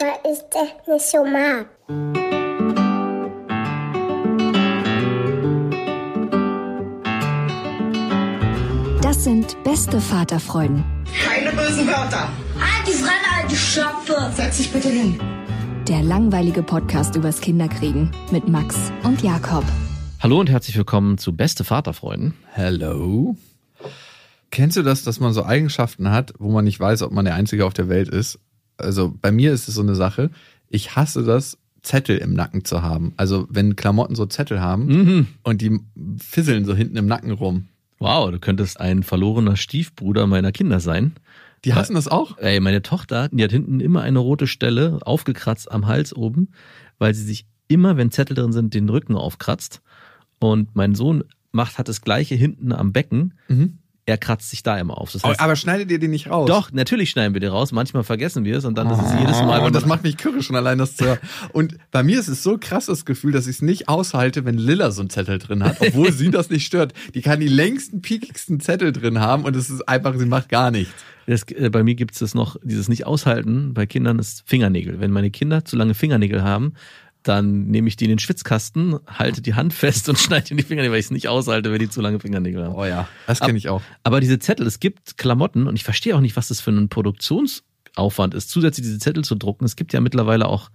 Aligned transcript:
Weil 0.00 0.32
ich 0.32 0.38
das 0.52 0.86
nicht 0.86 1.10
so 1.10 1.24
mag. 1.24 1.66
Das 9.02 9.24
sind 9.24 9.56
beste 9.64 10.00
Vaterfreuden. 10.00 10.84
Keine 11.24 11.50
bösen 11.50 11.88
Wörter. 11.88 12.28
Halt 12.60 12.86
die 12.86 12.92
Fremde, 12.92 13.26
alte 13.42 13.56
Schöpfe. 13.56 14.30
Setz 14.36 14.58
dich 14.58 14.72
bitte 14.72 14.88
hin. 14.88 15.18
Der 15.88 16.02
langweilige 16.02 16.62
Podcast 16.62 17.16
übers 17.16 17.40
Kinderkriegen 17.40 18.12
mit 18.30 18.46
Max 18.46 18.76
und 19.02 19.22
Jakob. 19.22 19.64
Hallo 20.20 20.38
und 20.38 20.48
herzlich 20.48 20.76
willkommen 20.76 21.18
zu 21.18 21.34
Beste 21.34 21.64
Vaterfreunden. 21.64 22.34
Hello. 22.52 23.36
Kennst 24.52 24.76
du 24.76 24.82
das, 24.82 25.02
dass 25.02 25.18
man 25.18 25.32
so 25.32 25.44
Eigenschaften 25.44 26.12
hat, 26.12 26.34
wo 26.38 26.50
man 26.52 26.64
nicht 26.64 26.78
weiß, 26.78 27.02
ob 27.02 27.10
man 27.10 27.24
der 27.24 27.34
Einzige 27.34 27.66
auf 27.66 27.74
der 27.74 27.88
Welt 27.88 28.08
ist? 28.08 28.38
Also 28.78 29.14
bei 29.20 29.30
mir 29.30 29.52
ist 29.52 29.68
es 29.68 29.74
so 29.74 29.82
eine 29.82 29.94
Sache. 29.94 30.30
Ich 30.68 30.96
hasse 30.96 31.24
das, 31.24 31.58
Zettel 31.82 32.18
im 32.18 32.34
Nacken 32.34 32.64
zu 32.64 32.82
haben. 32.82 33.12
Also 33.16 33.46
wenn 33.50 33.76
Klamotten 33.76 34.14
so 34.14 34.26
Zettel 34.26 34.60
haben 34.60 34.86
mhm. 34.86 35.26
und 35.42 35.62
die 35.62 35.80
fisseln 36.18 36.64
so 36.64 36.74
hinten 36.74 36.96
im 36.96 37.06
Nacken 37.06 37.30
rum. 37.30 37.68
Wow, 37.98 38.30
du 38.30 38.38
könntest 38.38 38.80
ein 38.80 39.02
verlorener 39.02 39.56
Stiefbruder 39.56 40.26
meiner 40.26 40.52
Kinder 40.52 40.80
sein. 40.80 41.14
Die 41.64 41.74
hassen 41.74 41.94
das 41.94 42.06
auch? 42.06 42.38
Ey, 42.38 42.60
meine 42.60 42.82
Tochter, 42.82 43.28
die 43.32 43.42
hat 43.42 43.50
hinten 43.50 43.80
immer 43.80 44.02
eine 44.02 44.20
rote 44.20 44.46
Stelle 44.46 44.98
aufgekratzt 45.02 45.70
am 45.70 45.86
Hals 45.86 46.14
oben, 46.14 46.52
weil 46.98 47.14
sie 47.14 47.24
sich 47.24 47.46
immer, 47.66 47.96
wenn 47.96 48.12
Zettel 48.12 48.36
drin 48.36 48.52
sind, 48.52 48.74
den 48.74 48.88
Rücken 48.88 49.16
aufkratzt. 49.16 49.82
Und 50.38 50.76
mein 50.76 50.94
Sohn 50.94 51.24
macht, 51.50 51.78
hat 51.78 51.88
das 51.88 52.02
gleiche 52.02 52.36
hinten 52.36 52.72
am 52.72 52.92
Becken. 52.92 53.34
Mhm. 53.48 53.78
Er 54.08 54.16
kratzt 54.16 54.48
sich 54.48 54.62
da 54.62 54.78
immer 54.78 54.96
auf. 54.96 55.12
Das 55.12 55.22
heißt, 55.22 55.38
aber 55.38 55.54
schneidet 55.54 55.90
ihr 55.90 55.98
den 55.98 56.12
nicht 56.12 56.30
raus? 56.30 56.48
Doch, 56.48 56.72
natürlich 56.72 57.10
schneiden 57.10 57.34
wir 57.34 57.42
den 57.42 57.50
raus. 57.50 57.72
Manchmal 57.72 58.04
vergessen 58.04 58.42
wir 58.42 58.56
es 58.56 58.64
und 58.64 58.78
dann 58.78 58.86
oh, 58.86 58.94
ist 58.94 59.02
es 59.02 59.20
jedes 59.20 59.36
Mal. 59.42 59.60
Und 59.60 59.74
das 59.74 59.84
macht 59.84 60.02
mich 60.02 60.16
kürre 60.16 60.42
schon 60.42 60.56
allein 60.56 60.78
das 60.78 60.96
zu 60.96 61.04
hören. 61.04 61.18
Und 61.52 61.76
bei 61.90 62.02
mir 62.02 62.18
ist 62.18 62.28
es 62.28 62.42
so 62.42 62.56
krass 62.56 62.86
das 62.86 63.04
Gefühl, 63.04 63.32
dass 63.32 63.46
ich 63.46 63.56
es 63.56 63.62
nicht 63.62 63.90
aushalte, 63.90 64.46
wenn 64.46 64.56
Lilla 64.56 64.92
so 64.92 65.02
einen 65.02 65.10
Zettel 65.10 65.38
drin 65.38 65.62
hat, 65.62 65.78
obwohl 65.82 66.10
sie 66.10 66.30
das 66.30 66.48
nicht 66.48 66.64
stört. 66.64 66.94
Die 67.14 67.20
kann 67.20 67.38
die 67.38 67.48
längsten, 67.48 68.00
piekigsten 68.00 68.60
Zettel 68.60 68.92
drin 68.92 69.20
haben 69.20 69.44
und 69.44 69.54
es 69.54 69.68
ist 69.68 69.86
einfach, 69.86 70.16
sie 70.16 70.24
macht 70.24 70.48
gar 70.48 70.70
nichts. 70.70 70.94
Das, 71.26 71.42
äh, 71.50 71.68
bei 71.68 71.82
mir 71.82 71.94
gibt 71.94 72.18
es 72.18 72.34
noch, 72.34 72.56
dieses 72.62 72.88
Nicht-Aushalten 72.88 73.74
bei 73.74 73.84
Kindern 73.84 74.18
ist 74.18 74.42
Fingernägel. 74.46 75.00
Wenn 75.00 75.10
meine 75.10 75.30
Kinder 75.30 75.66
zu 75.66 75.76
lange 75.76 75.92
Fingernägel 75.92 76.42
haben, 76.42 76.72
dann 77.28 77.66
nehme 77.66 77.88
ich 77.88 77.96
die 77.96 78.04
in 78.04 78.10
den 78.10 78.18
Schwitzkasten, 78.18 78.98
halte 79.06 79.42
die 79.42 79.54
Hand 79.54 79.74
fest 79.74 80.08
und 80.08 80.18
schneide 80.18 80.50
in 80.50 80.56
die 80.56 80.62
Fingernägel, 80.62 80.92
weil 80.92 81.00
ich 81.00 81.06
es 81.06 81.10
nicht 81.10 81.28
aushalte, 81.28 81.70
wenn 81.70 81.78
die 81.78 81.90
zu 81.90 82.00
lange 82.00 82.18
Fingernägel 82.18 82.64
haben. 82.64 82.74
Oh 82.74 82.84
ja, 82.84 83.08
das 83.26 83.40
kenne 83.40 83.58
ich 83.58 83.68
auch. 83.68 83.82
Aber 84.02 84.20
diese 84.20 84.38
Zettel, 84.38 84.66
es 84.66 84.80
gibt 84.80 85.18
Klamotten 85.18 85.66
und 85.66 85.76
ich 85.76 85.84
verstehe 85.84 86.16
auch 86.16 86.20
nicht, 86.20 86.36
was 86.36 86.48
das 86.48 86.60
für 86.60 86.70
ein 86.70 86.88
Produktionsaufwand 86.88 88.34
ist, 88.34 88.50
zusätzlich 88.50 88.86
diese 88.86 88.98
Zettel 88.98 89.24
zu 89.24 89.34
drucken. 89.34 89.64
Es 89.64 89.76
gibt 89.76 89.92
ja 89.92 90.00
mittlerweile 90.00 90.46
auch 90.46 90.70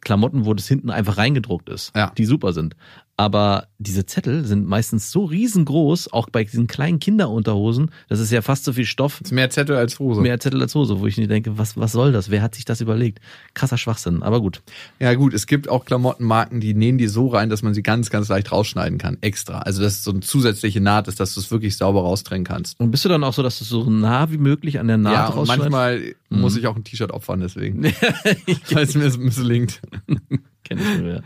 Klamotten, 0.00 0.44
wo 0.46 0.54
das 0.54 0.66
hinten 0.66 0.90
einfach 0.90 1.16
reingedruckt 1.16 1.68
ist, 1.68 1.94
ja. 1.94 2.12
die 2.16 2.24
super 2.24 2.52
sind. 2.52 2.74
Aber 3.18 3.68
diese 3.78 4.06
Zettel 4.06 4.44
sind 4.46 4.66
meistens 4.66 5.10
so 5.10 5.24
riesengroß, 5.24 6.12
auch 6.12 6.30
bei 6.30 6.44
diesen 6.44 6.66
kleinen 6.66 6.98
Kinderunterhosen, 6.98 7.90
das 8.08 8.20
ist 8.20 8.32
ja 8.32 8.40
fast 8.40 8.64
so 8.64 8.72
viel 8.72 8.86
Stoff. 8.86 9.18
Das 9.18 9.28
ist 9.28 9.34
mehr 9.34 9.50
Zettel 9.50 9.76
als 9.76 9.98
Hose. 9.98 10.22
Mehr 10.22 10.40
Zettel 10.40 10.60
als 10.62 10.74
Hose, 10.74 10.98
wo 10.98 11.06
ich 11.06 11.18
nicht 11.18 11.30
denke, 11.30 11.58
was, 11.58 11.76
was 11.76 11.92
soll 11.92 12.12
das? 12.12 12.30
Wer 12.30 12.40
hat 12.40 12.54
sich 12.54 12.64
das 12.64 12.80
überlegt? 12.80 13.20
Krasser 13.52 13.76
Schwachsinn, 13.76 14.22
aber 14.22 14.40
gut. 14.40 14.62
Ja 14.98 15.12
gut, 15.14 15.34
es 15.34 15.46
gibt 15.46 15.68
auch 15.68 15.84
Klamottenmarken, 15.84 16.60
die 16.60 16.72
nähen 16.72 16.96
die 16.96 17.06
so 17.06 17.28
rein, 17.28 17.50
dass 17.50 17.62
man 17.62 17.74
sie 17.74 17.82
ganz, 17.82 18.08
ganz 18.08 18.28
leicht 18.28 18.50
rausschneiden 18.50 18.98
kann, 18.98 19.18
extra. 19.20 19.58
Also 19.58 19.82
dass 19.82 19.94
es 19.94 20.04
so 20.04 20.10
eine 20.10 20.20
zusätzliche 20.20 20.80
Naht 20.80 21.06
ist, 21.06 21.20
dass 21.20 21.34
du 21.34 21.40
es 21.40 21.50
wirklich 21.50 21.76
sauber 21.76 22.00
raustrennen 22.00 22.44
kannst. 22.44 22.80
Und 22.80 22.90
bist 22.90 23.04
du 23.04 23.10
dann 23.10 23.22
auch 23.24 23.34
so, 23.34 23.42
dass 23.42 23.58
du 23.58 23.64
so 23.64 23.90
nah 23.90 24.30
wie 24.30 24.38
möglich 24.38 24.80
an 24.80 24.88
der 24.88 24.96
Naht 24.96 25.12
ja, 25.12 25.26
rausschneidest? 25.26 25.70
manchmal 25.70 26.14
mhm. 26.30 26.40
muss 26.40 26.56
ich 26.56 26.66
auch 26.66 26.76
ein 26.76 26.84
T-Shirt 26.84 27.12
opfern 27.12 27.40
deswegen. 27.40 27.84
Weil 28.70 28.84
es 28.84 28.94
mir 28.94 29.10
misslingt. 29.18 29.82
Kenn 30.64 30.78
ich 30.78 30.98
nur, 30.98 31.12
ja. 31.14 31.20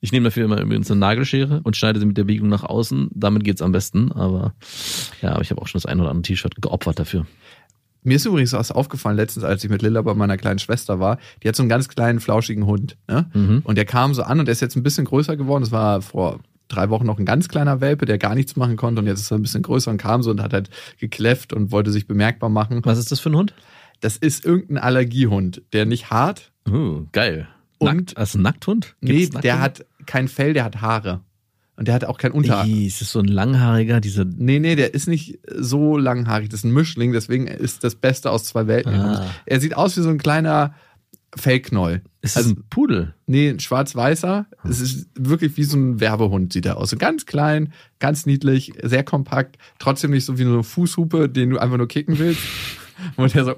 Ich 0.00 0.12
nehme 0.12 0.24
dafür 0.24 0.44
immer 0.44 0.60
übrigens 0.60 0.90
eine 0.90 1.00
Nagelschere 1.00 1.60
und 1.64 1.76
schneide 1.76 2.00
sie 2.00 2.06
mit 2.06 2.16
der 2.16 2.24
Biegung 2.24 2.48
nach 2.48 2.64
außen. 2.64 3.10
Damit 3.14 3.44
geht's 3.44 3.62
am 3.62 3.72
besten. 3.72 4.12
Aber 4.12 4.54
ja, 5.22 5.32
aber 5.32 5.42
ich 5.42 5.50
habe 5.50 5.60
auch 5.60 5.68
schon 5.68 5.80
das 5.80 5.86
ein 5.86 6.00
oder 6.00 6.10
andere 6.10 6.22
T-Shirt 6.22 6.60
geopfert 6.60 6.98
dafür. 6.98 7.26
Mir 8.02 8.16
ist 8.16 8.26
übrigens 8.26 8.52
was 8.52 8.70
aufgefallen 8.70 9.16
letztens, 9.16 9.44
als 9.44 9.64
ich 9.64 9.70
mit 9.70 9.80
Lilla 9.80 10.02
bei 10.02 10.12
meiner 10.14 10.36
kleinen 10.36 10.58
Schwester 10.58 11.00
war. 11.00 11.18
Die 11.42 11.48
hat 11.48 11.56
so 11.56 11.62
einen 11.62 11.70
ganz 11.70 11.88
kleinen, 11.88 12.20
flauschigen 12.20 12.66
Hund. 12.66 12.98
Ne? 13.08 13.30
Mhm. 13.32 13.62
Und 13.64 13.76
der 13.76 13.86
kam 13.86 14.12
so 14.12 14.22
an 14.22 14.38
und 14.38 14.46
der 14.46 14.52
ist 14.52 14.60
jetzt 14.60 14.76
ein 14.76 14.82
bisschen 14.82 15.06
größer 15.06 15.36
geworden. 15.36 15.62
Das 15.62 15.72
war 15.72 16.02
vor 16.02 16.40
drei 16.68 16.90
Wochen 16.90 17.06
noch 17.06 17.18
ein 17.18 17.24
ganz 17.24 17.48
kleiner 17.48 17.80
Welpe, 17.80 18.04
der 18.04 18.18
gar 18.18 18.34
nichts 18.34 18.56
machen 18.56 18.76
konnte. 18.76 19.00
Und 19.00 19.06
jetzt 19.06 19.20
ist 19.20 19.30
er 19.30 19.38
ein 19.38 19.42
bisschen 19.42 19.62
größer 19.62 19.90
und 19.90 19.96
kam 19.96 20.22
so 20.22 20.30
und 20.30 20.42
hat 20.42 20.52
halt 20.52 20.68
gekläfft 20.98 21.54
und 21.54 21.72
wollte 21.72 21.90
sich 21.90 22.06
bemerkbar 22.06 22.50
machen. 22.50 22.80
Was 22.84 22.98
ist 22.98 23.10
das 23.10 23.20
für 23.20 23.30
ein 23.30 23.36
Hund? 23.36 23.54
Das 24.00 24.18
ist 24.18 24.44
irgendein 24.44 24.78
Allergiehund, 24.78 25.62
der 25.72 25.86
nicht 25.86 26.10
hart. 26.10 26.52
Uh, 26.68 27.06
geil. 27.12 27.48
Nackt, 27.84 28.16
als 28.16 28.34
Nackthund? 28.34 28.96
Gibt's 29.00 29.34
nee, 29.34 29.40
der 29.40 29.60
hat 29.60 29.86
kein 30.06 30.28
Fell, 30.28 30.52
der 30.52 30.64
hat 30.64 30.80
Haare. 30.80 31.20
Und 31.76 31.88
der 31.88 31.94
hat 31.94 32.04
auch 32.04 32.18
kein 32.18 32.30
Unterarm. 32.30 32.70
Ist 32.70 33.00
das 33.00 33.10
so 33.10 33.18
ein 33.18 33.26
langhaariger, 33.26 34.00
diese. 34.00 34.24
Nee, 34.24 34.60
nee, 34.60 34.76
der 34.76 34.94
ist 34.94 35.08
nicht 35.08 35.40
so 35.56 35.96
langhaarig. 35.96 36.48
Das 36.48 36.60
ist 36.60 36.64
ein 36.64 36.72
Mischling, 36.72 37.12
deswegen 37.12 37.48
ist 37.48 37.82
das 37.82 37.96
Beste 37.96 38.30
aus 38.30 38.44
zwei 38.44 38.68
Welten. 38.68 38.94
Ah. 38.94 39.26
Er 39.44 39.60
sieht 39.60 39.76
aus 39.76 39.96
wie 39.96 40.02
so 40.02 40.08
ein 40.08 40.18
kleiner 40.18 40.74
Fellknoll. 41.36 42.02
Ist 42.20 42.36
das 42.36 42.44
also, 42.44 42.54
ein 42.54 42.64
Pudel? 42.70 43.14
Nee, 43.26 43.50
ein 43.50 43.58
schwarz-weißer. 43.58 44.46
Hm. 44.60 44.70
Es 44.70 44.80
ist 44.80 45.08
wirklich 45.14 45.56
wie 45.56 45.64
so 45.64 45.76
ein 45.76 46.00
Werbehund, 46.00 46.52
sieht 46.52 46.66
er 46.66 46.76
aus. 46.76 46.90
So 46.90 46.96
ganz 46.96 47.26
klein, 47.26 47.72
ganz 47.98 48.24
niedlich, 48.24 48.72
sehr 48.82 49.02
kompakt, 49.02 49.56
trotzdem 49.80 50.12
nicht 50.12 50.24
so 50.24 50.38
wie 50.38 50.44
eine 50.44 50.62
Fußhupe, 50.62 51.28
den 51.28 51.50
du 51.50 51.58
einfach 51.58 51.76
nur 51.76 51.88
kicken 51.88 52.18
willst. 52.18 52.40
Und 53.16 53.34
der 53.34 53.44
so, 53.44 53.54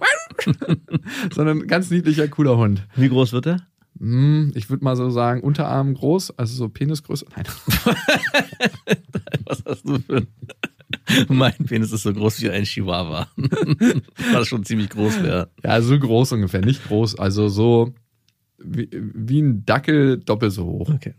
sondern 1.34 1.66
ganz 1.66 1.90
niedlicher, 1.90 2.26
cooler 2.28 2.56
Hund. 2.56 2.86
Wie 2.96 3.10
groß 3.10 3.32
wird 3.34 3.46
er? 3.46 3.66
Hm, 3.98 4.52
ich 4.54 4.70
würde 4.70 4.84
mal 4.84 4.96
so 4.96 5.10
sagen, 5.10 5.40
Unterarm 5.40 5.94
groß, 5.94 6.38
also 6.38 6.54
so 6.54 6.68
Penisgröße. 6.68 7.26
Nein. 7.34 7.44
Was 9.44 9.64
hast 9.64 9.88
du 9.88 9.98
für 9.98 10.16
ein. 10.18 10.26
Mein 11.28 11.54
Penis 11.66 11.92
ist 11.92 12.02
so 12.02 12.12
groß 12.12 12.42
wie 12.42 12.50
ein 12.50 12.64
Chihuahua. 12.64 13.28
Was 14.32 14.48
schon 14.48 14.64
ziemlich 14.64 14.90
groß 14.90 15.22
wäre. 15.22 15.50
Ja, 15.64 15.80
so 15.80 15.98
groß 15.98 16.32
ungefähr. 16.32 16.60
Nicht 16.60 16.84
groß, 16.84 17.18
also 17.18 17.48
so 17.48 17.92
wie, 18.58 18.88
wie 18.92 19.42
ein 19.42 19.64
Dackel 19.64 20.18
doppelt 20.18 20.52
so 20.52 20.64
hoch. 20.64 20.90
Okay. 20.90 21.14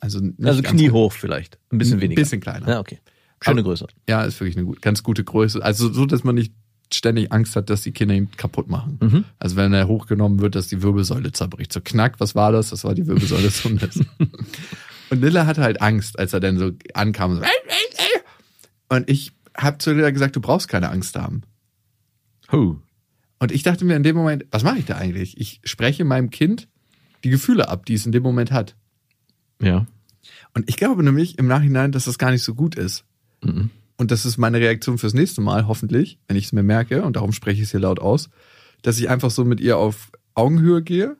Also, 0.00 0.20
also 0.42 0.62
kniehoch 0.62 1.12
vielleicht. 1.12 1.58
Ein 1.70 1.78
bisschen 1.78 2.00
weniger. 2.00 2.20
Ein 2.20 2.24
bisschen 2.24 2.40
kleiner. 2.40 2.68
Ja, 2.68 2.80
okay. 2.80 3.00
Schöne 3.40 3.62
Größe. 3.62 3.86
Ja, 4.08 4.22
ist 4.24 4.40
wirklich 4.40 4.56
eine 4.56 4.66
gut, 4.66 4.82
ganz 4.82 5.02
gute 5.02 5.24
Größe. 5.24 5.62
Also 5.62 5.92
so, 5.92 6.06
dass 6.06 6.24
man 6.24 6.34
nicht 6.34 6.52
ständig 6.92 7.32
Angst 7.32 7.56
hat, 7.56 7.70
dass 7.70 7.82
die 7.82 7.92
Kinder 7.92 8.14
ihn 8.14 8.30
kaputt 8.36 8.68
machen. 8.68 8.98
Mhm. 9.00 9.24
Also 9.38 9.56
wenn 9.56 9.72
er 9.72 9.88
hochgenommen 9.88 10.40
wird, 10.40 10.54
dass 10.54 10.68
die 10.68 10.82
Wirbelsäule 10.82 11.32
zerbricht. 11.32 11.72
So 11.72 11.80
knack, 11.80 12.20
was 12.20 12.34
war 12.34 12.52
das? 12.52 12.70
Das 12.70 12.84
war 12.84 12.94
die 12.94 13.06
Wirbelsäule 13.06 13.42
des 13.42 13.64
Hundes. 13.64 14.00
und 15.10 15.20
Lilla 15.20 15.46
hatte 15.46 15.62
halt 15.62 15.80
Angst, 15.80 16.18
als 16.18 16.32
er 16.32 16.40
dann 16.40 16.58
so 16.58 16.72
ankam. 16.94 17.36
So, 17.36 17.42
und 18.88 19.10
ich 19.10 19.32
habe 19.56 19.78
zu 19.78 19.92
Lilla 19.92 20.10
gesagt, 20.10 20.36
du 20.36 20.40
brauchst 20.40 20.68
keine 20.68 20.90
Angst 20.90 21.16
haben. 21.16 21.42
Who? 22.48 22.80
Und 23.38 23.52
ich 23.52 23.62
dachte 23.62 23.84
mir 23.84 23.96
in 23.96 24.02
dem 24.02 24.16
Moment, 24.16 24.46
was 24.50 24.64
mache 24.64 24.78
ich 24.78 24.86
da 24.86 24.96
eigentlich? 24.96 25.38
Ich 25.38 25.60
spreche 25.64 26.04
meinem 26.04 26.30
Kind 26.30 26.68
die 27.24 27.30
Gefühle 27.30 27.68
ab, 27.68 27.84
die 27.86 27.94
es 27.94 28.06
in 28.06 28.12
dem 28.12 28.22
Moment 28.22 28.50
hat. 28.50 28.76
Ja. 29.60 29.86
Und 30.54 30.68
ich 30.68 30.76
glaube 30.76 31.02
nämlich 31.02 31.38
im 31.38 31.46
Nachhinein, 31.46 31.92
dass 31.92 32.06
das 32.06 32.18
gar 32.18 32.30
nicht 32.30 32.42
so 32.42 32.54
gut 32.54 32.74
ist. 32.74 33.04
Mhm 33.42 33.70
und 33.98 34.10
das 34.10 34.24
ist 34.24 34.38
meine 34.38 34.58
Reaktion 34.58 34.96
fürs 34.96 35.12
nächste 35.12 35.40
Mal, 35.40 35.66
hoffentlich, 35.66 36.18
wenn 36.28 36.36
ich 36.36 36.46
es 36.46 36.52
mir 36.52 36.62
merke, 36.62 37.02
und 37.02 37.16
darum 37.16 37.32
spreche 37.32 37.58
ich 37.58 37.64
es 37.64 37.72
hier 37.72 37.80
laut 37.80 37.98
aus, 37.98 38.30
dass 38.82 38.98
ich 38.98 39.10
einfach 39.10 39.30
so 39.30 39.44
mit 39.44 39.60
ihr 39.60 39.76
auf 39.76 40.10
Augenhöhe 40.34 40.82
gehe 40.82 41.16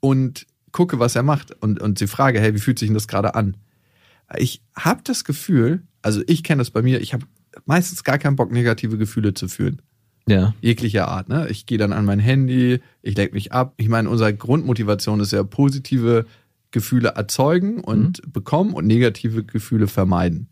und 0.00 0.46
gucke, 0.70 0.98
was 0.98 1.16
er 1.16 1.22
macht 1.22 1.50
und, 1.62 1.80
und 1.80 1.98
sie 1.98 2.06
frage, 2.06 2.40
hey, 2.40 2.54
wie 2.54 2.58
fühlt 2.58 2.78
sich 2.78 2.88
denn 2.88 2.94
das 2.94 3.08
gerade 3.08 3.34
an? 3.34 3.56
Ich 4.36 4.62
habe 4.76 5.00
das 5.02 5.24
Gefühl, 5.24 5.82
also 6.02 6.22
ich 6.26 6.42
kenne 6.42 6.60
das 6.60 6.70
bei 6.70 6.82
mir, 6.82 7.00
ich 7.00 7.14
habe 7.14 7.26
meistens 7.64 8.04
gar 8.04 8.18
keinen 8.18 8.36
Bock, 8.36 8.52
negative 8.52 8.98
Gefühle 8.98 9.34
zu 9.34 9.48
fühlen. 9.48 9.80
Ja. 10.28 10.54
Jeglicher 10.60 11.08
Art. 11.08 11.28
Ne? 11.28 11.48
Ich 11.48 11.66
gehe 11.66 11.78
dann 11.78 11.92
an 11.92 12.04
mein 12.04 12.20
Handy, 12.20 12.80
ich 13.02 13.16
lenke 13.16 13.34
mich 13.34 13.52
ab. 13.52 13.74
Ich 13.76 13.88
meine, 13.88 14.08
unsere 14.08 14.34
Grundmotivation 14.34 15.20
ist 15.20 15.32
ja 15.32 15.42
positive 15.42 16.26
Gefühle 16.70 17.10
erzeugen 17.10 17.80
und 17.80 18.24
mhm. 18.24 18.32
bekommen 18.32 18.74
und 18.74 18.86
negative 18.86 19.44
Gefühle 19.44 19.88
vermeiden. 19.88 20.48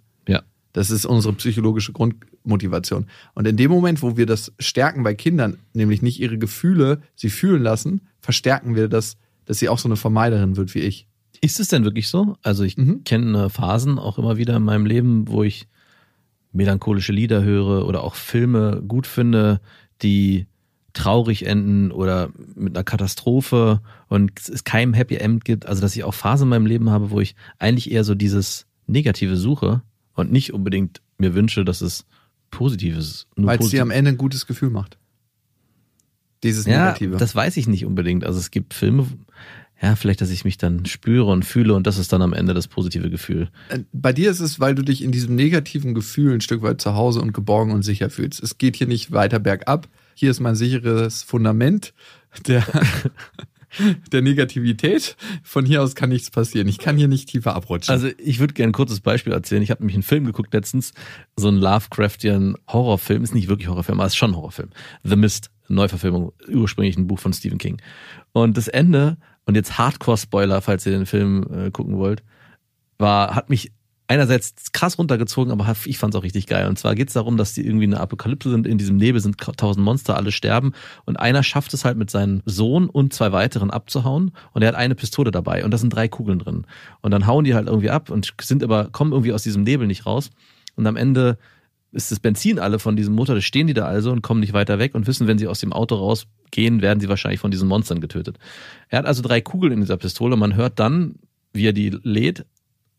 Das 0.73 0.91
ist 0.91 1.05
unsere 1.05 1.35
psychologische 1.35 1.93
Grundmotivation. 1.93 3.07
Und 3.35 3.47
in 3.47 3.57
dem 3.57 3.71
Moment, 3.71 4.03
wo 4.03 4.17
wir 4.17 4.27
das 4.27 4.53
stärken 4.59 5.03
bei 5.03 5.15
Kindern, 5.15 5.59
nämlich 5.73 6.03
nicht 6.03 6.21
ihre 6.21 6.39
Gefühle 6.39 7.01
sie 7.17 7.31
fühlen 7.31 7.63
lassen, 7.63 8.03
verstärken 8.21 8.75
wir 8.75 8.89
das, 8.89 9.17
dass 9.47 9.59
sie 9.59 9.69
auch 9.69 9.79
so 9.79 9.89
eine 9.89 9.97
Vermeiderin 9.97 10.57
wird 10.57 10.75
wie 10.75 10.81
ich. 10.81 11.07
Ist 11.41 11.59
es 11.59 11.69
denn 11.69 11.85
wirklich 11.85 12.09
so? 12.09 12.37
Also 12.43 12.65
ich 12.65 12.77
mhm. 12.77 13.03
kenne 13.05 13.51
Phasen 13.51 13.99
auch 13.99 14.19
immer 14.19 14.37
wieder 14.37 14.57
in 14.57 14.63
meinem 14.63 14.87
Leben, 14.87 15.27
wo 15.29 15.43
ich 15.43 15.67
melancholische 16.53 17.13
Lieder 17.13 17.43
höre 17.43 17.87
oder 17.87 18.05
auch 18.05 18.15
Filme 18.15 18.83
gut 18.87 19.07
finde, 19.07 19.61
die 20.03 20.47
traurig 20.93 21.47
enden 21.47 21.93
oder 21.93 22.31
mit 22.55 22.77
einer 22.77 22.85
Katastrophe 22.85 23.81
und 24.09 24.33
es 24.49 24.65
keinem 24.65 24.93
Happy 24.93 25.17
End 25.17 25.45
gibt. 25.45 25.67
Also 25.67 25.81
dass 25.81 25.97
ich 25.97 26.05
auch 26.05 26.15
Phasen 26.15 26.45
in 26.45 26.51
meinem 26.51 26.67
Leben 26.67 26.91
habe, 26.91 27.11
wo 27.11 27.21
ich 27.21 27.37
eigentlich 27.59 27.91
eher 27.91 28.05
so 28.05 28.15
dieses 28.15 28.67
Negative 28.87 29.37
suche 29.37 29.83
und 30.15 30.33
nicht 30.33 30.53
unbedingt 30.53 31.01
mir 31.19 31.35
wünsche, 31.35 31.65
dass 31.65 31.81
es 31.81 32.05
Positives. 32.51 33.27
Weil 33.37 33.59
es 33.59 33.71
dir 33.71 33.83
am 33.83 33.91
Ende 33.91 34.11
ein 34.11 34.19
gutes 34.19 34.47
Gefühl 34.47 34.71
macht. 34.71 34.99
Dieses 36.43 36.67
Negative. 36.67 37.13
Ja, 37.13 37.19
das 37.19 37.35
weiß 37.35 37.57
ich 37.59 37.67
nicht 37.69 37.85
unbedingt. 37.85 38.25
Also 38.25 38.39
es 38.39 38.51
gibt 38.51 38.73
Filme, 38.73 39.07
ja, 39.83 39.97
vielleicht, 39.97 40.21
dass 40.21 40.31
ich 40.31 40.45
mich 40.45 40.59
dann 40.59 40.85
spüre 40.87 41.31
und 41.31 41.45
fühle 41.45 41.75
und 41.75 41.87
das 41.87 41.97
ist 41.97 42.13
dann 42.13 42.23
am 42.23 42.33
Ende 42.33 42.53
das 42.53 42.69
positive 42.69 43.09
Gefühl. 43.09 43.49
Äh, 43.71 43.81
bei 43.93 44.13
dir 44.13 44.31
ist 44.31 44.41
es, 44.41 44.61
weil 44.61 44.75
du 44.75 44.83
dich 44.83 45.03
in 45.03 45.13
diesem 45.13 45.35
negativen 45.35 45.95
Gefühl 45.95 46.35
ein 46.35 46.41
Stück 46.41 46.63
weit 46.63 46.81
zu 46.81 46.95
Hause 46.95 47.21
und 47.21 47.33
geborgen 47.33 47.73
und 47.73 47.83
sicher 47.83 48.11
fühlst. 48.11 48.43
Es 48.43 48.59
geht 48.59 48.77
hier 48.77 48.87
nicht 48.87 49.13
weiter 49.13 49.39
bergab. 49.39 49.89
Hier 50.15 50.31
ist 50.31 50.41
mein 50.41 50.55
sicheres 50.55 51.23
Fundament 51.23 51.95
der, 52.47 52.65
der 54.13 54.23
Negativität. 54.23 55.17
Von 55.43 55.65
hier 55.65 55.83
aus 55.83 55.95
kann 55.95 56.09
nichts 56.09 56.31
passieren. 56.31 56.69
Ich 56.69 56.79
kann 56.79 56.97
hier 56.97 57.09
nicht 57.09 57.29
tiefer 57.29 57.55
abrutschen. 57.55 57.93
Also 57.93 58.09
ich 58.19 58.41
würde 58.41 58.55
gerne 58.55 58.71
ein 58.71 58.75
kurzes 58.75 59.01
Beispiel 59.01 59.33
erzählen. 59.33 59.63
Ich 59.63 59.71
habe 59.71 59.83
nämlich 59.83 59.97
einen 59.97 60.03
Film 60.03 60.25
geguckt 60.25 60.53
letztens, 60.53 60.93
so 61.37 61.49
ein 61.49 61.57
Lovecraftian 61.57 62.57
Horrorfilm. 62.69 63.23
Ist 63.23 63.35
nicht 63.35 63.49
wirklich 63.49 63.69
Horrorfilm, 63.69 64.01
aber 64.01 64.07
ist 64.07 64.17
schon 64.17 64.37
Horrorfilm. 64.37 64.71
The 65.05 65.17
Mist, 65.17 65.51
Neuverfilmung, 65.69 66.33
ursprünglich 66.49 66.97
ein 66.97 67.07
Buch 67.07 67.19
von 67.19 67.33
Stephen 67.33 67.59
King. 67.59 67.81
Und 68.33 68.57
das 68.57 68.69
Ende 68.69 69.17
und 69.47 69.55
jetzt 69.55 69.79
Hardcore-Spoiler, 69.79 70.61
falls 70.61 70.87
ihr 70.87 70.93
den 70.93 71.07
Film 71.07 71.47
äh, 71.53 71.71
gucken 71.71 71.99
wollt, 71.99 72.23
war, 72.99 73.35
hat 73.35 73.51
mich 73.51 73.73
einerseits 74.11 74.73
krass 74.73 74.99
runtergezogen, 74.99 75.53
aber 75.53 75.73
ich 75.85 75.97
fand 75.97 76.13
es 76.13 76.19
auch 76.19 76.25
richtig 76.25 76.49
geil. 76.49 76.67
Und 76.67 76.77
zwar 76.77 76.97
geht 76.97 77.09
es 77.09 77.15
darum, 77.15 77.37
dass 77.37 77.55
die 77.55 77.65
irgendwie 77.65 77.85
eine 77.85 78.01
Apokalypse 78.01 78.51
sind, 78.51 78.67
in 78.67 78.77
diesem 78.77 78.97
Nebel 78.97 79.21
sind 79.21 79.39
tausend 79.39 79.85
Monster, 79.85 80.17
alle 80.17 80.33
sterben 80.33 80.73
und 81.05 81.21
einer 81.21 81.45
schafft 81.45 81.73
es 81.75 81.85
halt 81.85 81.97
mit 81.97 82.11
seinem 82.11 82.43
Sohn 82.45 82.91
und 82.91 83.13
zwei 83.13 83.31
weiteren 83.31 83.71
abzuhauen 83.71 84.33
und 84.53 84.63
er 84.63 84.69
hat 84.69 84.75
eine 84.75 84.97
Pistole 84.97 85.31
dabei 85.31 85.65
und 85.65 85.71
da 85.71 85.79
sind 85.79 85.91
drei 85.91 86.09
Kugeln 86.09 86.41
drin. 86.41 86.67
Und 87.03 87.13
dann 87.13 87.29
hauen 87.29 87.45
die 87.45 87.55
halt 87.55 87.69
irgendwie 87.69 87.91
ab 87.91 88.11
und 88.11 88.35
sind 88.43 88.65
aber, 88.65 88.87
kommen 88.87 89.13
irgendwie 89.13 89.33
aus 89.33 89.45
diesem 89.45 89.63
Nebel 89.63 89.87
nicht 89.87 90.07
raus. 90.07 90.31
Und 90.75 90.89
am 90.89 90.97
Ende 90.97 91.39
ist 91.93 92.11
das 92.11 92.19
Benzin 92.19 92.59
alle 92.59 92.81
von 92.81 92.97
diesem 92.97 93.15
Motor, 93.15 93.37
da 93.37 93.41
stehen 93.41 93.69
die 93.69 93.75
da 93.75 93.85
also 93.85 94.11
und 94.11 94.23
kommen 94.23 94.41
nicht 94.41 94.55
weiter 94.55 94.81
weg 94.81 94.97
und 94.97 95.07
wissen, 95.07 95.29
wenn 95.29 95.39
sie 95.39 95.47
aus 95.47 95.61
dem 95.61 95.73
Auto 95.73 95.95
rausgehen, 95.95 96.83
werden 96.83 96.99
sie 96.99 97.09
wahrscheinlich 97.09 97.41
von 97.41 97.53
diesen 97.53 97.69
Monstern 97.69 98.01
getötet. 98.01 98.41
Er 98.89 98.99
hat 98.99 99.07
also 99.07 99.23
drei 99.23 99.41
Kugeln 99.41 99.73
in 99.73 99.81
dieser 99.83 99.99
Pistole. 99.99 100.37
Man 100.37 100.57
hört 100.57 100.81
dann, 100.81 101.15
wie 101.53 101.69
er 101.69 101.73
die 101.73 101.91
lädt 102.03 102.45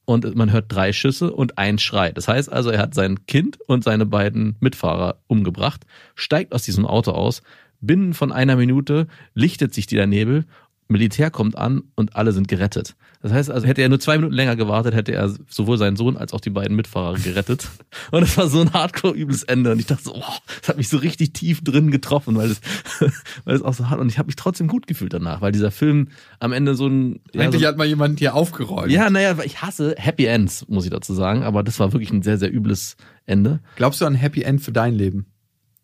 und 0.06 0.36
man 0.36 0.52
hört 0.52 0.66
drei 0.70 0.94
Schüsse 0.94 1.32
und 1.32 1.58
ein 1.58 1.78
Schrei. 1.78 2.12
Das 2.12 2.28
heißt 2.28 2.52
also, 2.52 2.70
er 2.70 2.80
hat 2.80 2.94
sein 2.94 3.26
Kind 3.28 3.60
und 3.68 3.84
seine 3.84 4.06
beiden 4.06 4.56
Mitfahrer 4.60 5.18
umgebracht, 5.28 5.86
steigt 6.16 6.54
aus 6.54 6.64
diesem 6.64 6.86
Auto 6.86 7.12
aus, 7.12 7.42
binnen 7.82 8.14
von 8.14 8.32
einer 8.32 8.56
Minute 8.56 9.08
lichtet 9.34 9.74
sich 9.74 9.88
der 9.88 10.08
Nebel 10.08 10.46
Militär 10.92 11.32
kommt 11.32 11.58
an 11.58 11.84
und 11.96 12.16
alle 12.16 12.32
sind 12.34 12.48
gerettet. 12.48 12.96
Das 13.22 13.32
heißt 13.32 13.52
also, 13.52 13.68
hätte 13.68 13.82
er 13.82 13.90
nur 13.90 14.00
zwei 14.00 14.18
Minuten 14.18 14.34
länger 14.34 14.56
gewartet, 14.56 14.96
hätte 14.96 15.14
er 15.14 15.32
sowohl 15.48 15.78
seinen 15.78 15.96
Sohn 15.96 16.18
als 16.18 16.34
auch 16.34 16.42
die 16.42 16.50
beiden 16.50 16.76
Mitfahrer 16.76 17.18
gerettet. 17.18 17.68
Und 18.12 18.24
es 18.24 18.36
war 18.36 18.48
so 18.48 18.62
ein 18.62 18.74
hardcore-übles 18.74 19.44
Ende. 19.44 19.72
Und 19.72 19.80
ich 19.80 19.86
dachte 19.86 20.04
so, 20.04 20.16
oh, 20.16 20.34
das 20.60 20.70
hat 20.70 20.78
mich 20.78 20.90
so 20.90 20.98
richtig 20.98 21.34
tief 21.34 21.64
drin 21.64 21.92
getroffen, 21.92 22.36
weil 22.36 22.50
es, 22.50 22.62
weil 23.46 23.56
es 23.56 23.62
auch 23.62 23.76
so 23.76 23.90
hart. 23.90 24.00
Und 24.00 24.10
ich 24.10 24.18
habe 24.18 24.26
mich 24.28 24.36
trotzdem 24.36 24.68
gut 24.68 24.88
gefühlt 24.88 25.14
danach, 25.14 25.42
weil 25.42 25.52
dieser 25.52 25.72
Film 25.72 26.08
am 26.40 26.52
Ende 26.52 26.74
so 26.76 26.88
ein. 26.88 27.22
Ja, 27.34 27.44
Endlich 27.44 27.62
so, 27.62 27.68
hat 27.68 27.78
mal 27.78 27.86
jemand 27.86 28.20
hier 28.20 28.34
aufgeräumt. 28.34 28.92
Ja, 28.92 29.10
naja, 29.10 29.38
ich 29.46 29.62
hasse 29.62 29.96
Happy 29.98 30.26
Ends, 30.26 30.66
muss 30.68 30.86
ich 30.86 30.92
dazu 30.92 31.14
sagen. 31.14 31.44
Aber 31.44 31.64
das 31.64 31.80
war 31.80 31.94
wirklich 31.94 32.12
ein 32.12 32.24
sehr, 32.24 32.40
sehr 32.40 32.52
übles 32.52 32.98
Ende. 33.26 33.60
Glaubst 33.76 34.02
du 34.02 34.06
an 34.06 34.16
Happy 34.16 34.42
End 34.42 34.62
für 34.62 34.72
dein 34.72 34.96
Leben? 34.96 35.28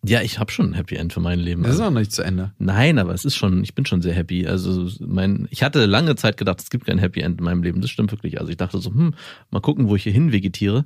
Ja, 0.07 0.21
ich 0.21 0.39
habe 0.39 0.51
schon 0.51 0.71
ein 0.71 0.74
Happy 0.74 0.95
End 0.95 1.12
für 1.12 1.19
mein 1.19 1.39
Leben. 1.39 1.63
Das 1.63 1.75
ist 1.75 1.81
auch 1.81 1.92
noch 1.92 2.00
nicht 2.00 2.12
zu 2.12 2.24
Ende. 2.24 2.51
Nein, 2.59 2.98
aber 2.98 3.13
es 3.13 3.25
ist 3.25 3.36
schon, 3.36 3.63
ich 3.63 3.75
bin 3.75 3.86
schon 3.86 4.01
sehr 4.01 4.13
happy. 4.13 4.48
Also 4.48 4.89
mein, 5.00 5.48
ich 5.51 5.63
hatte 5.63 5.86
lange 5.86 6.15
Zeit 6.15 6.38
gedacht, 6.38 6.62
es 6.62 6.69
gibt 6.69 6.86
kein 6.86 6.98
Happy 6.98 7.19
End 7.21 7.39
in 7.39 7.45
meinem 7.45 7.62
Leben. 7.62 7.81
Das 7.81 7.89
stimmt 7.89 8.12
wirklich. 8.12 8.39
Also 8.39 8.50
ich 8.50 8.57
dachte 8.57 8.77
so, 8.80 8.89
hm, 8.89 9.13
mal 9.51 9.59
gucken, 9.59 9.89
wo 9.89 9.95
ich 9.95 10.04
hier 10.04 10.13
hin 10.13 10.31
vegetiere. 10.31 10.86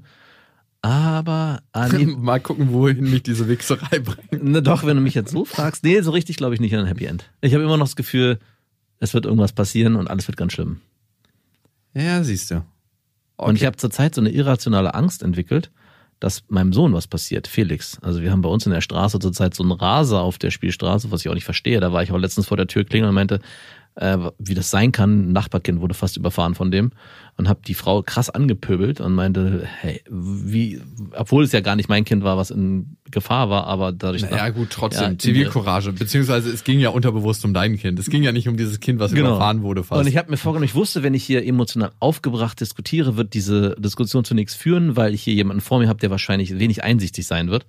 Aber 0.82 1.62
an 1.74 2.16
mal 2.20 2.40
gucken, 2.40 2.74
wohin 2.74 3.12
mich 3.12 3.22
diese 3.24 3.48
Wichserei 3.48 4.00
bringt. 4.00 4.44
Ne, 4.44 4.64
doch, 4.64 4.84
wenn 4.84 4.98
du 4.98 5.04
mich 5.04 5.14
jetzt 5.14 5.32
so 5.32 5.46
fragst, 5.46 5.84
nee, 5.84 6.02
so 6.02 6.12
richtig 6.12 6.38
glaube 6.38 6.56
ich 6.56 6.62
nicht 6.62 6.74
an 6.74 6.82
ein 6.82 6.88
Happy 6.88 7.06
End. 7.06 7.30
Ich 7.42 7.54
habe 7.54 7.64
immer 7.64 7.78
noch 7.78 7.86
das 7.86 7.96
Gefühl, 7.96 8.40
es 8.98 9.14
wird 9.14 9.26
irgendwas 9.26 9.54
passieren 9.54 9.96
und 9.96 10.10
alles 10.10 10.28
wird 10.28 10.38
ganz 10.38 10.54
schlimm. 10.54 10.82
Ja, 11.94 12.24
siehst 12.24 12.50
du. 12.50 12.64
Okay. 13.38 13.50
Und 13.50 13.56
ich 13.56 13.66
habe 13.66 13.78
zurzeit 13.78 14.16
so 14.16 14.22
eine 14.22 14.32
irrationale 14.32 14.94
Angst 14.94 15.24
entwickelt, 15.24 15.72
dass 16.22 16.44
meinem 16.50 16.72
Sohn 16.72 16.94
was 16.94 17.08
passiert, 17.08 17.48
Felix. 17.48 17.98
Also 18.02 18.22
wir 18.22 18.32
haben 18.32 18.44
bei 18.44 18.50
uns 18.50 18.66
in 18.66 18.72
der 18.72 18.82
Straße 18.82 19.20
zurzeit 19.20 19.56
so 19.56 19.64
einen 19.64 19.72
Raser 19.72 20.22
auf 20.22 20.38
der 20.38 20.52
Spielstraße, 20.52 21.12
was 21.12 21.22
ich 21.22 21.30
auch 21.30 21.34
nicht 21.34 21.46
verstehe. 21.46 21.80
Da 21.80 21.92
war 21.92 22.04
ich 22.04 22.12
auch 22.12 22.18
letztens 22.18 22.48
vor 22.48 22.58
der 22.58 22.68
Tür 22.68 22.86
klingeln 22.86 23.10
und 23.10 23.16
meinte, 23.16 23.40
äh, 23.96 24.18
wie 24.38 24.54
das 24.54 24.70
sein 24.72 24.92
kann. 24.92 25.30
Ein 25.30 25.32
Nachbarkind 25.34 25.82
wurde 25.82 25.94
fast 25.94 26.18
überfahren 26.18 26.56
von 26.56 26.72
dem 26.72 26.92
und 27.38 27.50
habe 27.50 27.62
die 27.66 27.74
Frau 27.74 28.02
krass 28.02 28.30
angepöbelt 28.30 29.02
und 29.02 29.14
meinte, 29.14 29.68
hey, 29.80 30.02
wie, 30.10 30.82
obwohl 31.16 31.44
es 31.44 31.52
ja 31.52 31.62
gar 31.62 31.76
nicht 31.76 31.90
mein 31.90 32.06
Kind 32.06 32.24
war, 32.24 32.38
was 32.38 32.52
in 32.52 32.98
Gefahr 33.10 33.50
war, 33.50 33.68
aber 33.68 33.92
dadurch. 33.92 34.22
Ja, 34.22 34.32
naja, 34.32 34.50
gut, 34.50 34.70
trotzdem, 34.70 35.12
ja, 35.14 35.18
Zivilcourage, 35.18 35.92
beziehungsweise 35.94 36.50
es 36.50 36.64
ging 36.64 36.80
ja 36.80 36.90
unterbewusst 36.90 37.44
um 37.44 37.54
dein 37.54 37.78
Kind. 37.78 38.00
Es 38.00 38.10
ging 38.10 38.24
ja 38.24 38.32
nicht 38.32 38.48
um 38.48 38.58
dieses 38.58 38.80
Kind, 38.80 39.00
was 39.00 39.12
genau. 39.14 39.30
überfahren 39.32 39.64
wurde 39.64 39.84
fast. 39.84 40.00
Und 40.00 40.08
ich 40.08 40.18
habe 40.18 40.32
mir 40.32 40.38
vorgenommen, 40.38 40.66
ich 40.66 40.76
wusste, 40.76 41.04
wenn 41.04 41.14
ich 41.14 41.24
hier 41.24 41.46
emotional 41.46 41.92
aufgebracht 42.00 42.60
diskutiere, 42.60 43.18
wird 43.18 43.34
diese 43.34 43.76
Diskussion 43.80 44.24
zu 44.24 44.34
nichts 44.34 44.56
führen, 44.56 44.96
weil 44.96 45.14
ich 45.14 45.24
hier 45.24 45.34
jemanden 45.34 45.62
vor 45.62 45.80
mir 45.80 45.90
habe, 45.90 46.00
der 46.00 46.12
wahrscheinlich 46.12 46.58
wenig 46.58 46.84
einsichtig 46.84 47.28
sein 47.28 47.50
wird. 47.50 47.66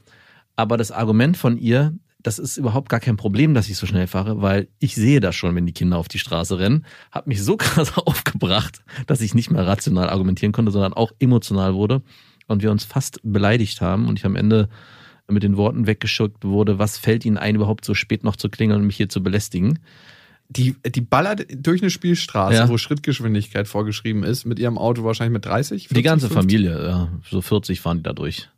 Aber 0.55 0.77
das 0.77 0.93
Argument 0.93 1.37
von 1.37 1.59
ihr, 1.59 1.95
das 2.23 2.39
ist 2.39 2.57
überhaupt 2.57 2.89
gar 2.89 3.01
kein 3.01 3.17
Problem, 3.17 3.55
dass 3.55 3.69
ich 3.69 3.77
so 3.77 3.87
schnell 3.87 4.07
fahre, 4.07 4.43
weil 4.43 4.69
ich 4.79 4.95
sehe 4.95 5.21
das 5.21 5.35
schon, 5.35 5.55
wenn 5.55 5.67
die 5.67 5.73
Kinder 5.73 5.99
auf 5.99 6.09
die 6.09 6.19
Straße 6.19 6.59
rennen. 6.59 6.85
Hat 7.11 7.27
mich 7.27 7.43
so 7.43 7.57
krass 7.59 7.97
aufgebracht, 7.97 8.83
dass 9.07 9.21
ich 9.21 9.35
nicht 9.35 9.51
mehr 9.51 9.67
rational 9.67 10.09
argumentieren 10.09 10.53
konnte, 10.53 10.73
sondern 10.73 10.93
auch 10.93 11.13
emotional 11.19 11.75
wurde 11.75 12.03
und 12.47 12.63
wir 12.63 12.71
uns 12.71 12.85
fast 12.85 13.21
beleidigt 13.23 13.81
haben 13.81 14.09
und 14.09 14.19
ich 14.19 14.25
am 14.25 14.37
Ende 14.37 14.69
mit 15.29 15.43
den 15.43 15.57
Worten 15.57 15.87
weggeschickt 15.87 16.45
wurde, 16.45 16.79
was 16.79 16.99
fällt 16.99 17.25
Ihnen 17.25 17.39
ein, 17.39 17.55
überhaupt 17.55 17.85
so 17.85 17.95
spät 17.95 18.25
noch 18.25 18.37
zu 18.37 18.49
klingeln 18.49 18.81
und 18.81 18.87
mich 18.87 18.97
hier 18.97 19.09
zu 19.09 19.23
belästigen. 19.23 19.79
Die, 20.49 20.77
die 20.85 21.01
ballert 21.01 21.47
durch 21.57 21.81
eine 21.81 21.91
Spielstraße, 21.91 22.57
ja. 22.57 22.69
wo 22.69 22.77
Schrittgeschwindigkeit 22.77 23.69
vorgeschrieben 23.69 24.23
ist, 24.23 24.45
mit 24.45 24.59
ihrem 24.59 24.77
Auto 24.77 25.03
wahrscheinlich 25.03 25.33
mit 25.33 25.47
30? 25.47 25.89
40, 25.89 25.97
die 25.97 26.03
ganze 26.03 26.29
50? 26.29 26.37
Familie, 26.37 26.87
ja. 26.87 27.09
So 27.31 27.41
40 27.41 27.81
fahren 27.81 27.99
die 27.99 28.03
da 28.03 28.13
durch 28.13 28.51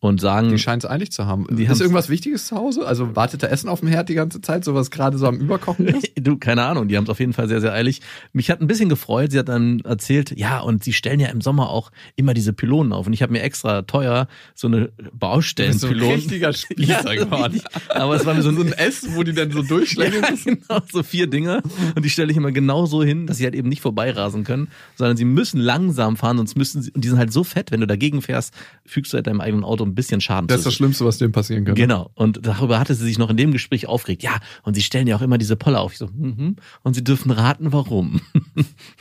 und 0.00 0.20
sagen. 0.20 0.50
Die 0.50 0.58
scheint 0.58 0.84
es 0.84 0.90
eilig 0.90 1.10
zu 1.10 1.26
haben. 1.26 1.46
Die 1.50 1.64
ist 1.64 1.80
irgendwas 1.80 2.08
Wichtiges 2.08 2.46
zu 2.46 2.56
Hause? 2.56 2.86
Also 2.86 3.16
wartet 3.16 3.42
da 3.42 3.48
Essen 3.48 3.68
auf 3.68 3.80
dem 3.80 3.88
Herd 3.88 4.08
die 4.08 4.14
ganze 4.14 4.40
Zeit, 4.40 4.64
so 4.64 4.74
was 4.74 4.90
gerade 4.90 5.18
so 5.18 5.26
am 5.26 5.38
Überkochen 5.38 5.86
ist? 5.88 6.12
du, 6.16 6.36
keine 6.36 6.62
Ahnung, 6.62 6.86
die 6.86 6.96
haben 6.96 7.04
es 7.04 7.10
auf 7.10 7.18
jeden 7.18 7.32
Fall 7.32 7.48
sehr, 7.48 7.60
sehr 7.60 7.72
eilig. 7.72 8.00
Mich 8.32 8.50
hat 8.50 8.60
ein 8.60 8.68
bisschen 8.68 8.88
gefreut, 8.88 9.32
sie 9.32 9.38
hat 9.40 9.48
dann 9.48 9.80
erzählt, 9.80 10.32
ja, 10.36 10.60
und 10.60 10.84
sie 10.84 10.92
stellen 10.92 11.18
ja 11.18 11.28
im 11.28 11.40
Sommer 11.40 11.70
auch 11.70 11.90
immer 12.14 12.32
diese 12.32 12.52
Pylonen 12.52 12.92
auf. 12.92 13.08
Und 13.08 13.12
ich 13.12 13.22
habe 13.22 13.32
mir 13.32 13.42
extra 13.42 13.82
teuer 13.82 14.28
so 14.54 14.68
eine 14.68 14.90
Baustellenpylon. 15.12 15.98
So 15.98 16.06
ein 16.06 16.12
richtiger 16.12 16.52
Spießer 16.52 17.14
ja, 17.14 17.24
geworden. 17.24 17.60
Aber 17.88 18.14
es 18.14 18.24
war 18.24 18.34
mir 18.34 18.42
so, 18.42 18.52
so 18.52 18.62
ein 18.62 18.72
S, 18.72 19.04
wo 19.14 19.24
die 19.24 19.32
dann 19.32 19.50
so 19.50 19.62
durchschlägen 19.62 20.22
ja, 20.22 20.30
genau, 20.44 20.80
so 20.92 21.02
vier 21.02 21.26
Dinger. 21.26 21.60
Und 21.96 22.04
die 22.04 22.10
stelle 22.10 22.30
ich 22.30 22.36
immer 22.36 22.52
genau 22.52 22.86
so 22.86 23.02
hin, 23.02 23.26
dass 23.26 23.38
sie 23.38 23.44
halt 23.44 23.56
eben 23.56 23.68
nicht 23.68 23.82
vorbeirasen 23.82 24.44
können, 24.44 24.68
sondern 24.94 25.16
sie 25.16 25.24
müssen 25.24 25.58
langsam 25.58 26.16
fahren, 26.16 26.36
sonst 26.36 26.56
müssen 26.56 26.82
sie, 26.82 26.92
und 26.92 27.02
die 27.02 27.08
sind 27.08 27.18
halt 27.18 27.32
so 27.32 27.42
fett, 27.42 27.72
wenn 27.72 27.80
du 27.80 27.86
dagegen 27.88 28.22
fährst, 28.22 28.54
fügst 28.86 29.12
du 29.12 29.16
halt 29.16 29.26
deinem 29.26 29.40
eigenen 29.40 29.64
Auto 29.64 29.87
ein 29.88 29.94
bisschen 29.94 30.20
Schaden 30.20 30.46
Das 30.48 30.58
ist 30.58 30.66
das 30.66 30.74
Schlimmste, 30.74 31.04
was 31.04 31.18
dem 31.18 31.32
passieren 31.32 31.64
kann. 31.64 31.74
Genau. 31.74 32.10
Und 32.14 32.46
darüber 32.46 32.78
hatte 32.78 32.94
sie 32.94 33.04
sich 33.04 33.18
noch 33.18 33.30
in 33.30 33.36
dem 33.36 33.52
Gespräch 33.52 33.86
aufgeregt. 33.86 34.22
Ja, 34.22 34.38
und 34.62 34.74
sie 34.74 34.82
stellen 34.82 35.06
ja 35.06 35.16
auch 35.16 35.22
immer 35.22 35.38
diese 35.38 35.56
Poller 35.56 35.80
auf. 35.80 35.92
Ich 35.92 35.98
so, 35.98 36.08
mhm. 36.08 36.56
Und 36.82 36.94
sie 36.94 37.04
dürfen 37.04 37.30
raten, 37.30 37.72
warum. 37.72 38.20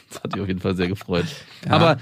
das 0.10 0.24
hat 0.24 0.34
mich 0.34 0.42
auf 0.42 0.48
jeden 0.48 0.60
Fall 0.60 0.76
sehr 0.76 0.88
gefreut. 0.88 1.26
Ja. 1.66 1.72
Aber 1.72 1.98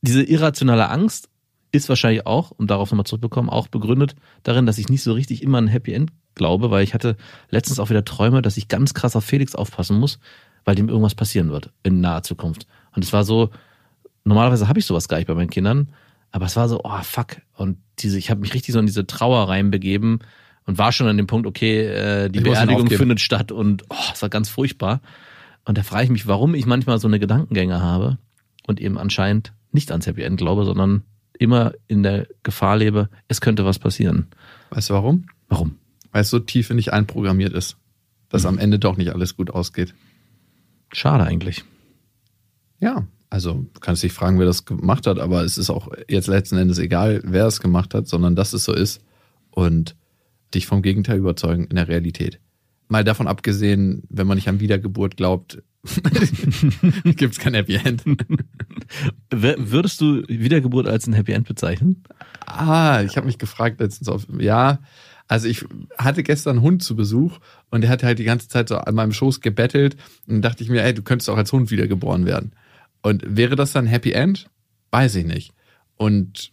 diese 0.00 0.22
irrationale 0.22 0.88
Angst 0.88 1.28
ist 1.72 1.88
wahrscheinlich 1.88 2.26
auch, 2.26 2.50
um 2.50 2.66
darauf 2.66 2.90
nochmal 2.90 3.06
zurückzukommen, 3.06 3.48
auch 3.48 3.68
begründet 3.68 4.14
darin, 4.42 4.66
dass 4.66 4.78
ich 4.78 4.88
nicht 4.88 5.02
so 5.02 5.12
richtig 5.12 5.42
immer 5.42 5.58
ein 5.58 5.68
Happy 5.68 5.92
End 5.92 6.12
glaube, 6.34 6.70
weil 6.70 6.84
ich 6.84 6.94
hatte 6.94 7.16
letztens 7.50 7.78
auch 7.80 7.90
wieder 7.90 8.04
Träume, 8.04 8.42
dass 8.42 8.56
ich 8.56 8.68
ganz 8.68 8.94
krass 8.94 9.16
auf 9.16 9.24
Felix 9.24 9.54
aufpassen 9.54 9.98
muss, 9.98 10.18
weil 10.64 10.74
dem 10.74 10.88
irgendwas 10.88 11.14
passieren 11.14 11.50
wird 11.50 11.70
in 11.82 12.00
naher 12.00 12.22
Zukunft. 12.22 12.66
Und 12.94 13.04
es 13.04 13.12
war 13.12 13.24
so, 13.24 13.50
normalerweise 14.24 14.68
habe 14.68 14.78
ich 14.78 14.86
sowas 14.86 15.08
gar 15.08 15.16
nicht 15.16 15.26
bei 15.26 15.34
meinen 15.34 15.50
Kindern, 15.50 15.88
aber 16.30 16.46
es 16.46 16.56
war 16.56 16.68
so, 16.68 16.80
oh 16.84 17.02
fuck. 17.02 17.36
Und 17.62 17.78
diese, 18.00 18.18
ich 18.18 18.28
habe 18.30 18.40
mich 18.40 18.54
richtig 18.54 18.72
so 18.72 18.80
in 18.80 18.86
diese 18.86 19.06
Trauer 19.06 19.48
reinbegeben 19.48 20.18
und 20.66 20.78
war 20.78 20.90
schon 20.90 21.06
an 21.06 21.16
dem 21.16 21.28
Punkt, 21.28 21.46
okay, 21.46 21.86
äh, 21.86 22.28
die 22.28 22.40
ich 22.40 22.44
Beerdigung 22.44 22.88
findet 22.88 23.20
statt 23.20 23.52
und 23.52 23.84
oh, 23.88 24.10
es 24.12 24.20
war 24.20 24.28
ganz 24.28 24.48
furchtbar. 24.48 25.00
Und 25.64 25.78
da 25.78 25.84
frage 25.84 26.04
ich 26.04 26.10
mich, 26.10 26.26
warum 26.26 26.54
ich 26.54 26.66
manchmal 26.66 26.98
so 26.98 27.06
eine 27.06 27.20
Gedankengänge 27.20 27.80
habe 27.80 28.18
und 28.66 28.80
eben 28.80 28.98
anscheinend 28.98 29.52
nicht 29.70 29.92
ans 29.92 30.06
Happy 30.06 30.22
End 30.22 30.38
glaube, 30.38 30.64
sondern 30.64 31.04
immer 31.38 31.72
in 31.86 32.02
der 32.02 32.26
Gefahr 32.42 32.76
lebe, 32.76 33.08
es 33.28 33.40
könnte 33.40 33.64
was 33.64 33.78
passieren. 33.78 34.26
Weißt 34.70 34.90
du 34.90 34.94
warum? 34.94 35.26
Warum? 35.48 35.78
Weil 36.10 36.22
es 36.22 36.30
so 36.30 36.40
tief 36.40 36.70
in 36.70 36.76
dich 36.78 36.92
einprogrammiert 36.92 37.52
ist, 37.52 37.76
dass 38.28 38.42
mhm. 38.42 38.48
am 38.48 38.58
Ende 38.58 38.78
doch 38.80 38.96
nicht 38.96 39.12
alles 39.12 39.36
gut 39.36 39.50
ausgeht. 39.50 39.94
Schade 40.92 41.24
eigentlich. 41.24 41.64
Ja, 42.80 43.06
also 43.32 43.66
du 43.72 43.80
kannst 43.80 44.02
dich 44.02 44.12
fragen, 44.12 44.38
wer 44.38 44.44
das 44.44 44.66
gemacht 44.66 45.06
hat, 45.06 45.18
aber 45.18 45.42
es 45.42 45.56
ist 45.56 45.70
auch 45.70 45.88
jetzt 46.06 46.26
letzten 46.26 46.58
Endes 46.58 46.78
egal, 46.78 47.22
wer 47.24 47.46
es 47.46 47.60
gemacht 47.60 47.94
hat, 47.94 48.06
sondern 48.06 48.36
dass 48.36 48.52
es 48.52 48.64
so 48.64 48.74
ist 48.74 49.00
und 49.50 49.96
dich 50.52 50.66
vom 50.66 50.82
Gegenteil 50.82 51.18
überzeugen 51.18 51.64
in 51.64 51.76
der 51.76 51.88
Realität. 51.88 52.40
Mal 52.88 53.04
davon 53.04 53.26
abgesehen, 53.26 54.02
wenn 54.10 54.26
man 54.26 54.36
nicht 54.36 54.48
an 54.48 54.60
Wiedergeburt 54.60 55.16
glaubt, 55.16 55.62
gibt 57.04 57.32
es 57.32 57.38
kein 57.38 57.54
Happy 57.54 57.76
End. 57.76 58.04
Würdest 59.30 60.02
du 60.02 60.24
Wiedergeburt 60.28 60.86
als 60.86 61.06
ein 61.06 61.14
Happy 61.14 61.32
End 61.32 61.48
bezeichnen? 61.48 62.02
Ah, 62.44 63.02
ich 63.02 63.16
habe 63.16 63.26
mich 63.26 63.38
gefragt 63.38 63.80
letztens 63.80 64.10
auf, 64.10 64.26
ja, 64.38 64.80
also 65.26 65.48
ich 65.48 65.64
hatte 65.96 66.22
gestern 66.22 66.58
einen 66.58 66.62
Hund 66.62 66.82
zu 66.82 66.94
Besuch 66.96 67.38
und 67.70 67.80
der 67.80 67.88
hat 67.88 68.02
halt 68.02 68.18
die 68.18 68.24
ganze 68.24 68.48
Zeit 68.48 68.68
so 68.68 68.76
an 68.76 68.94
meinem 68.94 69.14
Schoß 69.14 69.40
gebettelt 69.40 69.96
und 70.28 70.42
dachte 70.42 70.62
ich 70.62 70.68
mir, 70.68 70.84
ey, 70.84 70.92
du 70.92 71.00
könntest 71.00 71.30
auch 71.30 71.38
als 71.38 71.50
Hund 71.50 71.70
wiedergeboren 71.70 72.26
werden. 72.26 72.52
Und 73.02 73.24
wäre 73.26 73.56
das 73.56 73.72
dann 73.72 73.86
Happy 73.86 74.12
End? 74.12 74.48
Weiß 74.90 75.14
ich 75.16 75.26
nicht. 75.26 75.52
Und 75.96 76.50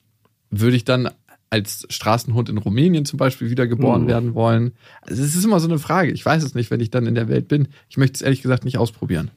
würde 0.50 0.76
ich 0.76 0.86
dann 0.86 1.10
als 1.50 1.86
Straßenhund 1.90 2.50
in 2.50 2.58
Rumänien 2.58 3.06
zum 3.06 3.18
Beispiel 3.18 3.50
wiedergeboren 3.50 4.04
uh. 4.04 4.08
werden 4.08 4.34
wollen? 4.36 4.74
Also 5.02 5.24
es 5.24 5.36
ist 5.36 5.46
immer 5.46 5.60
so 5.60 5.68
eine 5.68 5.80
Frage. 5.80 6.12
Ich 6.12 6.26
weiß 6.26 6.44
es 6.44 6.56
nicht, 6.56 6.72
wenn 6.72 6.80
ich 6.80 6.92
dann 6.92 7.08
in 7.08 7.16
der 7.16 7.28
Welt 7.28 7.48
bin. 7.48 7.70
Ich 7.90 7.98
möchte 7.98 8.16
es 8.16 8.22
ehrlich 8.22 8.42
gesagt 8.42 8.66
nicht 8.66 8.78
ausprobieren. 8.78 9.32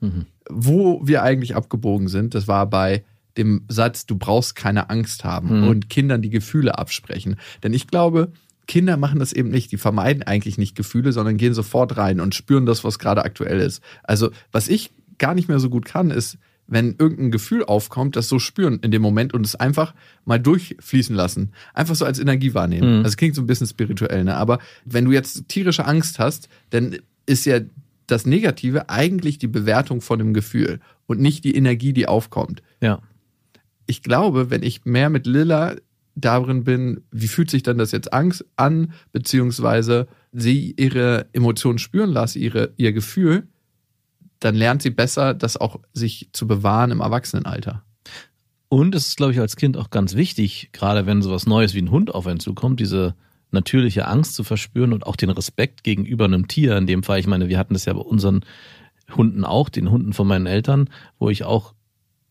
Mhm. 0.00 0.26
Wo 0.48 1.00
wir 1.06 1.22
eigentlich 1.22 1.56
abgebogen 1.56 2.08
sind, 2.08 2.34
das 2.34 2.48
war 2.48 2.68
bei 2.68 3.04
dem 3.36 3.64
Satz, 3.68 4.06
du 4.06 4.16
brauchst 4.16 4.56
keine 4.56 4.88
Angst 4.90 5.24
haben 5.24 5.62
mhm. 5.62 5.68
und 5.68 5.90
Kindern 5.90 6.22
die 6.22 6.30
Gefühle 6.30 6.78
absprechen. 6.78 7.36
Denn 7.62 7.74
ich 7.74 7.86
glaube, 7.86 8.32
Kinder 8.66 8.96
machen 8.96 9.18
das 9.18 9.32
eben 9.32 9.50
nicht. 9.50 9.72
Die 9.72 9.76
vermeiden 9.76 10.22
eigentlich 10.22 10.58
nicht 10.58 10.74
Gefühle, 10.74 11.12
sondern 11.12 11.36
gehen 11.36 11.54
sofort 11.54 11.96
rein 11.96 12.20
und 12.20 12.34
spüren 12.34 12.66
das, 12.66 12.84
was 12.84 12.98
gerade 12.98 13.24
aktuell 13.24 13.60
ist. 13.60 13.82
Also, 14.02 14.30
was 14.52 14.68
ich 14.68 14.90
gar 15.18 15.34
nicht 15.34 15.48
mehr 15.48 15.60
so 15.60 15.70
gut 15.70 15.84
kann, 15.84 16.10
ist, 16.10 16.38
wenn 16.66 16.96
irgendein 16.98 17.30
Gefühl 17.30 17.64
aufkommt, 17.64 18.16
das 18.16 18.28
so 18.28 18.38
spüren 18.38 18.80
in 18.82 18.90
dem 18.90 19.02
Moment 19.02 19.34
und 19.34 19.46
es 19.46 19.54
einfach 19.54 19.94
mal 20.24 20.38
durchfließen 20.38 21.14
lassen. 21.14 21.52
Einfach 21.74 21.94
so 21.94 22.04
als 22.04 22.18
Energie 22.18 22.54
wahrnehmen. 22.54 22.98
Mhm. 22.98 23.04
Das 23.04 23.16
klingt 23.16 23.34
so 23.34 23.42
ein 23.42 23.46
bisschen 23.46 23.66
spirituell, 23.66 24.24
ne? 24.24 24.36
Aber 24.36 24.58
wenn 24.84 25.04
du 25.04 25.12
jetzt 25.12 25.48
tierische 25.48 25.84
Angst 25.84 26.18
hast, 26.18 26.48
dann 26.70 26.96
ist 27.26 27.46
ja 27.46 27.60
das 28.06 28.26
Negative 28.26 28.88
eigentlich 28.88 29.38
die 29.38 29.48
Bewertung 29.48 30.00
von 30.00 30.18
dem 30.18 30.34
Gefühl 30.34 30.80
und 31.06 31.20
nicht 31.20 31.44
die 31.44 31.56
Energie, 31.56 31.92
die 31.92 32.06
aufkommt. 32.06 32.62
Ja. 32.80 33.00
Ich 33.86 34.02
glaube, 34.02 34.50
wenn 34.50 34.62
ich 34.62 34.84
mehr 34.84 35.10
mit 35.10 35.26
Lilla 35.26 35.76
darin 36.14 36.64
bin, 36.64 37.02
wie 37.10 37.28
fühlt 37.28 37.50
sich 37.50 37.62
dann 37.62 37.78
das 37.78 37.92
jetzt 37.92 38.12
Angst 38.12 38.44
an, 38.56 38.92
beziehungsweise 39.12 40.08
sie 40.32 40.74
ihre 40.76 41.26
Emotionen 41.32 41.78
spüren 41.78 42.10
lasse, 42.10 42.38
ihre, 42.38 42.72
ihr 42.76 42.92
Gefühl, 42.92 43.46
dann 44.40 44.54
lernt 44.54 44.82
sie 44.82 44.90
besser, 44.90 45.34
das 45.34 45.56
auch 45.56 45.80
sich 45.92 46.28
zu 46.32 46.46
bewahren 46.46 46.90
im 46.90 47.00
Erwachsenenalter. 47.00 47.82
Und 48.68 48.94
es 48.94 49.08
ist, 49.08 49.16
glaube 49.16 49.32
ich, 49.32 49.40
als 49.40 49.56
Kind 49.56 49.76
auch 49.76 49.90
ganz 49.90 50.16
wichtig, 50.16 50.70
gerade 50.72 51.06
wenn 51.06 51.22
sowas 51.22 51.46
Neues 51.46 51.74
wie 51.74 51.82
ein 51.82 51.90
Hund 51.90 52.14
auf 52.14 52.26
einen 52.26 52.40
zukommt, 52.40 52.80
diese 52.80 53.14
natürliche 53.52 54.08
Angst 54.08 54.34
zu 54.34 54.44
verspüren 54.44 54.92
und 54.92 55.06
auch 55.06 55.16
den 55.16 55.30
Respekt 55.30 55.84
gegenüber 55.84 56.24
einem 56.24 56.48
Tier. 56.48 56.76
In 56.76 56.86
dem 56.86 57.02
Fall, 57.02 57.20
ich 57.20 57.26
meine, 57.26 57.48
wir 57.48 57.58
hatten 57.58 57.74
das 57.74 57.84
ja 57.84 57.92
bei 57.92 58.00
unseren 58.00 58.44
Hunden 59.14 59.44
auch, 59.44 59.68
den 59.68 59.90
Hunden 59.90 60.12
von 60.12 60.26
meinen 60.26 60.46
Eltern, 60.46 60.90
wo 61.18 61.30
ich 61.30 61.44
auch 61.44 61.74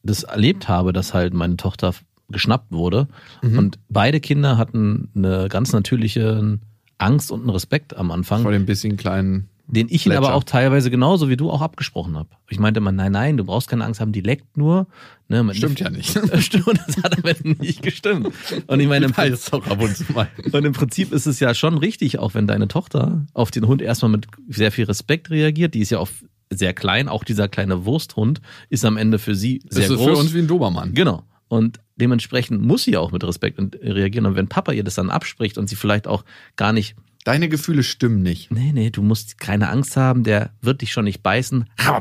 das 0.03 0.23
erlebt 0.23 0.67
habe, 0.67 0.93
dass 0.93 1.13
halt 1.13 1.33
meine 1.33 1.57
Tochter 1.57 1.93
geschnappt 2.29 2.71
wurde. 2.71 3.07
Mhm. 3.41 3.57
Und 3.57 3.79
beide 3.89 4.19
Kinder 4.19 4.57
hatten 4.57 5.09
eine 5.15 5.47
ganz 5.49 5.73
natürliche 5.73 6.59
Angst 6.97 7.31
und 7.31 7.41
einen 7.41 7.49
Respekt 7.49 7.95
am 7.95 8.11
Anfang. 8.11 8.41
Vor 8.43 8.51
dem 8.51 8.65
bisschen 8.65 8.97
kleinen. 8.97 9.49
Den 9.67 9.87
ich 9.89 10.05
ihn 10.05 10.11
aber 10.11 10.35
auch 10.35 10.43
teilweise 10.43 10.91
genauso 10.91 11.27
wie 11.29 11.37
du 11.37 11.49
auch 11.49 11.61
abgesprochen 11.61 12.17
habe. 12.17 12.29
Ich 12.49 12.59
meinte 12.59 12.79
immer, 12.79 12.91
nein, 12.91 13.11
nein, 13.11 13.37
du 13.37 13.45
brauchst 13.45 13.67
keine 13.67 13.83
Angst 13.83 13.99
haben, 13.99 14.11
die 14.11 14.21
leckt 14.21 14.57
nur. 14.57 14.87
Ne, 15.27 15.43
Stimmt 15.55 15.79
ja 15.79 15.89
nicht. 15.89 16.09
Stimmt, 16.39 16.79
das 16.85 16.97
hat 17.03 17.17
aber 17.17 17.33
nicht 17.43 17.81
gestimmt. 17.81 18.31
Und 18.67 18.79
ich 18.79 18.87
meine, 18.87 19.07
im 19.07 19.11
Prinzip, 19.13 19.53
ab 19.53 19.81
und, 19.81 19.95
zu 19.95 20.11
mal. 20.13 20.29
und 20.51 20.65
im 20.65 20.73
Prinzip 20.73 21.11
ist 21.11 21.25
es 21.25 21.39
ja 21.39 21.55
schon 21.55 21.77
richtig, 21.79 22.19
auch 22.19 22.35
wenn 22.35 22.45
deine 22.45 22.67
Tochter 22.67 23.25
auf 23.33 23.49
den 23.49 23.65
Hund 23.67 23.81
erstmal 23.81 24.11
mit 24.11 24.27
sehr 24.49 24.71
viel 24.71 24.85
Respekt 24.85 25.31
reagiert. 25.31 25.73
Die 25.73 25.79
ist 25.79 25.89
ja 25.89 25.97
auch 25.97 26.09
sehr 26.51 26.73
klein, 26.73 27.09
auch 27.09 27.23
dieser 27.23 27.47
kleine 27.47 27.85
Wursthund 27.85 28.41
ist 28.69 28.85
am 28.85 28.97
Ende 28.97 29.17
für 29.17 29.33
sie 29.33 29.63
sehr 29.67 29.85
ist 29.85 29.89
groß. 29.89 29.99
Ist 29.99 30.05
für 30.05 30.17
uns 30.17 30.33
wie 30.35 30.39
ein 30.39 30.47
Dobermann. 30.47 30.93
Genau. 30.93 31.23
Und 31.47 31.79
dementsprechend 31.95 32.61
muss 32.61 32.83
sie 32.83 32.97
auch 32.97 33.11
mit 33.11 33.23
Respekt 33.23 33.59
reagieren. 33.81 34.25
Und 34.25 34.35
wenn 34.35 34.47
Papa 34.47 34.71
ihr 34.71 34.83
das 34.83 34.95
dann 34.95 35.09
abspricht 35.09 35.57
und 35.57 35.69
sie 35.69 35.75
vielleicht 35.75 36.07
auch 36.07 36.23
gar 36.55 36.73
nicht. 36.73 36.95
Deine 37.25 37.49
Gefühle 37.49 37.81
stimmen 37.81 38.21
nicht. 38.21 38.51
Nee, 38.51 38.71
nee, 38.71 38.91
du 38.91 39.01
musst 39.01 39.39
keine 39.39 39.69
Angst 39.69 39.97
haben, 39.97 40.23
der 40.23 40.51
wird 40.61 40.81
dich 40.81 40.91
schon 40.91 41.05
nicht 41.05 41.23
beißen. 41.23 41.65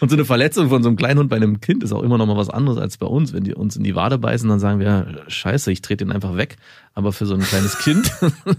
und 0.00 0.08
so 0.08 0.14
eine 0.14 0.24
Verletzung 0.24 0.68
von 0.68 0.84
so 0.84 0.88
einem 0.88 0.96
kleinen 0.96 1.18
Hund 1.18 1.30
bei 1.30 1.36
einem 1.36 1.60
Kind 1.60 1.82
ist 1.82 1.90
auch 1.90 2.04
immer 2.04 2.16
noch 2.16 2.26
mal 2.26 2.36
was 2.36 2.48
anderes 2.48 2.78
als 2.78 2.96
bei 2.96 3.08
uns. 3.08 3.32
Wenn 3.32 3.42
die 3.42 3.52
uns 3.52 3.74
in 3.74 3.82
die 3.82 3.96
Wade 3.96 4.18
beißen, 4.18 4.48
dann 4.48 4.60
sagen 4.60 4.78
wir, 4.78 5.24
scheiße, 5.26 5.72
ich 5.72 5.82
trete 5.82 6.04
den 6.04 6.12
einfach 6.12 6.36
weg. 6.36 6.58
Aber 6.94 7.12
für 7.12 7.26
so 7.26 7.34
ein 7.34 7.40
kleines 7.40 7.76
Kind. 7.78 8.08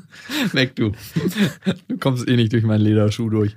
weg 0.51 0.75
du. 0.75 0.91
Du 1.87 1.97
kommst 1.97 2.27
eh 2.27 2.35
nicht 2.35 2.51
durch 2.51 2.65
meinen 2.65 2.81
Lederschuh 2.81 3.29
durch. 3.29 3.55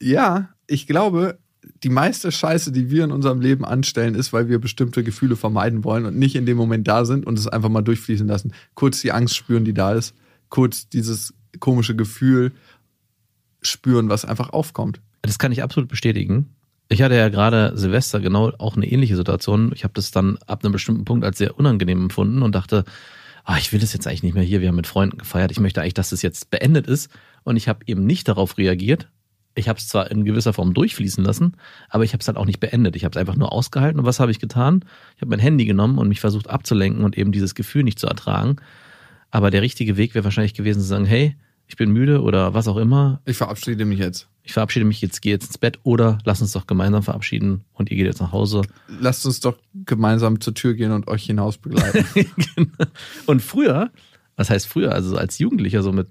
Ja, 0.00 0.50
ich 0.68 0.86
glaube, 0.86 1.40
die 1.82 1.88
meiste 1.88 2.30
Scheiße, 2.30 2.70
die 2.70 2.88
wir 2.88 3.02
in 3.02 3.10
unserem 3.10 3.40
Leben 3.40 3.64
anstellen, 3.64 4.14
ist, 4.14 4.32
weil 4.32 4.48
wir 4.48 4.60
bestimmte 4.60 5.02
Gefühle 5.02 5.34
vermeiden 5.34 5.82
wollen 5.82 6.06
und 6.06 6.16
nicht 6.16 6.36
in 6.36 6.46
dem 6.46 6.56
Moment 6.56 6.86
da 6.86 7.04
sind 7.04 7.26
und 7.26 7.36
es 7.36 7.48
einfach 7.48 7.68
mal 7.68 7.82
durchfließen 7.82 8.28
lassen. 8.28 8.52
Kurz 8.74 9.00
die 9.00 9.10
Angst 9.10 9.34
spüren, 9.34 9.64
die 9.64 9.74
da 9.74 9.94
ist. 9.94 10.14
Kurz 10.52 10.86
dieses 10.90 11.32
komische 11.60 11.96
Gefühl 11.96 12.52
spüren, 13.62 14.10
was 14.10 14.26
einfach 14.26 14.50
aufkommt. 14.50 15.00
Das 15.22 15.38
kann 15.38 15.50
ich 15.50 15.62
absolut 15.62 15.88
bestätigen. 15.88 16.50
Ich 16.90 17.00
hatte 17.00 17.14
ja 17.14 17.30
gerade 17.30 17.72
Silvester 17.74 18.20
genau 18.20 18.50
auch 18.58 18.76
eine 18.76 18.86
ähnliche 18.86 19.16
Situation. 19.16 19.72
Ich 19.74 19.82
habe 19.82 19.94
das 19.94 20.10
dann 20.10 20.36
ab 20.46 20.62
einem 20.62 20.72
bestimmten 20.72 21.06
Punkt 21.06 21.24
als 21.24 21.38
sehr 21.38 21.58
unangenehm 21.58 22.02
empfunden 22.02 22.42
und 22.42 22.54
dachte, 22.54 22.84
ah, 23.44 23.56
ich 23.56 23.72
will 23.72 23.80
das 23.80 23.94
jetzt 23.94 24.06
eigentlich 24.06 24.24
nicht 24.24 24.34
mehr 24.34 24.42
hier. 24.42 24.60
Wir 24.60 24.68
haben 24.68 24.76
mit 24.76 24.86
Freunden 24.86 25.16
gefeiert. 25.16 25.52
Ich 25.52 25.58
möchte 25.58 25.80
eigentlich, 25.80 25.94
dass 25.94 26.10
das 26.10 26.20
jetzt 26.20 26.50
beendet 26.50 26.86
ist. 26.86 27.10
Und 27.44 27.56
ich 27.56 27.66
habe 27.66 27.80
eben 27.86 28.04
nicht 28.04 28.28
darauf 28.28 28.58
reagiert, 28.58 29.08
ich 29.54 29.68
habe 29.68 29.78
es 29.78 29.88
zwar 29.88 30.10
in 30.10 30.24
gewisser 30.24 30.52
Form 30.52 30.74
durchfließen 30.74 31.24
lassen, 31.24 31.56
aber 31.88 32.04
ich 32.04 32.12
habe 32.12 32.20
es 32.20 32.28
halt 32.28 32.38
auch 32.38 32.46
nicht 32.46 32.60
beendet. 32.60 32.96
Ich 32.96 33.04
habe 33.04 33.12
es 33.12 33.20
einfach 33.20 33.36
nur 33.36 33.52
ausgehalten. 33.52 34.00
Und 34.00 34.06
was 34.06 34.20
habe 34.20 34.30
ich 34.30 34.38
getan? 34.38 34.84
Ich 35.16 35.22
habe 35.22 35.30
mein 35.30 35.38
Handy 35.38 35.64
genommen 35.64 35.98
und 35.98 36.08
mich 36.08 36.20
versucht 36.20 36.48
abzulenken 36.48 37.04
und 37.04 37.18
eben 37.18 37.32
dieses 37.32 37.54
Gefühl 37.54 37.84
nicht 37.84 37.98
zu 37.98 38.06
ertragen. 38.06 38.56
Aber 39.32 39.50
der 39.50 39.62
richtige 39.62 39.96
Weg 39.96 40.14
wäre 40.14 40.24
wahrscheinlich 40.24 40.54
gewesen 40.54 40.80
zu 40.80 40.86
sagen, 40.86 41.06
hey, 41.06 41.36
ich 41.66 41.76
bin 41.76 41.90
müde 41.90 42.20
oder 42.20 42.52
was 42.52 42.68
auch 42.68 42.76
immer. 42.76 43.22
Ich 43.24 43.38
verabschiede 43.38 43.86
mich 43.86 43.98
jetzt. 43.98 44.28
Ich 44.42 44.52
verabschiede 44.52 44.84
mich 44.84 45.00
jetzt, 45.00 45.22
gehe 45.22 45.32
jetzt 45.32 45.46
ins 45.46 45.58
Bett 45.58 45.78
oder 45.84 46.18
lass 46.24 46.42
uns 46.42 46.52
doch 46.52 46.66
gemeinsam 46.66 47.02
verabschieden 47.02 47.64
und 47.72 47.90
ihr 47.90 47.96
geht 47.96 48.06
jetzt 48.06 48.20
nach 48.20 48.32
Hause. 48.32 48.60
Lasst 48.88 49.24
uns 49.24 49.40
doch 49.40 49.56
gemeinsam 49.86 50.40
zur 50.40 50.52
Tür 50.52 50.74
gehen 50.74 50.92
und 50.92 51.08
euch 51.08 51.24
hinaus 51.24 51.56
begleiten. 51.56 52.04
genau. 52.54 52.90
Und 53.26 53.40
früher, 53.40 53.90
was 54.36 54.50
heißt 54.50 54.68
früher, 54.68 54.92
also 54.92 55.16
als 55.16 55.38
Jugendlicher, 55.38 55.82
so 55.82 55.92
mit 55.92 56.08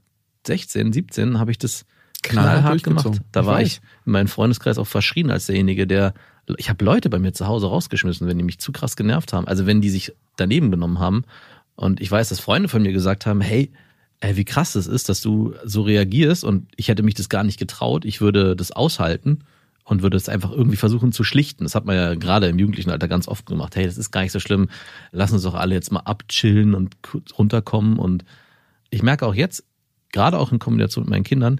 16, 0.48 0.92
17, 0.92 1.38
habe 1.38 1.52
ich 1.52 1.60
das 1.60 1.86
knallhart 2.24 2.82
gemacht. 2.82 3.22
Da 3.32 3.42
ich 3.42 3.46
war 3.46 3.56
weiß. 3.56 3.68
ich 3.68 3.82
in 4.08 4.14
meinem 4.14 4.28
Freundeskreis 4.28 4.80
auch 4.80 4.88
verschrien 4.88 5.30
als 5.30 5.46
derjenige, 5.46 5.86
der 5.86 6.16
ich 6.58 6.70
habe 6.70 6.84
Leute 6.84 7.10
bei 7.10 7.20
mir 7.20 7.34
zu 7.34 7.46
Hause 7.46 7.68
rausgeschmissen, 7.68 8.28
wenn 8.28 8.38
die 8.38 8.44
mich 8.44 8.60
zu 8.60 8.72
krass 8.72 8.96
genervt 8.96 9.32
haben. 9.32 9.48
Also 9.48 9.68
wenn 9.68 9.80
die 9.80 9.92
sich 9.92 10.14
daneben 10.38 10.72
genommen 10.72 11.00
haben. 11.00 11.24
Und 11.76 12.02
ich 12.02 12.12
weiß, 12.12 12.30
dass 12.30 12.40
Freunde 12.40 12.70
von 12.70 12.82
mir 12.82 12.92
gesagt 12.92 13.26
haben, 13.26 13.42
hey, 13.42 13.72
ey, 14.20 14.38
wie 14.38 14.46
krass 14.46 14.74
das 14.74 14.88
ist, 14.88 15.10
dass 15.10 15.22
du 15.22 15.56
so 15.66 15.82
reagierst 15.82 16.44
und 16.44 16.68
ich 16.76 16.88
hätte 16.88 17.04
mich 17.04 17.16
das 17.16 17.30
gar 17.30 17.44
nicht 17.44 17.60
getraut. 17.60 18.06
Ich 18.06 18.22
würde 18.22 18.56
das 18.56 18.72
aushalten 18.72 19.40
und 19.84 20.04
würde 20.04 20.16
es 20.16 20.30
einfach 20.30 20.52
irgendwie 20.52 20.78
versuchen 20.78 21.12
zu 21.12 21.24
schlichten. 21.24 21.64
Das 21.64 21.76
hat 21.76 21.86
man 21.86 21.96
ja 21.96 22.16
gerade 22.16 22.48
im 22.48 22.60
jugendlichen 22.60 22.92
Alter 22.92 23.08
ganz 23.08 23.28
oft 23.28 23.46
gemacht. 23.46 23.76
Hey, 23.76 23.86
das 23.86 23.98
ist 23.98 24.12
gar 24.12 24.22
nicht 24.22 24.32
so 24.32 24.40
schlimm. 24.40 24.70
Lass 25.12 25.32
uns 25.32 25.42
doch 25.42 25.56
alle 25.56 25.74
jetzt 25.74 25.92
mal 25.92 26.02
abchillen 26.02 26.76
und 26.76 26.96
runterkommen. 27.38 27.98
Und 27.98 28.24
ich 28.92 29.02
merke 29.02 29.26
auch 29.26 29.34
jetzt, 29.34 29.64
gerade 30.12 30.38
auch 30.38 30.52
in 30.52 30.60
Kombination 30.60 31.06
mit 31.06 31.10
meinen 31.10 31.24
Kindern, 31.24 31.60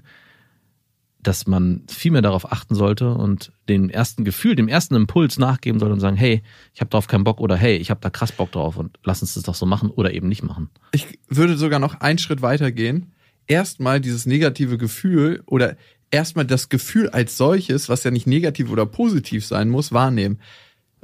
dass 1.22 1.46
man 1.46 1.82
viel 1.88 2.10
mehr 2.10 2.22
darauf 2.22 2.50
achten 2.50 2.74
sollte 2.74 3.14
und 3.14 3.52
dem 3.68 3.88
ersten 3.88 4.24
Gefühl, 4.24 4.56
dem 4.56 4.66
ersten 4.66 4.96
Impuls 4.96 5.38
nachgeben 5.38 5.78
sollte 5.78 5.94
und 5.94 6.00
sagen, 6.00 6.16
hey, 6.16 6.42
ich 6.74 6.80
habe 6.80 6.90
darauf 6.90 7.06
keinen 7.06 7.22
Bock 7.22 7.40
oder 7.40 7.56
hey, 7.56 7.76
ich 7.76 7.90
habe 7.90 8.00
da 8.00 8.10
krass 8.10 8.32
Bock 8.32 8.50
drauf 8.50 8.76
und 8.76 8.98
lass 9.04 9.22
uns 9.22 9.34
das 9.34 9.44
doch 9.44 9.54
so 9.54 9.64
machen 9.64 9.90
oder 9.90 10.12
eben 10.12 10.28
nicht 10.28 10.42
machen. 10.42 10.68
Ich 10.90 11.20
würde 11.28 11.56
sogar 11.56 11.78
noch 11.78 12.00
einen 12.00 12.18
Schritt 12.18 12.42
weiter 12.42 12.72
gehen. 12.72 13.12
Erstmal 13.46 14.00
dieses 14.00 14.26
negative 14.26 14.78
Gefühl 14.78 15.42
oder 15.46 15.76
erstmal 16.10 16.44
das 16.44 16.68
Gefühl 16.68 17.08
als 17.08 17.36
solches, 17.36 17.88
was 17.88 18.02
ja 18.02 18.10
nicht 18.10 18.26
negativ 18.26 18.70
oder 18.70 18.84
positiv 18.86 19.46
sein 19.46 19.68
muss, 19.68 19.92
wahrnehmen. 19.92 20.40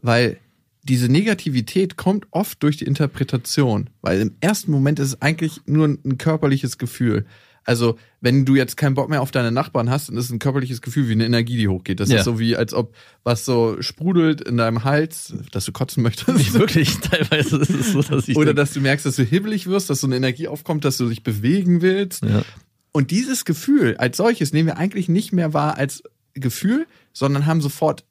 Weil 0.03 0.39
diese 0.83 1.09
Negativität 1.09 1.97
kommt 1.97 2.27
oft 2.31 2.63
durch 2.63 2.77
die 2.77 2.87
Interpretation, 2.87 3.91
weil 4.01 4.21
im 4.21 4.37
ersten 4.41 4.73
Moment 4.73 4.99
ist 4.99 5.09
es 5.09 5.23
eigentlich 5.23 5.61
nur 5.67 5.87
ein 5.87 6.19
körperliches 6.19 6.79
Gefühl. 6.79 7.27
Also, 7.69 7.99
wenn 8.23 8.47
du 8.47 8.57
jetzt 8.57 8.79
keinen 8.79 8.95
Bock 8.95 9.11
mehr 9.11 9.21
auf 9.21 9.31
deine 9.31 9.53
Nachbarn 9.53 9.91
hast, 9.91 10.09
dann 10.09 10.17
ist 10.17 10.25
es 10.25 10.31
ein 10.31 10.39
körperliches 10.39 10.81
Gefühl 10.81 11.07
wie 11.09 11.13
eine 11.13 11.27
Energie, 11.27 11.59
die 11.59 11.69
hochgeht. 11.69 12.01
Das 12.01 12.09
ja. 12.09 12.17
ist 12.17 12.25
so 12.25 12.39
wie, 12.39 12.57
als 12.57 12.73
ob 12.73 12.95
was 13.25 13.45
so 13.45 13.77
sprudelt 13.83 14.41
in 14.41 14.57
deinem 14.57 14.85
Hals, 14.85 15.35
dass 15.53 15.67
du 15.67 15.73
kotzen 15.73 16.03
möchtest. 16.03 16.39
Nicht 16.39 16.55
wirklich, 16.55 16.97
teilweise 17.01 17.59
ist 17.59 17.69
es 17.69 17.93
so, 17.93 18.01
dass 18.01 18.27
ich. 18.27 18.39
Oder 18.39 18.55
dass 18.55 18.73
du 18.73 18.81
merkst, 18.81 19.05
dass 19.05 19.17
du 19.17 19.23
hibbelig 19.23 19.67
wirst, 19.67 19.91
dass 19.91 20.01
so 20.01 20.07
eine 20.07 20.17
Energie 20.17 20.49
aufkommt, 20.49 20.87
dass 20.87 20.97
du 20.97 21.11
dich 21.11 21.23
bewegen 21.23 21.83
willst. 21.83 22.25
Ja. 22.25 22.43
Und 22.93 23.11
dieses 23.11 23.45
Gefühl 23.45 23.99
als 23.99 24.17
solches 24.17 24.55
nehmen 24.55 24.69
wir 24.69 24.79
eigentlich 24.79 25.11
nicht 25.11 25.35
mehr 25.35 25.53
wahr 25.53 25.77
als 25.77 26.03
Gefühl, 26.33 26.87
sondern 27.13 27.45
haben 27.45 27.61
sofort 27.61 28.07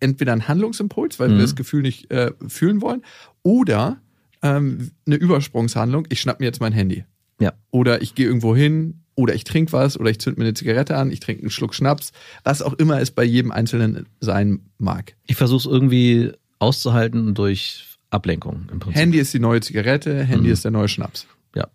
entweder 0.00 0.32
einen 0.32 0.48
Handlungsimpuls, 0.48 1.20
weil 1.20 1.28
mhm. 1.28 1.34
wir 1.34 1.42
das 1.42 1.54
Gefühl 1.54 1.82
nicht 1.82 2.10
äh, 2.10 2.32
fühlen 2.48 2.80
wollen, 2.80 3.02
oder 3.42 4.00
ähm, 4.40 4.92
eine 5.06 5.16
Übersprungshandlung, 5.16 6.06
ich 6.08 6.22
schnapp 6.22 6.40
mir 6.40 6.46
jetzt 6.46 6.62
mein 6.62 6.72
Handy. 6.72 7.04
Ja. 7.42 7.52
Oder 7.70 8.02
ich 8.02 8.14
gehe 8.14 8.26
irgendwo 8.26 8.54
hin, 8.54 9.01
oder 9.14 9.34
ich 9.34 9.44
trinke 9.44 9.72
was 9.72 9.98
oder 9.98 10.10
ich 10.10 10.18
zünd 10.18 10.38
mir 10.38 10.44
eine 10.44 10.54
Zigarette 10.54 10.96
an, 10.96 11.10
ich 11.10 11.20
trinke 11.20 11.42
einen 11.42 11.50
Schluck 11.50 11.74
Schnaps, 11.74 12.12
was 12.44 12.62
auch 12.62 12.74
immer 12.74 13.00
es 13.00 13.10
bei 13.10 13.24
jedem 13.24 13.52
Einzelnen 13.52 14.06
sein 14.20 14.60
mag. 14.78 15.14
Ich 15.26 15.36
versuche 15.36 15.60
es 15.60 15.66
irgendwie 15.66 16.32
auszuhalten 16.58 17.34
durch 17.34 17.98
Ablenkung 18.10 18.68
im 18.70 18.78
Prinzip. 18.78 19.00
Handy 19.00 19.18
ist 19.18 19.34
die 19.34 19.38
neue 19.38 19.60
Zigarette, 19.60 20.22
Handy 20.22 20.48
mhm. 20.48 20.52
ist 20.52 20.64
der 20.64 20.70
neue 20.70 20.88
Schnaps. 20.88 21.26
Ja. 21.54 21.68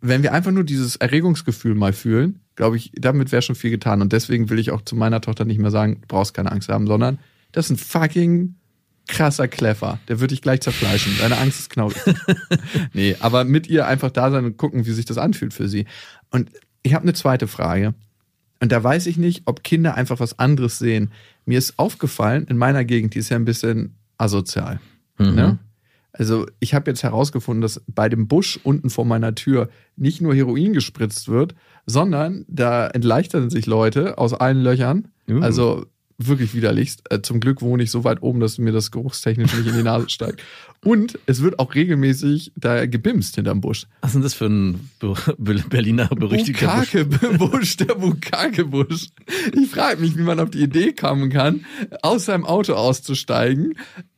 Wenn 0.00 0.22
wir 0.22 0.32
einfach 0.32 0.52
nur 0.52 0.64
dieses 0.64 0.96
Erregungsgefühl 0.96 1.74
mal 1.74 1.92
fühlen, 1.92 2.40
glaube 2.56 2.76
ich, 2.76 2.92
damit 2.94 3.32
wäre 3.32 3.42
schon 3.42 3.54
viel 3.54 3.70
getan. 3.70 4.02
Und 4.02 4.12
deswegen 4.12 4.50
will 4.50 4.58
ich 4.58 4.70
auch 4.70 4.82
zu 4.82 4.96
meiner 4.96 5.20
Tochter 5.20 5.44
nicht 5.44 5.58
mehr 5.58 5.70
sagen, 5.70 6.00
du 6.00 6.08
brauchst 6.08 6.34
keine 6.34 6.50
Angst 6.50 6.68
haben, 6.68 6.86
sondern 6.86 7.18
das 7.52 7.66
ist 7.66 7.70
ein 7.70 7.76
fucking 7.76 8.56
krasser 9.06 9.48
Clever. 9.48 9.98
Der 10.08 10.20
wird 10.20 10.30
dich 10.30 10.42
gleich 10.42 10.60
zerfleischen. 10.60 11.12
Deine 11.18 11.38
Angst 11.38 11.60
ist 11.60 11.70
knausig. 11.70 12.16
nee, 12.92 13.16
aber 13.20 13.44
mit 13.44 13.68
ihr 13.68 13.86
einfach 13.86 14.10
da 14.10 14.30
sein 14.30 14.44
und 14.44 14.56
gucken, 14.56 14.86
wie 14.86 14.92
sich 14.92 15.04
das 15.04 15.18
anfühlt 15.18 15.54
für 15.54 15.68
sie. 15.68 15.86
Und 16.30 16.50
ich 16.82 16.94
habe 16.94 17.02
eine 17.02 17.14
zweite 17.14 17.46
Frage. 17.46 17.94
Und 18.60 18.72
da 18.72 18.82
weiß 18.82 19.06
ich 19.06 19.16
nicht, 19.16 19.42
ob 19.44 19.62
Kinder 19.62 19.94
einfach 19.94 20.20
was 20.20 20.38
anderes 20.38 20.78
sehen. 20.78 21.12
Mir 21.44 21.58
ist 21.58 21.78
aufgefallen, 21.78 22.46
in 22.48 22.56
meiner 22.56 22.84
Gegend, 22.84 23.14
die 23.14 23.18
ist 23.18 23.28
ja 23.28 23.36
ein 23.36 23.44
bisschen 23.44 23.94
asozial. 24.18 24.80
Mhm. 25.18 25.34
Ne? 25.34 25.58
Also 26.12 26.46
ich 26.60 26.74
habe 26.74 26.90
jetzt 26.90 27.02
herausgefunden, 27.02 27.60
dass 27.60 27.82
bei 27.86 28.08
dem 28.08 28.26
Busch 28.28 28.58
unten 28.62 28.88
vor 28.88 29.04
meiner 29.04 29.34
Tür 29.34 29.68
nicht 29.96 30.22
nur 30.22 30.34
Heroin 30.34 30.72
gespritzt 30.72 31.28
wird, 31.28 31.54
sondern 31.84 32.44
da 32.48 32.86
entleichtern 32.86 33.50
sich 33.50 33.66
Leute 33.66 34.16
aus 34.18 34.32
allen 34.32 34.62
Löchern. 34.62 35.08
Uh. 35.28 35.40
Also 35.40 35.86
wirklich 36.18 36.54
widerlichst. 36.54 37.02
Äh, 37.10 37.22
zum 37.22 37.40
Glück 37.40 37.62
wohne 37.62 37.82
ich 37.82 37.90
so 37.90 38.04
weit 38.04 38.22
oben, 38.22 38.40
dass 38.40 38.58
mir 38.58 38.72
das 38.72 38.90
geruchstechnisch 38.90 39.54
nicht 39.54 39.66
in 39.66 39.74
die 39.74 39.82
Nase 39.82 40.08
steigt. 40.08 40.42
Und 40.84 41.18
es 41.26 41.42
wird 41.42 41.58
auch 41.58 41.74
regelmäßig 41.74 42.52
da 42.56 42.86
gebimst 42.86 43.34
hinterm 43.34 43.60
Busch. 43.60 43.86
Was 44.00 44.10
ist 44.10 44.14
denn 44.14 44.22
das 44.22 44.34
für 44.34 44.46
ein 44.46 44.90
Berliner 45.68 46.06
berüchtigter 46.08 46.84
Busch? 47.38 47.76
der 47.76 47.94
Bukake-Busch. 47.94 49.08
Ich 49.52 49.68
frage 49.68 50.00
mich, 50.00 50.16
wie 50.16 50.22
man 50.22 50.40
auf 50.40 50.50
die 50.50 50.62
Idee 50.62 50.92
kommen 50.92 51.30
kann, 51.30 51.66
aus 52.02 52.26
seinem 52.26 52.44
Auto 52.44 52.74
auszusteigen, 52.74 53.74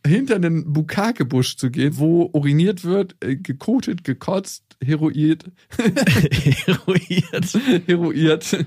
hinter 0.06 0.38
den 0.38 0.72
Bukake-Busch 0.72 1.56
zu 1.56 1.70
gehen, 1.70 1.98
wo 1.98 2.30
uriniert 2.32 2.84
wird, 2.84 3.16
äh, 3.20 3.36
gekotet, 3.36 4.04
gekotzt, 4.04 4.62
heroiert. 4.84 5.44
heroiert. 6.66 7.58
heroiert. 7.86 8.64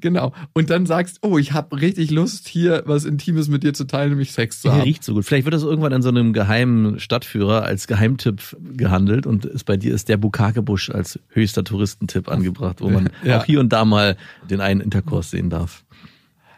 genau. 0.00 0.32
Und 0.52 0.70
dann 0.70 0.86
sagst, 0.86 1.18
oh, 1.22 1.38
ich 1.38 1.52
habe 1.52 1.80
richtig 1.80 2.10
Lust, 2.10 2.48
hier 2.48 2.82
was 2.86 3.04
Intimes 3.04 3.48
mit 3.48 3.62
dir 3.62 3.72
zu 3.72 3.84
teilen, 3.84 4.10
nämlich 4.10 4.32
Sex 4.32 4.60
zu 4.60 4.70
haben. 4.70 4.78
Der 4.78 4.86
riecht 4.86 5.04
so 5.04 5.14
gut. 5.14 5.24
Vielleicht 5.24 5.44
wird 5.44 5.54
das 5.54 5.62
irgendwann 5.62 5.92
in 5.92 6.02
so 6.02 6.08
einem 6.08 6.32
geheimen 6.32 6.98
Stadtführer 6.98 7.62
als 7.62 7.86
Geheimtipp 7.86 8.56
gehandelt 8.76 9.26
und 9.26 9.44
ist 9.44 9.64
bei 9.64 9.76
dir 9.76 9.94
ist 9.94 10.08
der 10.08 10.16
Bukakebusch 10.16 10.90
als 10.90 11.18
höchster 11.28 11.64
Touristentipp 11.64 12.28
angebracht, 12.28 12.80
wo 12.80 12.90
man 12.90 13.10
ja. 13.24 13.38
auch 13.38 13.44
hier 13.44 13.60
und 13.60 13.72
da 13.72 13.84
mal 13.84 14.16
den 14.50 14.60
einen 14.60 14.80
Interkurs 14.80 15.30
sehen 15.30 15.50
darf. 15.50 15.84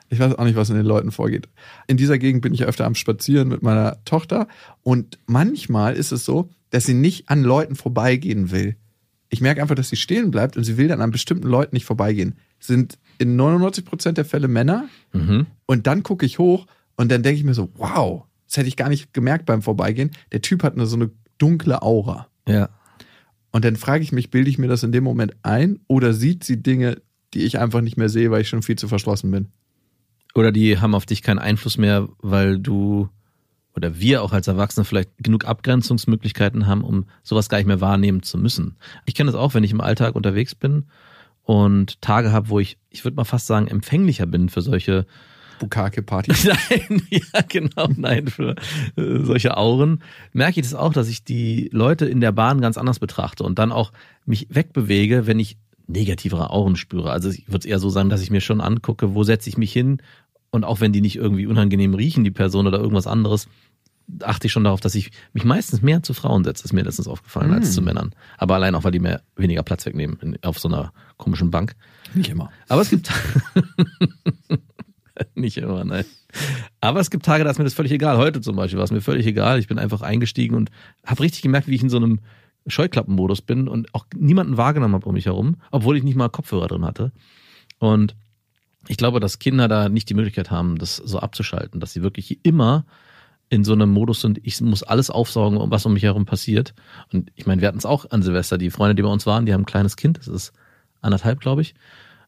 Ich 0.08 0.20
weiß 0.20 0.34
auch 0.34 0.44
nicht, 0.44 0.56
was 0.56 0.70
in 0.70 0.76
den 0.76 0.86
Leuten 0.86 1.10
vorgeht. 1.10 1.48
In 1.88 1.96
dieser 1.96 2.18
Gegend 2.18 2.42
bin 2.42 2.54
ich 2.54 2.64
öfter 2.64 2.86
am 2.86 2.94
Spazieren 2.94 3.48
mit 3.48 3.62
meiner 3.62 3.98
Tochter 4.04 4.46
und 4.82 5.18
manchmal 5.26 5.94
ist 5.94 6.12
es 6.12 6.24
so, 6.24 6.48
dass 6.70 6.84
sie 6.84 6.94
nicht 6.94 7.28
an 7.28 7.42
Leuten 7.42 7.74
vorbeigehen 7.74 8.50
will. 8.50 8.76
Ich 9.28 9.40
merke 9.40 9.60
einfach, 9.60 9.74
dass 9.74 9.88
sie 9.88 9.96
stehen 9.96 10.30
bleibt 10.30 10.56
und 10.56 10.64
sie 10.64 10.76
will 10.76 10.88
dann 10.88 11.00
an 11.00 11.10
bestimmten 11.10 11.48
Leuten 11.48 11.74
nicht 11.74 11.84
vorbeigehen. 11.84 12.36
Sind 12.60 12.98
in 13.18 13.36
99 13.36 13.84
Prozent 13.84 14.18
der 14.18 14.24
Fälle 14.24 14.48
Männer. 14.48 14.88
Mhm. 15.12 15.46
Und 15.66 15.86
dann 15.86 16.02
gucke 16.02 16.24
ich 16.24 16.38
hoch 16.38 16.66
und 16.96 17.10
dann 17.10 17.22
denke 17.22 17.38
ich 17.38 17.44
mir 17.44 17.54
so, 17.54 17.70
wow, 17.76 18.24
das 18.46 18.56
hätte 18.56 18.68
ich 18.68 18.76
gar 18.76 18.88
nicht 18.88 19.12
gemerkt 19.12 19.46
beim 19.46 19.62
Vorbeigehen. 19.62 20.10
Der 20.32 20.42
Typ 20.42 20.62
hat 20.62 20.76
nur 20.76 20.86
so 20.86 20.96
eine 20.96 21.10
dunkle 21.38 21.82
Aura. 21.82 22.28
Ja. 22.48 22.68
Und 23.50 23.64
dann 23.64 23.76
frage 23.76 24.02
ich 24.02 24.12
mich, 24.12 24.30
bilde 24.30 24.50
ich 24.50 24.58
mir 24.58 24.68
das 24.68 24.82
in 24.82 24.92
dem 24.92 25.04
Moment 25.04 25.34
ein 25.42 25.80
oder 25.88 26.12
sieht 26.12 26.44
sie 26.44 26.62
Dinge, 26.62 27.00
die 27.34 27.44
ich 27.44 27.58
einfach 27.58 27.80
nicht 27.80 27.96
mehr 27.96 28.08
sehe, 28.08 28.30
weil 28.30 28.42
ich 28.42 28.48
schon 28.48 28.62
viel 28.62 28.76
zu 28.76 28.88
verschlossen 28.88 29.30
bin? 29.30 29.48
Oder 30.34 30.52
die 30.52 30.78
haben 30.78 30.94
auf 30.94 31.06
dich 31.06 31.22
keinen 31.22 31.38
Einfluss 31.38 31.78
mehr, 31.78 32.08
weil 32.18 32.58
du 32.58 33.08
oder 33.76 34.00
wir 34.00 34.22
auch 34.22 34.32
als 34.32 34.48
Erwachsene 34.48 34.84
vielleicht 34.84 35.10
genug 35.18 35.44
Abgrenzungsmöglichkeiten 35.44 36.66
haben, 36.66 36.82
um 36.82 37.06
sowas 37.22 37.48
gar 37.48 37.58
nicht 37.58 37.66
mehr 37.66 37.82
wahrnehmen 37.82 38.22
zu 38.22 38.38
müssen. 38.38 38.76
Ich 39.04 39.14
kenne 39.14 39.30
das 39.30 39.38
auch, 39.38 39.54
wenn 39.54 39.64
ich 39.64 39.70
im 39.70 39.82
Alltag 39.82 40.14
unterwegs 40.14 40.54
bin 40.54 40.86
und 41.42 42.00
Tage 42.00 42.32
habe, 42.32 42.48
wo 42.48 42.58
ich, 42.58 42.78
ich 42.90 43.04
würde 43.04 43.16
mal 43.16 43.24
fast 43.24 43.46
sagen, 43.46 43.68
empfänglicher 43.68 44.26
bin 44.26 44.48
für 44.48 44.62
solche 44.62 45.06
Bukake-Party. 45.58 46.32
nein, 46.46 47.02
ja, 47.10 47.40
genau, 47.48 47.88
nein, 47.94 48.28
für 48.28 48.56
äh, 48.96 49.22
solche 49.22 49.56
Auren. 49.56 50.02
Merke 50.32 50.60
ich 50.60 50.66
das 50.66 50.74
auch, 50.74 50.92
dass 50.92 51.08
ich 51.08 51.24
die 51.24 51.68
Leute 51.72 52.06
in 52.06 52.20
der 52.20 52.32
Bahn 52.32 52.60
ganz 52.60 52.78
anders 52.78 52.98
betrachte 52.98 53.44
und 53.44 53.58
dann 53.58 53.72
auch 53.72 53.92
mich 54.24 54.48
wegbewege, 54.50 55.26
wenn 55.26 55.38
ich 55.38 55.58
negativere 55.86 56.50
Auren 56.50 56.76
spüre. 56.76 57.10
Also 57.10 57.30
ich 57.30 57.46
würde 57.46 57.58
es 57.58 57.64
eher 57.64 57.78
so 57.78 57.90
sagen, 57.90 58.08
dass 58.08 58.22
ich 58.22 58.30
mir 58.30 58.40
schon 58.40 58.60
angucke, 58.60 59.14
wo 59.14 59.22
setze 59.22 59.48
ich 59.48 59.56
mich 59.56 59.72
hin 59.72 59.98
und 60.50 60.64
auch 60.64 60.80
wenn 60.80 60.92
die 60.92 61.00
nicht 61.00 61.16
irgendwie 61.16 61.46
unangenehm 61.46 61.94
riechen, 61.94 62.24
die 62.24 62.30
Person 62.30 62.66
oder 62.66 62.78
irgendwas 62.78 63.06
anderes, 63.06 63.48
achte 64.20 64.46
ich 64.46 64.52
schon 64.52 64.64
darauf, 64.64 64.80
dass 64.80 64.94
ich 64.94 65.10
mich 65.32 65.44
meistens 65.44 65.82
mehr 65.82 66.02
zu 66.02 66.14
Frauen 66.14 66.44
setze, 66.44 66.64
ist 66.64 66.72
mir 66.72 66.82
letztens 66.82 67.08
aufgefallen, 67.08 67.50
mm. 67.50 67.54
als 67.54 67.72
zu 67.72 67.82
Männern. 67.82 68.14
Aber 68.38 68.54
allein 68.54 68.74
auch, 68.74 68.84
weil 68.84 68.92
die 68.92 69.00
mehr 69.00 69.22
weniger 69.36 69.62
Platz 69.62 69.86
wegnehmen 69.86 70.18
in, 70.20 70.38
auf 70.42 70.58
so 70.58 70.68
einer 70.68 70.92
komischen 71.16 71.50
Bank. 71.50 71.74
Nicht 72.14 72.30
immer. 72.30 72.50
Aber 72.68 72.82
es 72.82 72.90
gibt 72.90 73.10
nicht 75.34 75.56
immer, 75.58 75.84
nein. 75.84 76.04
Aber 76.80 77.00
es 77.00 77.10
gibt 77.10 77.24
Tage, 77.24 77.44
da 77.44 77.50
ist 77.50 77.58
mir 77.58 77.64
das 77.64 77.74
völlig 77.74 77.92
egal. 77.92 78.16
Heute 78.16 78.40
zum 78.40 78.56
Beispiel 78.56 78.78
war 78.78 78.84
es 78.84 78.92
mir 78.92 79.00
völlig 79.00 79.26
egal. 79.26 79.58
Ich 79.58 79.66
bin 79.66 79.78
einfach 79.78 80.02
eingestiegen 80.02 80.54
und 80.54 80.70
habe 81.04 81.22
richtig 81.22 81.42
gemerkt, 81.42 81.66
wie 81.66 81.74
ich 81.74 81.82
in 81.82 81.90
so 81.90 81.96
einem 81.96 82.20
Scheuklappenmodus 82.66 83.42
bin 83.42 83.68
und 83.68 83.94
auch 83.94 84.06
niemanden 84.14 84.56
wahrgenommen 84.56 84.94
habe 84.94 85.06
um 85.06 85.14
mich 85.14 85.26
herum, 85.26 85.56
obwohl 85.70 85.96
ich 85.96 86.02
nicht 86.02 86.16
mal 86.16 86.28
Kopfhörer 86.28 86.68
drin 86.68 86.84
hatte. 86.84 87.12
Und 87.78 88.16
ich 88.88 88.96
glaube, 88.96 89.20
dass 89.20 89.38
Kinder 89.38 89.68
da 89.68 89.88
nicht 89.88 90.08
die 90.08 90.14
Möglichkeit 90.14 90.50
haben, 90.50 90.78
das 90.78 90.96
so 90.96 91.18
abzuschalten, 91.18 91.80
dass 91.80 91.92
sie 91.92 92.02
wirklich 92.02 92.44
immer 92.44 92.84
in 93.48 93.64
so 93.64 93.72
einem 93.72 93.90
Modus 93.90 94.20
sind, 94.20 94.40
ich 94.42 94.60
muss 94.60 94.82
alles 94.82 95.10
aufsaugen, 95.10 95.58
was 95.70 95.86
um 95.86 95.92
mich 95.92 96.02
herum 96.02 96.26
passiert. 96.26 96.74
Und 97.12 97.30
ich 97.36 97.46
meine, 97.46 97.60
wir 97.60 97.68
hatten 97.68 97.78
es 97.78 97.86
auch 97.86 98.10
an 98.10 98.22
Silvester. 98.22 98.58
Die 98.58 98.70
Freunde, 98.70 98.94
die 98.94 99.02
bei 99.02 99.08
uns 99.08 99.26
waren, 99.26 99.46
die 99.46 99.52
haben 99.52 99.62
ein 99.62 99.66
kleines 99.66 99.96
Kind, 99.96 100.18
das 100.18 100.28
ist 100.28 100.52
anderthalb, 101.00 101.40
glaube 101.40 101.62
ich. 101.62 101.74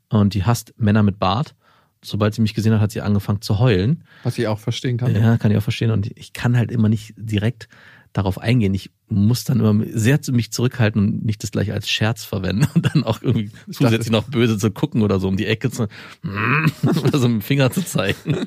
Und 0.08 0.34
die 0.34 0.44
hasst 0.44 0.74
Männer 0.78 1.02
mit 1.02 1.18
Bart. 1.18 1.54
Sobald 2.02 2.32
sie 2.34 2.42
mich 2.42 2.54
gesehen 2.54 2.72
hat, 2.72 2.80
hat 2.80 2.92
sie 2.92 3.00
angefangen 3.00 3.42
zu 3.42 3.58
heulen. 3.58 4.04
Was 4.22 4.38
ich 4.38 4.46
auch 4.46 4.60
verstehen 4.60 4.98
kann. 4.98 5.14
Ja, 5.14 5.36
kann 5.36 5.50
ich 5.50 5.56
auch 5.56 5.62
verstehen. 5.62 5.90
Und 5.90 6.06
ich 6.16 6.32
kann 6.32 6.56
halt 6.56 6.70
immer 6.70 6.88
nicht 6.88 7.14
direkt 7.16 7.68
darauf 8.12 8.38
eingehen. 8.38 8.74
Ich 8.74 8.90
muss 9.08 9.44
dann 9.44 9.60
immer 9.60 9.84
sehr 9.92 10.20
zu 10.20 10.32
mich 10.32 10.52
zurückhalten 10.52 11.00
und 11.00 11.24
nicht 11.24 11.42
das 11.42 11.50
gleich 11.50 11.72
als 11.72 11.88
Scherz 11.88 12.24
verwenden 12.24 12.68
und 12.74 12.94
dann 12.94 13.04
auch 13.04 13.22
irgendwie 13.22 13.50
zusätzlich 13.70 14.10
noch 14.10 14.24
böse 14.24 14.58
zu 14.58 14.70
gucken 14.70 15.02
oder 15.02 15.20
so 15.20 15.28
um 15.28 15.36
die 15.36 15.46
Ecke 15.46 15.70
zu 15.70 15.88
oder 17.02 17.18
so 17.18 17.28
mit 17.28 17.38
dem 17.38 17.42
Finger 17.42 17.70
zu 17.70 17.84
zeigen. 17.84 18.46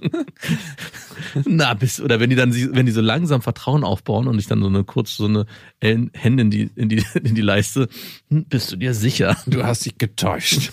Na, 1.45 1.73
bis, 1.73 1.99
oder 1.99 2.19
wenn 2.19 2.29
die 2.29 2.35
dann, 2.35 2.53
wenn 2.53 2.85
die 2.85 2.91
so 2.91 3.01
langsam 3.01 3.41
Vertrauen 3.41 3.83
aufbauen 3.83 4.27
und 4.27 4.39
ich 4.39 4.47
dann 4.47 4.61
so 4.61 4.67
eine 4.67 4.83
kurz 4.83 5.17
so 5.17 5.25
eine 5.25 5.45
Hände 5.81 6.41
in 6.41 6.51
die, 6.51 6.69
in 6.75 6.89
die, 6.89 7.03
in 7.23 7.35
die 7.35 7.41
Leiste, 7.41 7.87
hm, 8.29 8.45
bist 8.45 8.71
du 8.71 8.75
dir 8.75 8.93
sicher? 8.93 9.37
Du 9.47 9.63
hast 9.63 9.85
dich 9.85 9.97
getäuscht. 9.97 10.71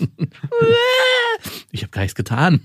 ich 1.71 1.83
habe 1.83 1.91
gar 1.91 2.01
nichts 2.01 2.15
getan. 2.15 2.61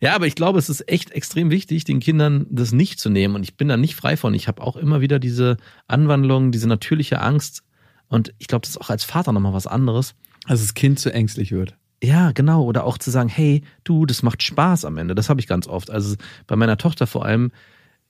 Ja, 0.00 0.14
aber 0.14 0.26
ich 0.26 0.34
glaube, 0.34 0.58
es 0.58 0.68
ist 0.68 0.88
echt 0.88 1.10
extrem 1.10 1.50
wichtig, 1.50 1.84
den 1.84 2.00
Kindern 2.00 2.46
das 2.50 2.72
nicht 2.72 3.00
zu 3.00 3.10
nehmen. 3.10 3.34
Und 3.34 3.42
ich 3.42 3.56
bin 3.56 3.68
da 3.68 3.76
nicht 3.76 3.96
frei 3.96 4.16
von. 4.16 4.32
Ich 4.34 4.46
habe 4.46 4.62
auch 4.62 4.76
immer 4.76 5.00
wieder 5.00 5.18
diese 5.18 5.56
Anwandlung, 5.88 6.52
diese 6.52 6.68
natürliche 6.68 7.20
Angst. 7.20 7.64
Und 8.08 8.32
ich 8.38 8.46
glaube, 8.46 8.62
das 8.62 8.70
ist 8.70 8.80
auch 8.80 8.90
als 8.90 9.04
Vater 9.04 9.32
nochmal 9.32 9.52
was 9.52 9.66
anderes. 9.66 10.14
Dass 10.46 10.60
das 10.60 10.74
Kind 10.74 10.98
zu 10.98 11.12
ängstlich 11.12 11.52
wird. 11.52 11.76
Ja, 12.02 12.30
genau. 12.32 12.64
Oder 12.64 12.84
auch 12.84 12.98
zu 12.98 13.10
sagen, 13.10 13.28
hey, 13.28 13.62
du, 13.84 14.06
das 14.06 14.22
macht 14.22 14.42
Spaß 14.42 14.84
am 14.84 14.98
Ende. 14.98 15.14
Das 15.14 15.28
habe 15.28 15.40
ich 15.40 15.48
ganz 15.48 15.66
oft. 15.66 15.90
Also 15.90 16.14
bei 16.46 16.54
meiner 16.54 16.78
Tochter 16.78 17.06
vor 17.06 17.24
allem, 17.24 17.50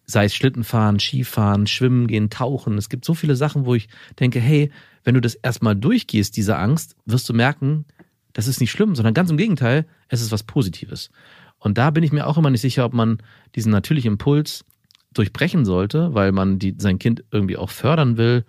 sei 0.05 0.27
es 0.27 0.35
Schlittenfahren, 0.35 1.01
Skifahren, 1.01 1.67
Schwimmen 1.67 2.07
gehen, 2.07 2.29
Tauchen. 2.29 2.77
Es 2.77 2.91
gibt 2.91 3.05
so 3.05 3.15
viele 3.15 3.35
Sachen, 3.35 3.65
wo 3.65 3.75
ich 3.75 3.89
denke, 4.21 4.41
hey, 4.41 4.71
wenn 5.05 5.15
du 5.15 5.21
das 5.21 5.35
erstmal 5.35 5.75
durchgehst, 5.75 6.37
diese 6.37 6.59
Angst, 6.59 6.97
wirst 7.07 7.29
du 7.29 7.33
merken, 7.33 7.87
das 8.35 8.47
ist 8.47 8.61
nicht 8.61 8.71
schlimm, 8.71 8.95
sondern 8.95 9.15
ganz 9.15 9.31
im 9.31 9.37
Gegenteil, 9.37 9.87
es 10.09 10.21
ist 10.21 10.33
was 10.33 10.43
Positives. 10.43 11.11
Und 11.59 11.79
da 11.79 11.91
bin 11.91 12.05
ich 12.05 12.13
mir 12.13 12.27
auch 12.27 12.39
immer 12.39 12.51
nicht 12.51 12.61
sicher, 12.61 12.85
ob 12.85 12.95
man 12.95 13.19
diesen 13.55 13.73
natürlichen 13.73 14.13
Impuls 14.13 14.65
durchbrechen 15.13 15.65
sollte, 15.65 16.15
weil 16.15 16.33
man 16.33 16.59
die, 16.59 16.75
sein 16.79 16.99
Kind 16.99 17.25
irgendwie 17.31 17.57
auch 17.57 17.71
fördern 17.71 18.17
will, 18.17 18.45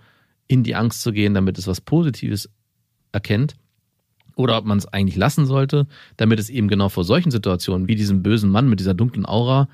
in 0.48 0.64
die 0.64 0.76
Angst 0.76 1.02
zu 1.02 1.12
gehen, 1.12 1.34
damit 1.34 1.58
es 1.58 1.68
was 1.68 1.82
Positives 1.82 2.50
erkennt. 3.12 3.56
Oder 4.36 4.58
ob 4.58 4.66
man 4.66 4.78
es 4.78 4.88
eigentlich 4.88 5.18
lassen 5.18 5.46
sollte, 5.46 5.88
damit 6.18 6.40
es 6.40 6.50
eben 6.50 6.68
genau 6.68 6.90
vor 6.90 7.04
solchen 7.04 7.32
Situationen 7.32 7.88
wie 7.88 7.96
diesem 7.96 8.24
bösen 8.24 8.50
Mann 8.50 8.70
mit 8.70 8.80
dieser 8.80 8.94
dunklen 8.94 9.26
Aura 9.26 9.68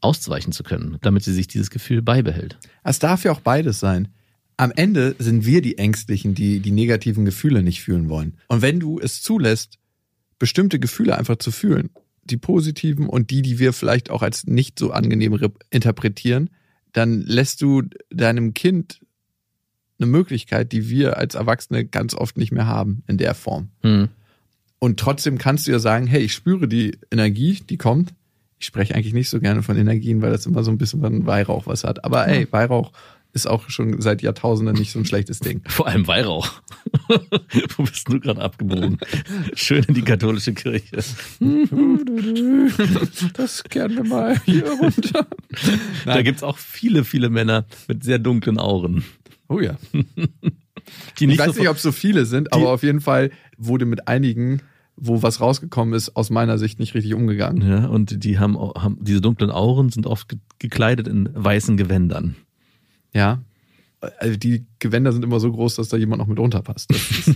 auszuweichen 0.00 0.52
zu 0.52 0.62
können, 0.62 0.98
damit 1.02 1.24
sie 1.24 1.34
sich 1.34 1.48
dieses 1.48 1.70
Gefühl 1.70 2.00
beibehält. 2.00 2.58
Es 2.82 2.98
darf 2.98 3.24
ja 3.24 3.32
auch 3.32 3.40
beides 3.40 3.78
sein. 3.80 4.08
Am 4.56 4.72
Ende 4.74 5.14
sind 5.18 5.44
wir 5.44 5.62
die 5.62 5.78
Ängstlichen, 5.78 6.34
die 6.34 6.60
die 6.60 6.70
negativen 6.70 7.24
Gefühle 7.24 7.62
nicht 7.62 7.82
fühlen 7.82 8.08
wollen. 8.08 8.38
Und 8.48 8.62
wenn 8.62 8.80
du 8.80 8.98
es 8.98 9.22
zulässt, 9.22 9.78
bestimmte 10.38 10.78
Gefühle 10.78 11.16
einfach 11.18 11.36
zu 11.36 11.50
fühlen, 11.50 11.90
die 12.30 12.36
positiven 12.36 13.08
und 13.08 13.30
die, 13.30 13.42
die 13.42 13.58
wir 13.58 13.72
vielleicht 13.72 14.10
auch 14.10 14.22
als 14.22 14.46
nicht 14.46 14.78
so 14.78 14.90
angenehm 14.92 15.38
interpretieren, 15.70 16.50
dann 16.92 17.20
lässt 17.20 17.62
du 17.62 17.82
deinem 18.10 18.54
Kind 18.54 19.00
eine 19.98 20.10
Möglichkeit, 20.10 20.72
die 20.72 20.88
wir 20.88 21.18
als 21.18 21.34
Erwachsene 21.34 21.84
ganz 21.84 22.14
oft 22.14 22.36
nicht 22.36 22.52
mehr 22.52 22.66
haben 22.66 23.02
in 23.06 23.18
der 23.18 23.34
Form. 23.34 23.68
Hm. 23.82 24.08
Und 24.78 24.98
trotzdem 24.98 25.36
kannst 25.36 25.66
du 25.66 25.72
ja 25.72 25.78
sagen, 25.78 26.06
hey, 26.06 26.22
ich 26.22 26.32
spüre 26.32 26.66
die 26.66 26.96
Energie, 27.10 27.60
die 27.68 27.76
kommt. 27.76 28.14
Ich 28.58 28.66
spreche 28.66 28.94
eigentlich 28.94 29.12
nicht 29.12 29.28
so 29.28 29.40
gerne 29.40 29.62
von 29.62 29.76
Energien, 29.76 30.22
weil 30.22 30.30
das 30.30 30.46
immer 30.46 30.64
so 30.64 30.70
ein 30.70 30.78
bisschen 30.78 31.00
von 31.00 31.26
Weihrauch 31.26 31.66
was 31.66 31.84
hat. 31.84 32.04
Aber 32.04 32.26
ey, 32.26 32.46
Weihrauch 32.50 32.92
ist 33.32 33.46
auch 33.46 33.70
schon 33.70 34.00
seit 34.00 34.22
Jahrtausenden 34.22 34.76
nicht 34.76 34.92
so 34.92 34.98
ein 34.98 35.04
schlechtes 35.04 35.38
Ding. 35.38 35.62
Vor 35.68 35.86
allem 35.86 36.06
Weihrauch. 36.06 36.62
Wo 37.76 37.82
bist 37.84 38.08
du 38.08 38.20
gerade 38.20 38.40
abgebogen? 38.40 38.98
Schön 39.54 39.84
in 39.84 39.94
die 39.94 40.02
katholische 40.02 40.52
Kirche. 40.52 40.96
Das 43.34 43.64
kehren 43.64 43.96
wir 43.96 44.04
mal 44.04 44.40
hier 44.44 44.70
runter. 44.70 45.26
Nein. 46.04 46.16
Da 46.16 46.22
gibt's 46.22 46.42
auch 46.42 46.58
viele, 46.58 47.04
viele 47.04 47.30
Männer 47.30 47.66
mit 47.88 48.04
sehr 48.04 48.18
dunklen 48.18 48.58
Auren. 48.58 49.04
Oh 49.48 49.60
ja. 49.60 49.76
ich 49.92 51.38
weiß 51.38 51.54
so 51.54 51.60
nicht, 51.60 51.68
ob 51.68 51.76
es 51.76 51.82
so 51.82 51.92
viele 51.92 52.24
sind, 52.24 52.52
aber 52.52 52.70
auf 52.70 52.82
jeden 52.82 53.00
Fall 53.00 53.30
wurde 53.56 53.84
mit 53.84 54.08
einigen 54.08 54.62
wo 55.00 55.22
was 55.22 55.40
rausgekommen 55.40 55.94
ist, 55.94 56.14
aus 56.14 56.28
meiner 56.28 56.58
Sicht 56.58 56.78
nicht 56.78 56.94
richtig 56.94 57.14
umgegangen. 57.14 57.66
Ja, 57.66 57.86
und 57.86 58.22
die 58.22 58.38
haben, 58.38 58.56
haben 58.58 58.98
diese 59.00 59.22
dunklen 59.22 59.50
Auren 59.50 59.88
sind 59.88 60.06
oft 60.06 60.36
gekleidet 60.58 61.08
in 61.08 61.30
weißen 61.32 61.78
Gewändern. 61.78 62.36
Ja. 63.12 63.40
Also 64.18 64.36
die 64.36 64.64
Gewänder 64.78 65.12
sind 65.12 65.24
immer 65.24 65.40
so 65.40 65.52
groß, 65.52 65.74
dass 65.76 65.88
da 65.88 65.96
jemand 65.96 66.20
noch 66.20 66.26
mit 66.26 66.38
runterpasst. 66.38 66.90
Das 66.90 67.28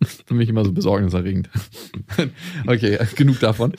ist 0.00 0.24
für 0.26 0.34
mich 0.34 0.48
immer 0.48 0.64
so 0.64 0.72
besorgniserregend. 0.72 1.48
okay, 2.66 2.98
genug 3.14 3.38
davon. 3.40 3.72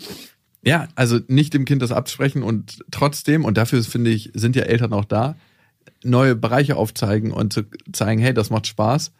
Ja, 0.63 0.87
also 0.95 1.19
nicht 1.27 1.53
dem 1.53 1.65
Kind 1.65 1.81
das 1.81 1.91
absprechen 1.91 2.43
und 2.43 2.83
trotzdem, 2.91 3.45
und 3.45 3.57
dafür 3.57 3.83
finde 3.83 4.09
ich, 4.09 4.31
sind 4.33 4.55
ja 4.55 4.63
Eltern 4.63 4.93
auch 4.93 5.05
da, 5.05 5.35
neue 6.03 6.35
Bereiche 6.35 6.75
aufzeigen 6.75 7.31
und 7.31 7.53
zu 7.53 7.63
zeigen, 7.91 8.21
hey, 8.21 8.33
das 8.33 8.49
macht 8.49 8.67
Spaß, 8.67 9.11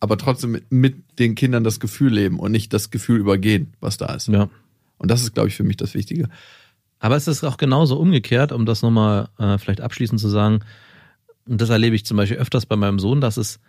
aber 0.00 0.16
trotzdem 0.16 0.52
mit, 0.52 0.72
mit 0.72 1.18
den 1.18 1.34
Kindern 1.34 1.64
das 1.64 1.80
Gefühl 1.80 2.12
leben 2.12 2.38
und 2.38 2.52
nicht 2.52 2.72
das 2.72 2.90
Gefühl 2.90 3.18
übergehen, 3.18 3.74
was 3.80 3.98
da 3.98 4.14
ist. 4.14 4.28
Ja. 4.28 4.48
Und 4.98 5.10
das 5.10 5.22
ist, 5.22 5.34
glaube 5.34 5.48
ich, 5.48 5.56
für 5.56 5.64
mich 5.64 5.76
das 5.76 5.94
Wichtige. 5.94 6.28
Aber 6.98 7.16
es 7.16 7.26
ist 7.26 7.44
auch 7.44 7.56
genauso 7.56 7.98
umgekehrt, 7.98 8.52
um 8.52 8.66
das 8.66 8.82
nochmal 8.82 9.28
äh, 9.38 9.56
vielleicht 9.58 9.80
abschließend 9.80 10.20
zu 10.20 10.28
sagen, 10.28 10.60
und 11.48 11.60
das 11.60 11.70
erlebe 11.70 11.96
ich 11.96 12.04
zum 12.04 12.16
Beispiel 12.16 12.38
öfters 12.38 12.66
bei 12.66 12.76
meinem 12.76 12.98
Sohn, 12.98 13.20
dass 13.20 13.36
es 13.36 13.60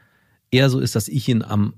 eher 0.51 0.69
so 0.69 0.79
ist, 0.79 0.95
dass 0.95 1.07
ich 1.07 1.27
ihn 1.27 1.43
am 1.43 1.73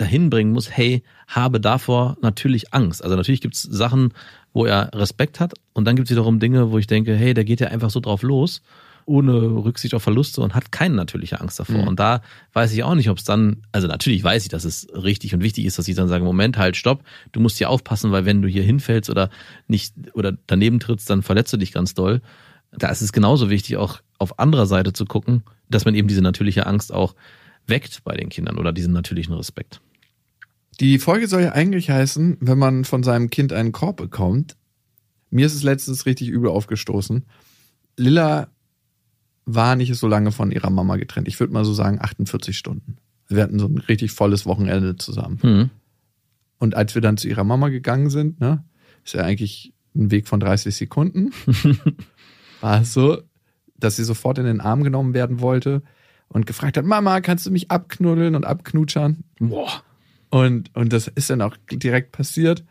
dahin 0.00 0.30
bringen 0.30 0.52
muss, 0.52 0.70
hey, 0.70 1.02
habe 1.28 1.60
davor 1.60 2.16
natürlich 2.22 2.72
Angst. 2.72 3.04
Also 3.04 3.16
natürlich 3.16 3.42
gibt 3.42 3.54
es 3.54 3.62
Sachen, 3.62 4.14
wo 4.52 4.64
er 4.64 4.90
Respekt 4.94 5.40
hat 5.40 5.52
und 5.74 5.84
dann 5.84 5.94
gibt 5.94 6.08
es 6.08 6.10
wiederum 6.10 6.40
Dinge, 6.40 6.70
wo 6.70 6.78
ich 6.78 6.86
denke, 6.86 7.14
hey, 7.14 7.34
der 7.34 7.44
geht 7.44 7.60
ja 7.60 7.68
einfach 7.68 7.90
so 7.90 8.00
drauf 8.00 8.22
los, 8.22 8.62
ohne 9.04 9.32
Rücksicht 9.32 9.94
auf 9.94 10.02
Verluste 10.02 10.40
und 10.40 10.54
hat 10.54 10.72
keine 10.72 10.94
natürliche 10.94 11.40
Angst 11.40 11.60
davor. 11.60 11.82
Mhm. 11.82 11.88
Und 11.88 12.00
da 12.00 12.22
weiß 12.54 12.72
ich 12.72 12.82
auch 12.82 12.94
nicht, 12.94 13.10
ob 13.10 13.18
es 13.18 13.24
dann, 13.24 13.62
also 13.72 13.88
natürlich 13.88 14.24
weiß 14.24 14.44
ich, 14.44 14.48
dass 14.48 14.64
es 14.64 14.86
richtig 14.94 15.34
und 15.34 15.42
wichtig 15.42 15.66
ist, 15.66 15.78
dass 15.78 15.88
ich 15.88 15.96
dann 15.96 16.08
sage, 16.08 16.24
Moment, 16.24 16.56
halt, 16.56 16.76
stopp, 16.76 17.02
du 17.32 17.40
musst 17.40 17.58
hier 17.58 17.68
aufpassen, 17.68 18.10
weil 18.10 18.24
wenn 18.24 18.40
du 18.40 18.48
hier 18.48 18.62
hinfällst 18.62 19.10
oder 19.10 19.28
nicht 19.68 19.94
oder 20.14 20.32
daneben 20.46 20.80
trittst, 20.80 21.10
dann 21.10 21.22
verletzt 21.22 21.52
du 21.52 21.58
dich 21.58 21.72
ganz 21.72 21.92
doll 21.92 22.22
da 22.72 22.88
ist 22.88 23.02
es 23.02 23.12
genauso 23.12 23.50
wichtig, 23.50 23.76
auch 23.76 24.00
auf 24.18 24.38
anderer 24.38 24.66
Seite 24.66 24.92
zu 24.92 25.04
gucken, 25.04 25.42
dass 25.68 25.84
man 25.84 25.94
eben 25.94 26.08
diese 26.08 26.22
natürliche 26.22 26.66
Angst 26.66 26.92
auch 26.92 27.14
weckt 27.66 28.04
bei 28.04 28.16
den 28.16 28.28
Kindern 28.28 28.58
oder 28.58 28.72
diesen 28.72 28.92
natürlichen 28.92 29.34
Respekt. 29.34 29.80
Die 30.78 30.98
Folge 30.98 31.28
soll 31.28 31.42
ja 31.42 31.52
eigentlich 31.52 31.90
heißen, 31.90 32.38
wenn 32.40 32.58
man 32.58 32.84
von 32.84 33.02
seinem 33.02 33.30
Kind 33.30 33.52
einen 33.52 33.72
Korb 33.72 33.96
bekommt. 33.96 34.56
Mir 35.30 35.46
ist 35.46 35.54
es 35.54 35.62
letztens 35.62 36.06
richtig 36.06 36.28
übel 36.28 36.50
aufgestoßen. 36.50 37.24
Lilla 37.96 38.48
war 39.44 39.76
nicht 39.76 39.94
so 39.94 40.08
lange 40.08 40.32
von 40.32 40.50
ihrer 40.50 40.70
Mama 40.70 40.96
getrennt. 40.96 41.28
Ich 41.28 41.38
würde 41.38 41.52
mal 41.52 41.64
so 41.64 41.74
sagen 41.74 41.98
48 42.00 42.56
Stunden. 42.56 42.96
Wir 43.28 43.42
hatten 43.42 43.58
so 43.58 43.66
ein 43.66 43.78
richtig 43.78 44.12
volles 44.12 44.46
Wochenende 44.46 44.96
zusammen. 44.96 45.38
Mhm. 45.42 45.70
Und 46.58 46.74
als 46.74 46.94
wir 46.94 47.02
dann 47.02 47.16
zu 47.16 47.28
ihrer 47.28 47.44
Mama 47.44 47.68
gegangen 47.68 48.10
sind, 48.10 48.40
ne, 48.40 48.64
ist 49.04 49.14
ja 49.14 49.22
eigentlich 49.22 49.72
ein 49.94 50.10
Weg 50.10 50.28
von 50.28 50.40
30 50.40 50.74
Sekunden. 50.74 51.32
war 52.60 52.82
es 52.82 52.92
so, 52.92 53.22
dass 53.76 53.96
sie 53.96 54.04
sofort 54.04 54.38
in 54.38 54.44
den 54.44 54.60
Arm 54.60 54.84
genommen 54.84 55.14
werden 55.14 55.40
wollte 55.40 55.82
und 56.28 56.46
gefragt 56.46 56.76
hat, 56.76 56.84
Mama, 56.84 57.20
kannst 57.20 57.46
du 57.46 57.50
mich 57.50 57.70
abknuddeln 57.70 58.34
und 58.34 58.44
abknutschern? 58.44 59.24
Boah. 59.38 59.82
Und, 60.30 60.74
und 60.76 60.92
das 60.92 61.08
ist 61.08 61.30
dann 61.30 61.42
auch 61.42 61.56
direkt 61.70 62.12
passiert. 62.12 62.64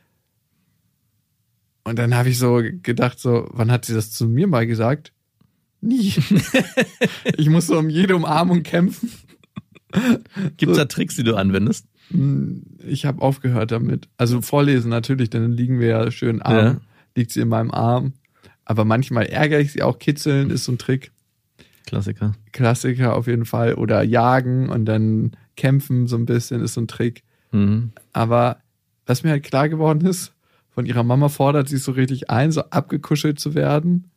Und 1.84 2.00
dann 2.00 2.16
habe 2.16 2.30
ich 2.30 2.38
so 2.38 2.62
gedacht, 2.84 3.20
so, 3.20 3.48
wann 3.52 3.72
hat 3.72 3.86
sie 3.86 3.94
das 3.94 4.12
zu 4.12 4.28
mir 4.28 4.48
mal 4.48 4.68
gesagt? 4.68 5.12
Nie. 5.82 6.14
ich 7.38 7.50
muss 7.50 7.68
so 7.68 7.78
um 7.78 7.90
jede 7.90 8.16
Umarmung 8.16 8.64
kämpfen. 8.64 9.12
Gibt 10.58 10.72
es 10.72 10.78
da 10.78 10.86
Tricks, 10.86 11.16
die 11.16 11.24
du 11.24 11.36
anwendest? 11.36 11.88
Hm, 12.10 12.64
ich 12.86 13.06
habe 13.06 13.22
aufgehört 13.22 13.72
damit. 13.72 14.08
Also 14.18 14.42
vorlesen 14.42 14.90
natürlich, 14.90 15.30
dann 15.30 15.52
liegen 15.52 15.80
wir 15.80 15.88
ja 15.88 16.12
schön 16.12 16.42
arm. 16.42 16.56
Ja. 16.56 16.82
Liegt 17.16 17.32
sie 17.32 17.42
in 17.42 17.50
meinem 17.50 17.72
Arm. 17.72 18.14
Aber 18.70 18.86
manchmal 18.86 19.26
ärgere 19.26 19.62
ich 19.62 19.72
sie 19.72 19.82
auch. 19.82 19.98
Kitzeln 19.98 20.52
ist 20.52 20.66
so 20.66 20.72
ein 20.72 20.78
Trick. 20.78 21.12
Klassiker. 21.88 22.34
Klassiker 22.52 23.16
auf 23.16 23.26
jeden 23.26 23.46
Fall. 23.46 23.74
Oder 23.74 24.04
jagen 24.04 24.70
und 24.70 24.86
dann 24.86 25.32
kämpfen 25.58 26.06
so 26.06 26.16
ein 26.18 26.28
bisschen 26.28 26.62
ist 26.62 26.76
so 26.76 26.82
ein 26.82 26.88
Trick. 26.88 27.24
Mhm. 27.52 27.94
Aber 28.14 28.58
was 29.08 29.24
mir 29.24 29.32
halt 29.32 29.42
klar 29.42 29.70
geworden 29.70 30.06
ist, 30.06 30.34
von 30.70 30.86
ihrer 30.86 31.02
Mama 31.02 31.30
fordert 31.30 31.68
sie 31.68 31.78
so 31.78 31.94
richtig 31.94 32.30
ein, 32.30 32.52
so 32.52 32.62
abgekuschelt 32.62 33.40
zu 33.40 33.56
werden. 33.56 34.12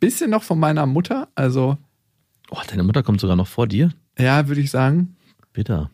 Bisschen 0.00 0.30
noch 0.30 0.44
von 0.44 0.58
meiner 0.58 0.86
Mutter, 0.86 1.28
also. 1.34 1.76
Oh, 2.50 2.62
deine 2.70 2.84
Mutter 2.84 3.02
kommt 3.02 3.20
sogar 3.20 3.36
noch 3.36 3.48
vor 3.48 3.66
dir? 3.66 3.92
Ja, 4.18 4.48
würde 4.48 4.62
ich 4.62 4.70
sagen. 4.70 5.14
Bitter. 5.52 5.90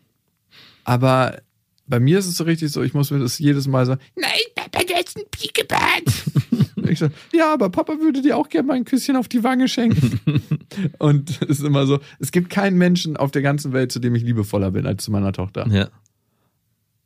Aber 0.85 1.41
bei 1.87 1.99
mir 1.99 2.19
ist 2.19 2.27
es 2.27 2.37
so 2.37 2.45
richtig 2.45 2.71
so, 2.71 2.83
ich 2.83 2.93
muss 2.93 3.11
mir 3.11 3.19
das 3.19 3.37
jedes 3.37 3.67
Mal 3.67 3.85
so, 3.85 3.97
nein, 4.15 4.31
Papa, 4.55 4.79
du 4.87 4.93
hast 4.93 5.17
ein 5.17 5.23
Piekebart. 5.29 6.23
Ich 6.89 6.99
so, 6.99 7.09
ja, 7.33 7.53
aber 7.53 7.69
Papa 7.69 7.99
würde 7.99 8.21
dir 8.21 8.37
auch 8.37 8.49
gerne 8.49 8.67
mal 8.67 8.73
ein 8.75 8.85
Küsschen 8.85 9.15
auf 9.15 9.27
die 9.27 9.43
Wange 9.43 9.67
schenken. 9.67 10.19
und 10.99 11.29
es 11.41 11.59
ist 11.59 11.63
immer 11.63 11.85
so, 11.85 11.99
es 12.19 12.31
gibt 12.31 12.49
keinen 12.49 12.77
Menschen 12.77 13.17
auf 13.17 13.31
der 13.31 13.41
ganzen 13.41 13.73
Welt, 13.73 13.91
zu 13.91 13.99
dem 13.99 14.15
ich 14.15 14.23
liebevoller 14.23 14.71
bin 14.71 14.85
als 14.85 15.03
zu 15.03 15.11
meiner 15.11 15.33
Tochter. 15.33 15.67
Ja. 15.67 15.89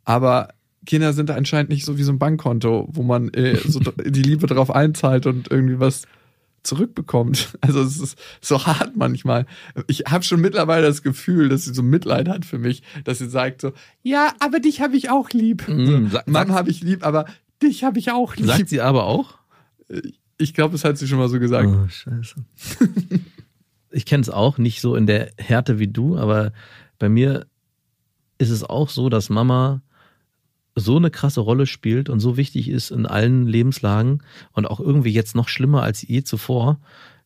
Aber 0.05 0.49
Kinder 0.85 1.13
sind 1.13 1.29
anscheinend 1.31 1.69
nicht 1.69 1.85
so 1.85 1.97
wie 1.97 2.03
so 2.03 2.11
ein 2.11 2.19
Bankkonto, 2.19 2.89
wo 2.91 3.03
man 3.03 3.29
äh, 3.29 3.57
so 3.57 3.79
die 4.05 4.21
Liebe 4.21 4.47
drauf 4.47 4.71
einzahlt 4.71 5.25
und 5.25 5.51
irgendwie 5.51 5.79
was 5.79 6.03
zurückbekommt. 6.63 7.49
Also 7.61 7.81
es 7.81 7.99
ist 7.99 8.17
so 8.41 8.65
hart 8.65 8.95
manchmal. 8.95 9.45
Ich 9.87 10.05
habe 10.07 10.23
schon 10.23 10.41
mittlerweile 10.41 10.87
das 10.87 11.03
Gefühl, 11.03 11.49
dass 11.49 11.65
sie 11.65 11.73
so 11.73 11.83
Mitleid 11.83 12.27
hat 12.27 12.45
für 12.45 12.57
mich, 12.57 12.81
dass 13.03 13.19
sie 13.19 13.29
sagt 13.29 13.61
so, 13.61 13.73
ja, 14.01 14.33
aber 14.39 14.59
dich 14.59 14.81
habe 14.81 14.97
ich 14.97 15.09
auch 15.09 15.29
lieb. 15.29 15.67
Mm, 15.67 16.07
so, 16.07 16.19
Mom 16.25 16.51
habe 16.53 16.69
ich 16.69 16.81
lieb, 16.81 17.05
aber 17.05 17.25
dich 17.61 17.83
habe 17.83 17.99
ich 17.99 18.11
auch 18.11 18.35
lieb. 18.35 18.47
Sagt 18.47 18.69
sie 18.69 18.81
aber 18.81 19.05
auch? 19.05 19.38
Ich 20.37 20.53
glaube, 20.53 20.71
das 20.73 20.83
hat 20.83 20.97
sie 20.97 21.07
schon 21.07 21.17
mal 21.17 21.29
so 21.29 21.39
gesagt. 21.39 21.67
Oh, 21.67 21.87
scheiße. 21.87 22.35
ich 23.91 24.05
kenne 24.05 24.21
es 24.21 24.29
auch, 24.29 24.57
nicht 24.57 24.81
so 24.81 24.95
in 24.95 25.07
der 25.07 25.31
Härte 25.37 25.79
wie 25.79 25.87
du, 25.87 26.17
aber 26.17 26.53
bei 26.97 27.09
mir 27.09 27.45
ist 28.37 28.49
es 28.49 28.63
auch 28.63 28.89
so, 28.89 29.09
dass 29.09 29.29
Mama 29.29 29.81
so 30.75 30.97
eine 30.97 31.11
krasse 31.11 31.41
Rolle 31.41 31.65
spielt 31.65 32.09
und 32.09 32.19
so 32.19 32.37
wichtig 32.37 32.69
ist 32.69 32.91
in 32.91 33.05
allen 33.05 33.47
Lebenslagen 33.47 34.21
und 34.53 34.65
auch 34.65 34.79
irgendwie 34.79 35.11
jetzt 35.11 35.35
noch 35.35 35.49
schlimmer 35.49 35.83
als 35.83 36.01
je 36.01 36.23
zuvor, 36.23 36.79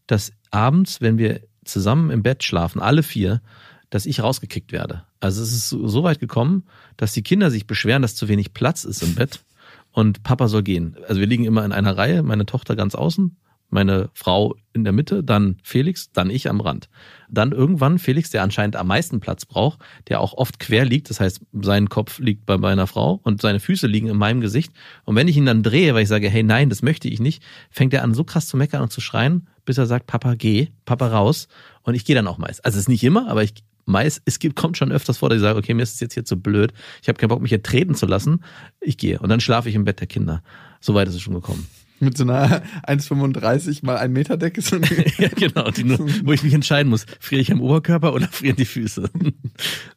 dass 0.08 0.34
abends, 0.52 1.02
wenn 1.02 1.18
wir 1.18 1.42
zusammen 1.64 2.10
im 2.10 2.24
Bett 2.24 2.44
schlafen, 2.44 2.82
alle 2.82 3.04
vier, 3.04 3.42
dass 3.90 4.06
ich 4.06 4.22
rausgekickt 4.22 4.72
werde. 4.72 5.04
Also 5.20 5.44
es 5.44 5.54
ist 5.54 5.70
so 5.70 6.04
weit 6.04 6.20
gekommen, 6.20 6.64
dass 6.98 7.14
die 7.14 7.22
Kinder 7.22 7.52
sich 7.52 7.68
beschweren, 7.68 8.02
dass 8.02 8.16
zu 8.16 8.28
wenig 8.28 8.54
Platz 8.54 8.84
ist 8.86 9.04
im 9.04 9.16
Bett 9.16 9.40
und 9.94 10.24
Papa 10.24 10.50
soll 10.50 10.64
gehen. 10.64 10.98
Also 11.08 11.22
wir 11.22 11.28
liegen 11.28 11.46
immer 11.46 11.64
in 11.64 11.72
einer 11.72 11.96
Reihe, 11.96 12.24
meine 12.24 12.46
Tochter 12.46 12.76
ganz 12.76 12.96
außen, 12.96 13.38
meine 13.70 14.10
Frau 14.14 14.56
in 14.74 14.84
der 14.84 14.94
Mitte, 14.94 15.24
dann 15.24 15.58
Felix, 15.64 16.12
dann 16.12 16.30
ich 16.30 16.50
am 16.50 16.62
Rand. 16.62 16.90
Dann 17.30 17.52
irgendwann 17.52 18.00
Felix, 18.00 18.30
der 18.30 18.44
anscheinend 18.44 18.76
am 18.76 18.88
meisten 18.88 19.20
Platz 19.20 19.46
braucht, 19.46 19.80
der 20.08 20.20
auch 20.20 20.34
oft 20.34 20.60
quer 20.60 20.86
liegt, 20.86 21.10
das 21.10 21.20
heißt, 21.20 21.42
sein 21.54 21.90
Kopf 21.90 22.20
liegt 22.20 22.46
bei 22.46 22.58
meiner 22.58 22.88
Frau 22.88 23.20
und 23.24 23.42
seine 23.42 23.60
Füße 23.60 23.88
liegen 23.88 24.08
in 24.08 24.18
meinem 24.18 24.42
Gesicht. 24.42 24.72
Und 25.06 25.16
wenn 25.16 25.28
ich 25.28 25.38
ihn 25.38 25.46
dann 25.46 25.64
drehe, 25.64 25.94
weil 25.94 26.04
ich 26.04 26.10
sage, 26.10 26.30
hey, 26.30 26.44
nein, 26.44 26.70
das 26.70 26.82
möchte 26.82 27.08
ich 27.08 27.20
nicht, 27.20 27.44
fängt 27.70 27.94
er 27.94 28.04
an 28.04 28.14
so 28.14 28.24
krass 28.24 28.48
zu 28.48 28.58
meckern 28.58 28.82
und 28.82 28.92
zu 28.92 29.02
schreien, 29.02 29.48
bis 29.66 29.78
er 29.78 29.86
sagt, 29.86 30.08
Papa, 30.08 30.36
geh, 30.36 30.68
Papa 30.86 31.08
raus. 31.08 31.48
Und 31.84 31.96
ich 31.96 32.06
gehe 32.06 32.16
dann 32.16 32.28
auch 32.28 32.38
meist. 32.38 32.64
Also 32.66 32.78
es 32.78 32.84
ist 32.84 32.90
nicht 32.90 33.04
immer, 33.04 33.28
aber 33.28 33.44
ich 33.44 33.54
meist, 33.86 34.22
es 34.26 34.40
gibt, 34.40 34.56
kommt 34.56 34.78
schon 34.78 34.92
öfters 34.92 35.18
vor, 35.18 35.30
dass 35.30 35.38
ich 35.38 35.42
sage, 35.42 35.58
okay, 35.58 35.74
mir 35.74 35.84
ist 35.84 35.96
es 35.96 36.00
jetzt 36.00 36.14
hier 36.14 36.26
zu 36.26 36.40
blöd, 36.40 36.74
ich 37.02 37.08
habe 37.08 37.18
keinen 37.18 37.30
Bock, 37.30 37.42
mich 37.42 37.50
hier 37.50 37.64
treten 37.64 37.96
zu 37.96 38.06
lassen, 38.06 38.44
ich 38.80 38.98
gehe. 38.98 39.20
Und 39.20 39.30
dann 39.30 39.40
schlafe 39.40 39.70
ich 39.70 39.76
im 39.76 39.86
Bett 39.86 40.00
der 40.00 40.08
Kinder. 40.08 40.44
So 40.80 40.94
weit 40.94 41.08
ist 41.08 41.16
es 41.16 41.22
schon 41.22 41.34
gekommen 41.34 41.68
mit 42.04 42.18
so 42.18 42.24
einer 42.24 42.62
1,35 42.88 43.86
mal 43.86 43.98
1 43.98 44.14
Meter 44.14 44.38
Decke. 44.38 44.62
So 44.62 44.76
ja, 45.18 45.30
genau, 45.30 45.70
nur, 45.84 46.00
wo 46.26 46.34
ich 46.34 46.44
mich 46.44 46.54
entscheiden 46.54 46.90
muss, 46.90 47.06
friere 47.20 47.42
ich 47.42 47.52
am 47.52 47.62
Oberkörper 47.62 48.14
oder 48.14 48.28
frieren 48.28 48.58
die 48.58 48.66
Füße. 48.66 49.10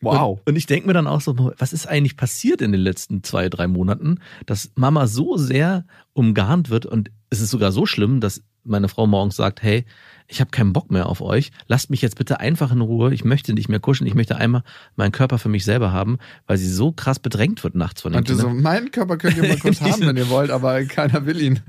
Wow. 0.03 0.41
Und, 0.41 0.51
und 0.51 0.57
ich 0.57 0.67
denke 0.67 0.87
mir 0.87 0.93
dann 0.93 1.07
auch 1.07 1.23
so, 1.23 1.53
was 1.57 1.73
ist 1.73 1.87
eigentlich 1.87 2.17
passiert 2.19 2.61
in 2.61 2.73
den 2.73 2.81
letzten 2.81 3.23
zwei, 3.23 3.49
drei 3.49 3.67
Monaten, 3.67 4.21
dass 4.45 4.71
Mama 4.75 5.07
so 5.07 5.39
sehr 5.39 5.87
umgarnt 6.13 6.69
wird 6.69 6.85
und 6.85 7.11
es 7.31 7.41
ist 7.41 7.51
sogar 7.51 7.73
so 7.73 7.87
schlimm, 7.87 8.21
dass 8.21 8.43
meine 8.63 8.89
Frau 8.89 9.07
morgens 9.07 9.37
sagt, 9.37 9.63
hey, 9.63 9.87
ich 10.29 10.41
habe 10.41 10.51
keinen 10.51 10.73
Bock 10.73 10.91
mehr 10.91 11.07
auf 11.07 11.21
euch. 11.21 11.53
Lasst 11.69 11.91
mich 11.91 12.03
jetzt 12.03 12.17
bitte 12.17 12.41
einfach 12.41 12.73
in 12.73 12.81
Ruhe. 12.81 13.15
Ich 13.15 13.25
möchte 13.25 13.53
nicht 13.53 13.69
mehr 13.69 13.81
kuscheln. 13.81 14.07
Ich 14.07 14.15
möchte 14.15 14.37
einmal 14.37 14.63
meinen 14.97 15.13
Körper 15.13 15.39
für 15.39 15.49
mich 15.49 15.65
selber 15.65 15.93
haben, 15.93 16.19
weil 16.47 16.57
sie 16.57 16.69
so 16.69 16.93
krass 16.93 17.19
bedrängt 17.19 17.63
wird 17.65 17.75
nachts 17.75 18.03
von 18.03 18.13
den 18.13 18.19
Und 18.19 18.29
so, 18.29 18.49
meinen 18.49 18.91
Körper 18.91 19.17
könnt 19.17 19.37
ihr 19.37 19.47
mal 19.49 19.59
kurz 19.59 19.81
haben, 19.83 20.07
wenn 20.07 20.17
ihr 20.17 20.29
wollt, 20.29 20.51
aber 20.51 20.85
keiner 20.85 21.27
will 21.27 21.41
ihn. 21.41 21.61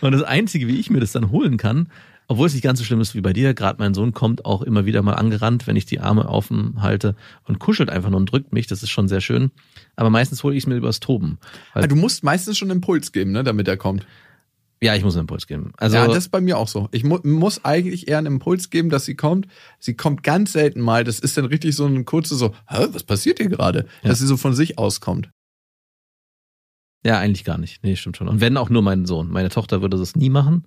Und 0.00 0.12
das 0.12 0.22
Einzige, 0.22 0.66
wie 0.66 0.78
ich 0.78 0.90
mir 0.90 1.00
das 1.00 1.12
dann 1.12 1.30
holen 1.30 1.56
kann, 1.56 1.88
obwohl 2.30 2.46
es 2.46 2.54
nicht 2.54 2.62
ganz 2.62 2.78
so 2.78 2.84
schlimm 2.84 3.00
ist 3.00 3.16
wie 3.16 3.20
bei 3.20 3.32
dir, 3.32 3.54
gerade 3.54 3.80
mein 3.80 3.92
Sohn 3.92 4.14
kommt 4.14 4.44
auch 4.44 4.62
immer 4.62 4.86
wieder 4.86 5.02
mal 5.02 5.14
angerannt, 5.14 5.66
wenn 5.66 5.74
ich 5.74 5.84
die 5.84 5.98
Arme 5.98 6.28
offen 6.28 6.80
halte 6.80 7.16
und 7.44 7.58
kuschelt 7.58 7.90
einfach 7.90 8.10
nur 8.10 8.20
und 8.20 8.30
drückt 8.30 8.52
mich. 8.52 8.68
Das 8.68 8.84
ist 8.84 8.90
schon 8.90 9.08
sehr 9.08 9.20
schön. 9.20 9.50
Aber 9.96 10.10
meistens 10.10 10.44
hole 10.44 10.54
ich 10.54 10.62
es 10.62 10.66
mir 10.68 10.76
übers 10.76 11.00
Toben. 11.00 11.38
Ah, 11.74 11.86
du 11.88 11.96
musst 11.96 12.22
meistens 12.22 12.56
schon 12.56 12.70
Impuls 12.70 13.10
geben, 13.10 13.32
ne, 13.32 13.42
damit 13.42 13.66
er 13.66 13.76
kommt. 13.76 14.06
Ja, 14.82 14.94
ich 14.94 15.04
muss 15.04 15.14
einen 15.14 15.22
Impuls 15.22 15.46
geben. 15.46 15.72
Also 15.76 15.96
ja, 15.96 16.06
das 16.06 16.16
ist 16.16 16.28
bei 16.30 16.40
mir 16.40 16.56
auch 16.56 16.68
so. 16.68 16.88
Ich 16.92 17.04
mu 17.04 17.18
muss 17.22 17.64
eigentlich 17.64 18.08
eher 18.08 18.16
einen 18.16 18.26
Impuls 18.26 18.70
geben, 18.70 18.88
dass 18.88 19.04
sie 19.04 19.14
kommt. 19.14 19.46
Sie 19.78 19.94
kommt 19.94 20.22
ganz 20.22 20.52
selten 20.52 20.80
mal. 20.80 21.04
Das 21.04 21.18
ist 21.18 21.36
dann 21.36 21.44
richtig 21.44 21.76
so 21.76 21.84
ein 21.84 22.06
kurzes 22.06 22.38
so, 22.38 22.54
Hä, 22.66 22.86
was 22.92 23.04
passiert 23.04 23.38
hier 23.38 23.50
gerade? 23.50 23.86
Ja. 24.02 24.08
Dass 24.08 24.20
sie 24.20 24.26
so 24.26 24.38
von 24.38 24.54
sich 24.54 24.78
auskommt. 24.78 25.30
Ja, 27.04 27.18
eigentlich 27.18 27.44
gar 27.44 27.58
nicht. 27.58 27.82
Nee, 27.82 27.96
stimmt 27.96 28.16
schon. 28.16 28.28
Und 28.28 28.40
wenn 28.40 28.56
auch 28.56 28.70
nur 28.70 28.82
mein 28.82 29.04
Sohn. 29.04 29.30
Meine 29.30 29.50
Tochter 29.50 29.82
würde 29.82 29.98
das 29.98 30.16
nie 30.16 30.30
machen. 30.30 30.66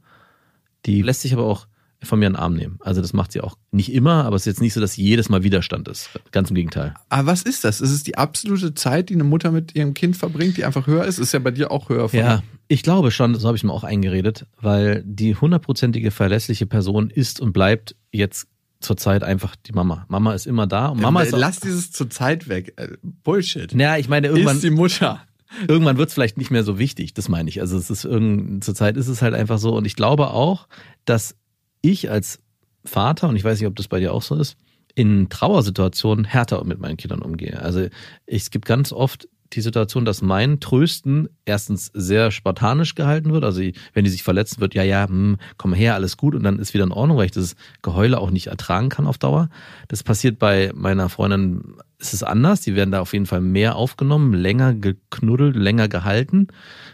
Die 0.86 1.02
lässt 1.02 1.22
sich 1.22 1.34
aber 1.34 1.46
auch 1.46 1.68
von 2.04 2.20
mir 2.20 2.28
einen 2.28 2.36
Arm 2.36 2.54
nehmen. 2.54 2.78
Also 2.82 3.02
das 3.02 3.14
macht 3.14 3.32
sie 3.32 3.42
auch 3.42 3.56
nicht 3.72 3.94
immer, 3.94 4.26
aber 4.26 4.36
es 4.36 4.44
ist 4.44 4.46
jetzt 4.48 4.62
nicht 4.62 4.74
so, 4.74 4.82
dass 4.82 4.98
jedes 4.98 5.30
Mal 5.30 5.44
Widerstand 5.44 5.88
ist. 5.88 6.10
Ganz 6.32 6.50
im 6.50 6.56
Gegenteil. 6.56 6.94
Aber 7.10 7.28
was 7.28 7.44
ist 7.44 7.64
das? 7.64 7.82
Ist 7.82 7.92
es 7.92 8.04
die 8.04 8.18
absolute 8.18 8.74
Zeit, 8.76 9.10
die 9.10 9.14
eine 9.14 9.24
Mutter 9.24 9.52
mit 9.52 9.76
ihrem 9.76 9.94
Kind 9.94 10.18
verbringt, 10.18 10.58
die 10.58 10.66
einfach 10.66 10.88
höher 10.88 11.06
ist? 11.06 11.20
Ist 11.20 11.34
ja 11.34 11.40
bei 11.40 11.52
dir 11.52 11.72
auch 11.72 11.90
höher. 11.90 12.10
Von 12.10 12.20
ja, 12.20 12.44
ich 12.68 12.84
glaube 12.84 13.12
schon, 13.12 13.36
so 13.36 13.48
habe 13.48 13.58
ich 13.58 13.64
mir 13.64 13.74
auch 13.74 13.84
eingeredet, 13.84 14.46
weil 14.60 15.04
die 15.06 15.36
hundertprozentige 15.36 16.12
verlässliche 16.12 16.66
Person 16.66 17.10
ist 17.10 17.40
und 17.40 17.54
bleibt 17.54 17.96
jetzt 18.12 18.48
zurzeit 18.84 19.24
einfach 19.24 19.56
die 19.56 19.72
Mama. 19.72 20.06
Mama 20.10 20.34
ist 20.34 20.46
immer 20.46 20.68
da 20.68 20.90
und 20.90 21.02
Mama 21.02 21.22
äh, 21.22 21.28
ist 21.28 21.32
Lass 21.38 21.60
dieses 21.60 21.92
zur 21.92 22.10
Zeit 22.10 22.48
weg. 22.48 22.74
Äh, 22.76 22.90
Bullshit. 23.02 23.74
Naja, 23.74 23.98
ich 23.98 24.10
meine 24.10 24.28
irgendwann 24.28 24.58
ist 24.58 24.64
die 24.64 24.70
Mutter. 24.70 25.22
Irgendwann 25.68 25.98
wird 25.98 26.10
es 26.10 26.14
vielleicht 26.14 26.38
nicht 26.38 26.52
mehr 26.52 26.64
so 26.64 26.80
wichtig, 26.80 27.14
das 27.14 27.30
meine 27.30 27.50
ich. 27.50 27.62
Also 27.62 27.78
es 27.78 27.90
ist 27.90 28.06
irgend, 28.06 28.64
zurzeit 28.64 28.98
ist 28.98 29.08
es 29.08 29.22
halt 29.22 29.34
einfach 29.34 29.60
so 29.60 29.76
und 29.76 29.86
ich 29.86 29.96
glaube 29.96 30.32
auch, 30.32 30.68
dass 31.06 31.36
ich 31.84 32.10
als 32.10 32.40
Vater, 32.84 33.30
und 33.30 33.36
ich 33.36 33.44
weiß 33.44 33.60
nicht, 33.60 33.68
ob 33.68 33.76
das 33.76 33.88
bei 33.88 34.00
dir 34.00 34.14
auch 34.14 34.24
so 34.24 34.36
ist, 34.36 34.58
in 34.96 35.30
Trauersituationen 35.30 36.26
härter 36.26 36.64
mit 36.64 36.80
meinen 36.80 36.98
Kindern 36.98 37.22
umgehe. 37.22 37.62
Also 37.62 37.88
es 38.26 38.50
gibt 38.50 38.66
ganz 38.66 38.92
oft 38.92 39.28
die 39.54 39.62
Situation, 39.62 40.06
dass 40.06 40.22
mein 40.22 40.60
Trösten 40.60 41.30
erstens 41.46 41.92
sehr 41.94 42.32
spartanisch 42.32 42.96
gehalten 42.96 43.32
wird. 43.32 43.44
Also 43.44 43.62
wenn 43.94 44.04
die 44.04 44.10
sich 44.10 44.24
verletzen, 44.24 44.62
wird 44.62 44.74
ja, 44.74 44.84
ja, 44.84 45.08
hm, 45.08 45.38
komm 45.58 45.74
her, 45.74 45.94
alles 45.94 46.18
gut 46.18 46.36
und 46.36 46.44
dann 46.44 46.60
ist 46.60 46.74
wieder 46.74 46.86
in 46.86 46.92
Ordnung, 46.92 47.18
weil 47.18 47.26
ich 47.26 47.32
das 47.32 47.56
Geheule 47.82 48.20
auch 48.20 48.32
nicht 48.32 48.48
ertragen 48.48 48.90
kann 48.90 49.08
auf 49.08 49.18
Dauer. 49.18 49.50
Das 49.88 50.04
passiert 50.04 50.40
bei 50.40 50.72
meiner 50.74 51.10
Freundin, 51.10 51.76
ist 52.00 52.14
es 52.14 52.24
anders. 52.24 52.62
Die 52.62 52.76
werden 52.76 52.92
da 52.92 53.02
auf 53.02 53.14
jeden 53.14 53.26
Fall 53.28 53.42
mehr 53.42 53.76
aufgenommen, 53.76 54.34
länger 54.34 54.74
geknuddelt, 54.74 55.56
länger 55.56 55.88
gehalten. 55.88 56.48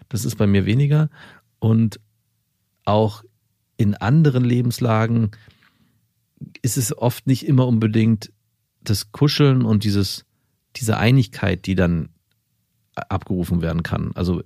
Das 0.10 0.26
ist 0.26 0.36
bei 0.36 0.48
mir 0.48 0.66
weniger. 0.66 1.10
Und 1.60 2.00
auch 2.86 3.24
in 3.80 3.96
anderen 3.96 4.44
Lebenslagen 4.44 5.32
ist 6.62 6.78
es 6.78 6.96
oft 6.96 7.28
nicht 7.28 7.48
immer 7.48 7.66
unbedingt 7.66 8.32
das 8.82 9.14
Kuscheln 9.14 9.62
und 9.62 9.86
dieses, 9.86 10.26
diese 10.76 10.98
Einigkeit, 10.98 11.66
die 11.66 11.76
dann 11.76 12.10
abgerufen 12.94 13.62
werden 13.62 13.82
kann. 13.82 14.12
Also 14.16 14.44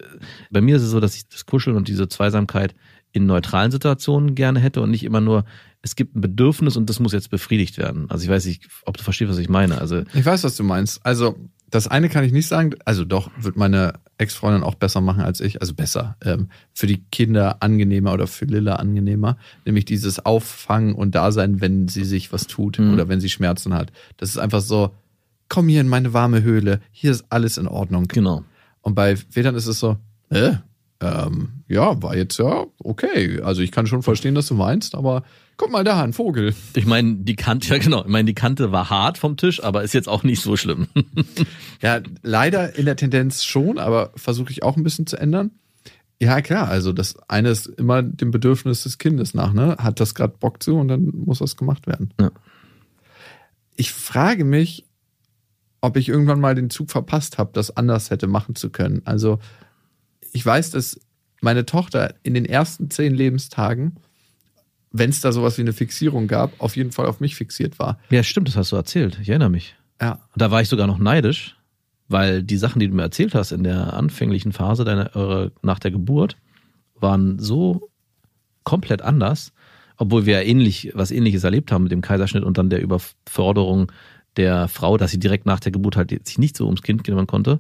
bei 0.52 0.62
mir 0.62 0.76
ist 0.76 0.84
es 0.84 0.91
so, 0.91 1.00
dass 1.00 1.15
ich 1.15 1.28
das 1.28 1.48
Kuscheln 1.48 1.76
und 1.76 1.88
diese 1.88 2.08
Zweisamkeit 2.08 2.76
in 3.12 3.26
neutralen 3.26 3.72
Situationen 3.72 4.36
gerne 4.36 4.60
hätte 4.60 4.82
und 4.82 4.91
nicht 4.91 5.04
immer 5.04 5.22
nur, 5.22 5.46
es 5.82 5.96
gibt 5.96 6.15
ein 6.15 6.22
Bedürfnis 6.22 6.78
und 6.78 6.88
das 6.88 7.00
muss 7.00 7.12
jetzt 7.12 7.32
befriedigt 7.32 7.80
werden. 7.80 8.12
Also 8.12 8.26
ich 8.26 8.30
weiß 8.30 8.46
nicht, 8.46 8.67
ob 8.86 8.98
du 8.98 9.04
verstehst, 9.04 9.32
was 9.32 9.39
ich 9.39 9.50
meine. 9.50 9.82
Also 9.82 10.04
ich 10.13 10.26
weiß, 10.26 10.43
was 10.43 10.56
du 10.56 10.63
meinst. 10.63 11.04
Also 11.04 11.36
das 11.73 11.88
eine 11.88 12.07
kann 12.07 12.23
ich 12.23 12.31
nicht 12.31 12.47
sagen. 12.47 12.75
Also 12.86 13.03
doch, 13.03 13.31
wird 13.36 13.57
meine 13.57 13.93
Ex-Freundin 14.19 14.62
auch 14.62 14.75
besser 14.75 15.01
machen 15.01 15.21
als 15.23 15.41
ich. 15.41 15.59
Also 15.59 15.73
besser. 15.73 16.15
Ähm, 16.23 16.49
für 16.71 16.86
die 16.86 17.03
Kinder 17.12 17.63
angenehmer 17.63 18.13
oder 18.13 18.27
für 18.27 18.45
Lilla 18.45 18.75
angenehmer. 18.75 19.38
Nämlich 19.65 19.83
dieses 19.86 20.23
Auffangen 20.23 20.93
und 20.93 21.15
Dasein, 21.15 21.62
wenn 21.62 21.88
sie 21.88 22.03
sich 22.03 22.31
was 22.31 22.45
tut 22.45 22.77
mhm. 22.77 22.93
oder 22.93 23.07
wenn 23.07 23.19
sie 23.19 23.29
Schmerzen 23.29 23.73
hat. 23.73 23.91
Das 24.17 24.29
ist 24.29 24.38
einfach 24.38 24.62
so, 24.62 24.93
komm 25.49 25.67
hier 25.67 25.81
in 25.81 25.88
meine 25.88 26.13
warme 26.13 26.43
Höhle, 26.43 26.79
hier 26.91 27.09
ist 27.09 27.25
alles 27.29 27.57
in 27.57 27.67
Ordnung. 27.67 28.07
Genau. 28.07 28.43
Und 28.81 28.93
bei 28.93 29.15
Vätern 29.15 29.55
ist 29.55 29.65
es 29.65 29.79
so, 29.79 29.97
äh, 30.29 30.53
ähm, 30.99 31.63
ja, 31.67 31.99
war 32.03 32.15
jetzt 32.15 32.38
ja 32.38 32.67
okay. 32.83 33.41
Also 33.41 33.63
ich 33.63 33.71
kann 33.71 33.88
schon 33.88 34.03
verstehen, 34.03 34.36
dass 34.36 34.45
du 34.45 34.53
meinst, 34.53 34.93
aber 34.93 35.23
guck 35.58 35.72
mal 35.72 35.84
da, 35.84 36.04
ein 36.04 36.13
Vogel. 36.13 36.56
Ich 36.76 36.86
meine, 36.86 37.16
die 37.16 37.36
Kante, 37.36 37.70
ja 37.70 37.78
genau, 37.78 38.02
ich 38.02 38.10
meine, 38.10 38.26
die 38.26 38.34
Kante 38.34 38.72
war 38.72 38.89
hart 38.89 39.18
vom 39.18 39.38
Tisch, 39.38 39.63
aber 39.63 39.84
ist 39.84 39.94
jetzt 39.94 40.10
auch 40.10 40.24
nicht 40.24 40.42
so 40.42 40.56
schlimm. 40.56 40.88
ja, 41.82 42.02
leider 42.22 42.78
in 42.78 42.86
der 42.86 42.96
Tendenz 42.96 43.44
schon, 43.44 43.78
aber 43.78 44.12
versuche 44.16 44.52
ich 44.52 44.63
auch 44.63 44.78
ein 44.78 44.84
bisschen 44.84 45.08
zu 45.08 45.18
ändern. 45.18 45.52
Ja, 46.22 46.42
klar, 46.42 46.70
also 46.70 46.94
das 46.94 47.18
eine 47.28 47.50
ist 47.50 47.68
immer 47.68 48.02
dem 48.02 48.32
Bedürfnis 48.32 48.84
des 48.84 48.98
Kindes 48.98 49.34
nach, 49.34 49.54
ne? 49.54 49.76
Hat 49.80 50.00
das 50.00 50.16
gerade 50.16 50.36
Bock 50.39 50.63
zu 50.63 50.78
und 50.78 50.88
dann 50.88 51.12
muss 51.13 51.39
das 51.39 51.58
gemacht 51.58 51.86
werden. 51.86 52.13
Ja. 52.20 52.32
Ich 53.76 53.92
frage 53.92 54.46
mich, 54.46 54.86
ob 55.82 55.98
ich 55.98 56.08
irgendwann 56.08 56.39
mal 56.39 56.56
den 56.56 56.70
Zug 56.70 56.92
verpasst 56.92 57.38
habe, 57.38 57.52
das 57.54 57.76
anders 57.76 58.10
hätte 58.10 58.28
machen 58.28 58.56
zu 58.56 58.70
können. 58.70 59.02
Also 59.04 59.39
ich 60.32 60.46
weiß, 60.46 60.72
dass 60.72 61.00
meine 61.42 61.66
Tochter 61.66 62.16
in 62.24 62.34
den 62.34 62.46
ersten 62.46 62.89
zehn 62.89 63.13
Lebenstagen, 63.13 63.98
wenn 64.93 65.10
es 65.10 65.19
da 65.19 65.32
sowas 65.32 65.58
wie 65.58 65.62
eine 65.63 65.73
Fixierung 65.73 66.27
gab, 66.27 66.53
auf 66.60 66.77
jeden 66.77 66.91
Fall 66.91 67.08
auf 67.08 67.19
mich 67.19 67.36
fixiert 67.36 67.79
war. 67.79 67.99
Ja, 68.12 68.23
stimmt, 68.23 68.47
das 68.47 68.56
hast 68.56 68.71
du 68.71 68.75
erzählt. 68.75 69.17
Ich 69.21 69.27
erinnere 69.27 69.49
mich. 69.49 69.75
Ja. 69.99 70.19
Da 70.36 70.51
war 70.51 70.62
ich 70.62 70.69
sogar 70.69 70.88
noch 70.88 70.99
neidisch, 70.99 71.58
weil 72.08 72.43
die 72.43 72.58
Sachen, 72.58 72.79
die 72.79 72.88
du 72.88 72.95
mir 72.95 73.01
erzählt 73.01 73.34
hast 73.34 73.51
in 73.51 73.63
der 73.63 73.93
anfänglichen 73.93 74.53
Phase 74.53 74.86
deiner, 74.86 75.15
eure, 75.15 75.51
nach 75.63 75.79
der 75.79 75.91
Geburt, 75.91 76.38
waren 76.95 77.39
so 77.39 77.89
komplett 78.63 79.01
anders, 79.01 79.51
obwohl 79.97 80.25
wir 80.25 80.45
ähnlich, 80.45 80.91
was 80.93 81.12
ähnliches 81.12 81.43
erlebt 81.43 81.71
haben 81.71 81.84
mit 81.84 81.91
dem 81.91 82.01
Kaiserschnitt 82.01 82.43
und 82.43 82.58
dann 82.58 82.69
der 82.69 82.82
Überforderung 82.82 83.91
der 84.38 84.67
Frau, 84.67 84.97
dass 84.97 85.12
sie 85.12 85.19
direkt 85.19 85.45
nach 85.45 85.60
der 85.60 85.71
Geburt 85.71 85.97
halt 85.97 86.27
sich 86.27 86.38
nicht 86.38 86.56
so 86.56 86.65
ums 86.65 86.82
Kind 86.84 87.03
kümmern 87.03 87.27
konnte. 87.27 87.60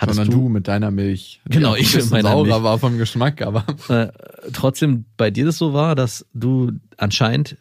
Hattest 0.00 0.16
Sondern 0.16 0.34
du, 0.34 0.44
du 0.44 0.48
mit 0.48 0.66
deiner 0.66 0.90
Milch. 0.90 1.42
Genau, 1.44 1.74
ich 1.74 1.94
mit 1.94 2.10
meiner 2.10 2.30
saurer 2.30 2.44
Milch. 2.44 2.62
war 2.62 2.78
vom 2.78 2.96
Geschmack, 2.96 3.42
aber. 3.42 3.66
Äh, 3.90 4.10
trotzdem 4.52 5.04
bei 5.18 5.30
dir 5.30 5.44
das 5.44 5.58
so 5.58 5.74
war, 5.74 5.94
dass 5.94 6.24
du 6.32 6.72
anscheinend 6.96 7.58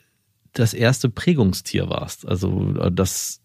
das 0.54 0.73
erste 0.73 1.10
Prägungstier 1.10 1.89
warst. 1.89 2.25
Also 2.25 2.75
äh, 2.80 2.91
das, 2.93 3.41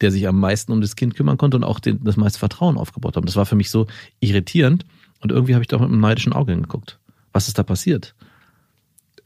der 0.00 0.10
sich 0.10 0.26
am 0.26 0.40
meisten 0.40 0.72
um 0.72 0.80
das 0.80 0.96
Kind 0.96 1.14
kümmern 1.14 1.36
konnte 1.36 1.58
und 1.58 1.64
auch 1.64 1.78
den, 1.78 2.02
das 2.04 2.16
meiste 2.16 2.38
Vertrauen 2.38 2.78
aufgebaut 2.78 3.16
hat. 3.16 3.28
Das 3.28 3.36
war 3.36 3.44
für 3.44 3.56
mich 3.56 3.68
so 3.68 3.86
irritierend 4.20 4.86
und 5.20 5.30
irgendwie 5.30 5.52
habe 5.52 5.62
ich 5.62 5.68
da 5.68 5.76
mit 5.76 5.88
einem 5.88 6.00
neidischen 6.00 6.32
Auge 6.32 6.52
hingeguckt. 6.52 6.98
Was 7.34 7.48
ist 7.48 7.58
da 7.58 7.62
passiert? 7.64 8.14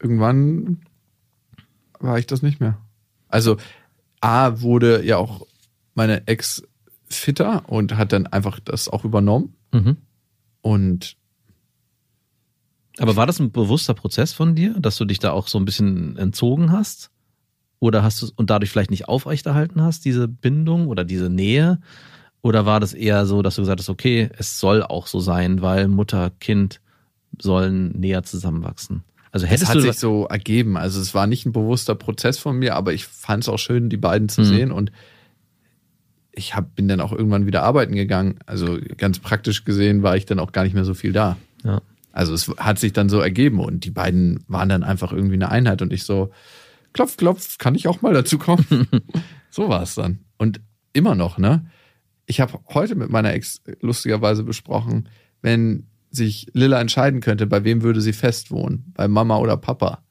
Irgendwann 0.02 0.80
war 2.00 2.18
ich 2.18 2.26
das 2.26 2.42
nicht 2.42 2.58
mehr. 2.58 2.78
Also 3.28 3.56
A 4.20 4.60
wurde 4.62 5.04
ja 5.04 5.16
auch 5.18 5.46
meine 5.94 6.26
Ex 6.26 6.64
fitter 7.08 7.64
und 7.68 7.96
hat 7.96 8.12
dann 8.12 8.26
einfach 8.26 8.60
das 8.60 8.88
auch 8.88 9.04
übernommen. 9.04 9.54
Mhm. 9.72 9.96
Und 10.62 11.16
aber 12.98 13.16
war 13.16 13.26
das 13.26 13.40
ein 13.40 13.52
bewusster 13.52 13.94
Prozess 13.94 14.32
von 14.32 14.54
dir, 14.54 14.74
dass 14.80 14.96
du 14.96 15.04
dich 15.04 15.18
da 15.18 15.32
auch 15.32 15.48
so 15.48 15.58
ein 15.58 15.64
bisschen 15.64 16.16
entzogen 16.16 16.72
hast? 16.72 17.10
Oder 17.78 18.02
hast 18.02 18.22
du 18.22 18.28
und 18.36 18.48
dadurch 18.48 18.70
vielleicht 18.70 18.90
nicht 18.90 19.08
aufrechterhalten 19.08 19.82
hast, 19.82 20.04
diese 20.06 20.28
Bindung 20.28 20.88
oder 20.88 21.04
diese 21.04 21.28
Nähe? 21.28 21.78
Oder 22.40 22.64
war 22.64 22.80
das 22.80 22.94
eher 22.94 23.26
so, 23.26 23.42
dass 23.42 23.56
du 23.56 23.62
gesagt 23.62 23.80
hast, 23.80 23.90
okay, 23.90 24.30
es 24.38 24.58
soll 24.58 24.82
auch 24.82 25.08
so 25.08 25.20
sein, 25.20 25.60
weil 25.60 25.88
Mutter, 25.88 26.30
Kind 26.40 26.80
sollen 27.38 27.92
näher 27.98 28.22
zusammenwachsen? 28.22 29.04
Also 29.30 29.46
hättest 29.46 29.64
es 29.64 29.68
hat 29.68 29.82
sich 29.82 29.98
so 29.98 30.26
ergeben. 30.26 30.78
Also 30.78 30.98
es 30.98 31.14
war 31.14 31.26
nicht 31.26 31.44
ein 31.44 31.52
bewusster 31.52 31.94
Prozess 31.94 32.38
von 32.38 32.58
mir, 32.58 32.74
aber 32.74 32.94
ich 32.94 33.04
fand 33.04 33.42
es 33.42 33.48
auch 33.50 33.58
schön, 33.58 33.90
die 33.90 33.98
beiden 33.98 34.30
zu 34.30 34.40
mhm. 34.40 34.46
sehen 34.46 34.72
und 34.72 34.92
ich 36.36 36.54
hab, 36.54 36.76
bin 36.76 36.86
dann 36.86 37.00
auch 37.00 37.12
irgendwann 37.12 37.46
wieder 37.46 37.62
arbeiten 37.62 37.94
gegangen. 37.94 38.38
Also 38.46 38.78
ganz 38.96 39.18
praktisch 39.18 39.64
gesehen 39.64 40.02
war 40.02 40.16
ich 40.16 40.26
dann 40.26 40.38
auch 40.38 40.52
gar 40.52 40.64
nicht 40.64 40.74
mehr 40.74 40.84
so 40.84 40.94
viel 40.94 41.12
da. 41.12 41.36
Ja. 41.64 41.80
Also 42.12 42.34
es 42.34 42.48
hat 42.58 42.78
sich 42.78 42.92
dann 42.92 43.08
so 43.08 43.20
ergeben 43.20 43.58
und 43.58 43.84
die 43.84 43.90
beiden 43.90 44.44
waren 44.46 44.68
dann 44.68 44.84
einfach 44.84 45.12
irgendwie 45.12 45.34
eine 45.34 45.50
Einheit 45.50 45.82
und 45.82 45.92
ich 45.92 46.04
so, 46.04 46.30
klopf, 46.92 47.16
klopf, 47.16 47.58
kann 47.58 47.74
ich 47.74 47.88
auch 47.88 48.02
mal 48.02 48.14
dazu 48.14 48.38
kommen? 48.38 48.86
so 49.50 49.68
war 49.68 49.82
es 49.82 49.94
dann. 49.94 50.20
Und 50.36 50.60
immer 50.92 51.14
noch, 51.14 51.38
ne? 51.38 51.66
Ich 52.26 52.40
habe 52.40 52.58
heute 52.72 52.94
mit 52.94 53.10
meiner 53.10 53.32
Ex 53.32 53.62
lustigerweise 53.80 54.44
besprochen, 54.44 55.08
wenn 55.42 55.86
sich 56.10 56.48
Lilla 56.52 56.80
entscheiden 56.80 57.20
könnte, 57.20 57.46
bei 57.46 57.64
wem 57.64 57.82
würde 57.82 58.00
sie 58.00 58.12
fest 58.12 58.50
wohnen, 58.50 58.92
bei 58.94 59.08
Mama 59.08 59.38
oder 59.38 59.56
Papa, 59.56 60.02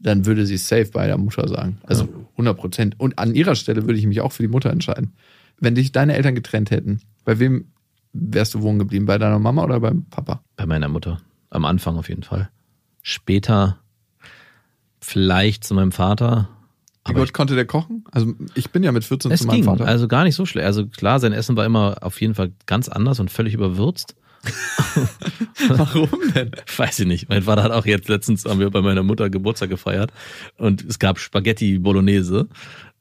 dann 0.00 0.26
würde 0.26 0.46
sie 0.46 0.56
safe 0.56 0.90
bei 0.92 1.06
der 1.06 1.18
Mutter 1.18 1.48
sagen. 1.48 1.78
Also 1.84 2.08
100 2.32 2.56
Prozent. 2.56 3.00
Und 3.00 3.18
an 3.18 3.34
ihrer 3.34 3.54
Stelle 3.54 3.82
würde 3.82 3.98
ich 3.98 4.06
mich 4.06 4.20
auch 4.20 4.32
für 4.32 4.42
die 4.42 4.48
Mutter 4.48 4.70
entscheiden. 4.70 5.14
Wenn 5.58 5.74
dich 5.74 5.92
deine 5.92 6.14
Eltern 6.14 6.34
getrennt 6.34 6.70
hätten, 6.70 7.00
bei 7.24 7.38
wem 7.38 7.66
wärst 8.12 8.54
du 8.54 8.62
wohnen 8.62 8.78
geblieben? 8.78 9.06
Bei 9.06 9.18
deiner 9.18 9.38
Mama 9.38 9.64
oder 9.64 9.80
beim 9.80 10.04
Papa? 10.06 10.42
Bei 10.56 10.66
meiner 10.66 10.88
Mutter. 10.88 11.20
Am 11.50 11.64
Anfang 11.64 11.96
auf 11.96 12.08
jeden 12.08 12.22
Fall. 12.22 12.50
Später 13.02 13.78
vielleicht 15.00 15.64
zu 15.64 15.74
meinem 15.74 15.92
Vater. 15.92 16.48
Wie 17.06 17.12
gut 17.12 17.34
konnte 17.34 17.54
der 17.54 17.66
kochen? 17.66 18.04
Also 18.12 18.32
ich 18.54 18.70
bin 18.70 18.82
ja 18.82 18.90
mit 18.90 19.04
14 19.04 19.36
zu 19.36 19.46
meinem 19.46 19.56
ging, 19.56 19.64
Vater. 19.64 19.86
Also 19.86 20.08
gar 20.08 20.24
nicht 20.24 20.36
so 20.36 20.46
schlecht. 20.46 20.66
Also 20.66 20.86
klar, 20.86 21.20
sein 21.20 21.32
Essen 21.32 21.56
war 21.56 21.66
immer 21.66 21.96
auf 22.00 22.20
jeden 22.20 22.34
Fall 22.34 22.52
ganz 22.66 22.88
anders 22.88 23.20
und 23.20 23.30
völlig 23.30 23.52
überwürzt. 23.52 24.16
Warum 25.68 26.08
denn? 26.34 26.50
Weiß 26.76 26.98
ich 27.00 27.06
nicht. 27.06 27.28
Mein 27.28 27.42
Vater 27.42 27.62
hat 27.62 27.72
auch 27.72 27.86
jetzt 27.86 28.08
letztens 28.08 28.44
haben 28.44 28.60
wir 28.60 28.70
bei 28.70 28.82
meiner 28.82 29.02
Mutter 29.02 29.30
Geburtstag 29.30 29.70
gefeiert 29.70 30.12
und 30.56 30.84
es 30.84 30.98
gab 30.98 31.18
Spaghetti 31.18 31.78
Bolognese 31.78 32.48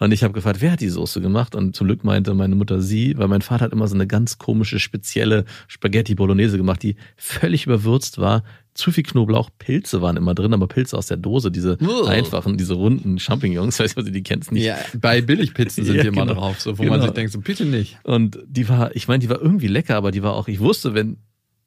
und 0.04 0.12
ich 0.12 0.22
habe 0.22 0.34
gefragt, 0.34 0.60
wer 0.60 0.74
hat 0.74 0.82
die 0.82 0.90
Soße 0.90 1.22
gemacht? 1.22 1.56
Und 1.56 1.78
zum 1.78 1.88
Glück 1.88 2.04
meinte 2.04 2.34
meine 2.34 2.56
Mutter 2.56 2.82
sie, 2.82 3.18
weil 3.18 3.30
mein 3.30 3.42
Vater 3.42 3.64
hat 3.64 3.72
immer 3.72 3.88
so 3.88 3.96
eine 3.96 4.06
ganz 4.06 4.38
komische, 4.38 4.78
spezielle 4.78 5.46
Spaghetti 5.70 6.14
Bolognese 6.14 6.58
gemacht, 6.58 6.84
die 6.84 6.98
völlig 7.16 7.66
überwürzt 7.66 8.18
war. 8.18 8.44
Zu 8.74 8.92
viel 8.92 9.06
Knoblauch, 9.06 9.50
Pilze 9.60 10.02
waren 10.02 10.18
immer 10.18 10.36
drin, 10.36 10.54
aber 10.54 10.68
Pilze 10.68 10.98
aus 10.98 11.08
der 11.08 11.16
Dose, 11.16 11.52
diese 11.52 11.78
oh. 11.82 12.04
einfachen, 12.06 12.58
diese 12.58 12.74
runden 12.74 13.18
Champignons, 13.18 13.80
weiß 13.80 13.92
ich, 13.92 13.98
was 13.98 14.04
die 14.04 14.24
kennst 14.24 14.52
nicht. 14.52 14.66
Ja, 14.66 14.78
bei 14.94 15.22
Billigpizzen 15.22 15.86
sind 15.86 15.96
ja, 15.96 16.02
die 16.02 16.10
immer 16.10 16.26
genau. 16.26 16.34
drauf, 16.34 16.60
so, 16.60 16.78
wo 16.78 16.84
genau. 16.84 16.98
man 16.98 17.02
sich 17.02 17.12
denkt, 17.12 17.32
so 17.32 17.40
bitte 17.40 17.64
nicht. 17.64 17.98
Und 18.04 18.40
die 18.46 18.68
war, 18.68 18.94
ich 18.98 19.08
meine, 19.08 19.20
die 19.20 19.30
war 19.30 19.42
irgendwie 19.42 19.68
lecker, 19.68 19.96
aber 19.96 20.12
die 20.12 20.22
war 20.22 20.34
auch, 20.34 20.50
ich 20.50 20.60
wusste, 20.60 20.94
wenn 20.94 21.16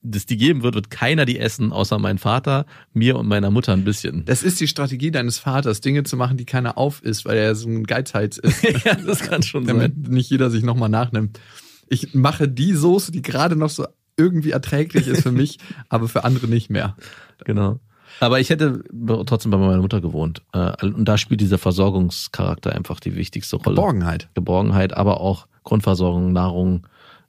das 0.03 0.27
die 0.27 0.37
geben 0.37 0.63
wird, 0.63 0.75
wird 0.75 0.91
keiner 0.91 1.25
die 1.25 1.39
essen, 1.39 1.73
außer 1.73 1.99
mein 1.99 2.19
Vater, 2.19 2.67
mir 2.93 3.17
und 3.17 3.27
meiner 3.27 3.51
Mutter 3.51 3.73
ein 3.73 3.85
bisschen. 3.85 4.25
Das 4.25 4.43
ist 4.43 4.61
die 4.61 4.69
Strategie 4.69 5.11
deines 5.11 5.39
Vaters, 5.39 5.81
Dinge 5.81 6.05
zu 6.05 6.17
machen, 6.17 6.37
die 6.37 6.45
keiner 6.45 6.79
auf 6.79 7.03
ist, 7.03 7.25
weil 7.25 7.37
er 7.37 7.55
so 7.55 7.69
ein 7.69 7.85
Geizhals 7.85 8.39
ist. 8.39 8.63
ja, 8.85 8.95
das 8.95 9.21
kann 9.21 9.43
schon 9.43 9.67
Damit 9.67 9.95
sein. 9.95 10.13
nicht 10.13 10.31
jeder 10.31 10.51
sich 10.51 10.63
nochmal 10.63 10.89
nachnimmt. 10.89 11.41
Ich 11.89 12.15
mache 12.15 12.49
die 12.49 12.73
Soße, 12.73 13.13
die 13.13 13.23
gerade 13.23 13.57
noch 13.57 13.71
so 13.71 13.87
irgendwie 14.17 14.51
erträglich 14.51 15.09
ist 15.09 15.23
für 15.23 15.33
mich, 15.33 15.59
aber 15.89 16.09
für 16.09 16.25
andere 16.25 16.47
nicht 16.47 16.71
mehr. 16.71 16.97
Genau. 17.45 17.81
Aber 18.21 18.41
ich 18.41 18.49
hätte 18.49 18.83
trotzdem 19.27 19.51
bei 19.51 19.59
meiner 19.59 19.83
Mutter 19.83 20.01
gewohnt. 20.01 20.43
Äh, 20.53 20.87
und 20.87 21.05
da 21.05 21.19
spielt 21.19 21.41
dieser 21.41 21.59
Versorgungscharakter 21.59 22.73
einfach 22.73 22.99
die 22.99 23.15
wichtigste 23.15 23.57
Rolle. 23.57 23.75
Geborgenheit. 23.77 24.31
Geborgenheit, 24.35 24.95
aber 24.95 25.21
auch 25.21 25.47
Grundversorgung, 25.65 26.33
Nahrung, 26.33 26.87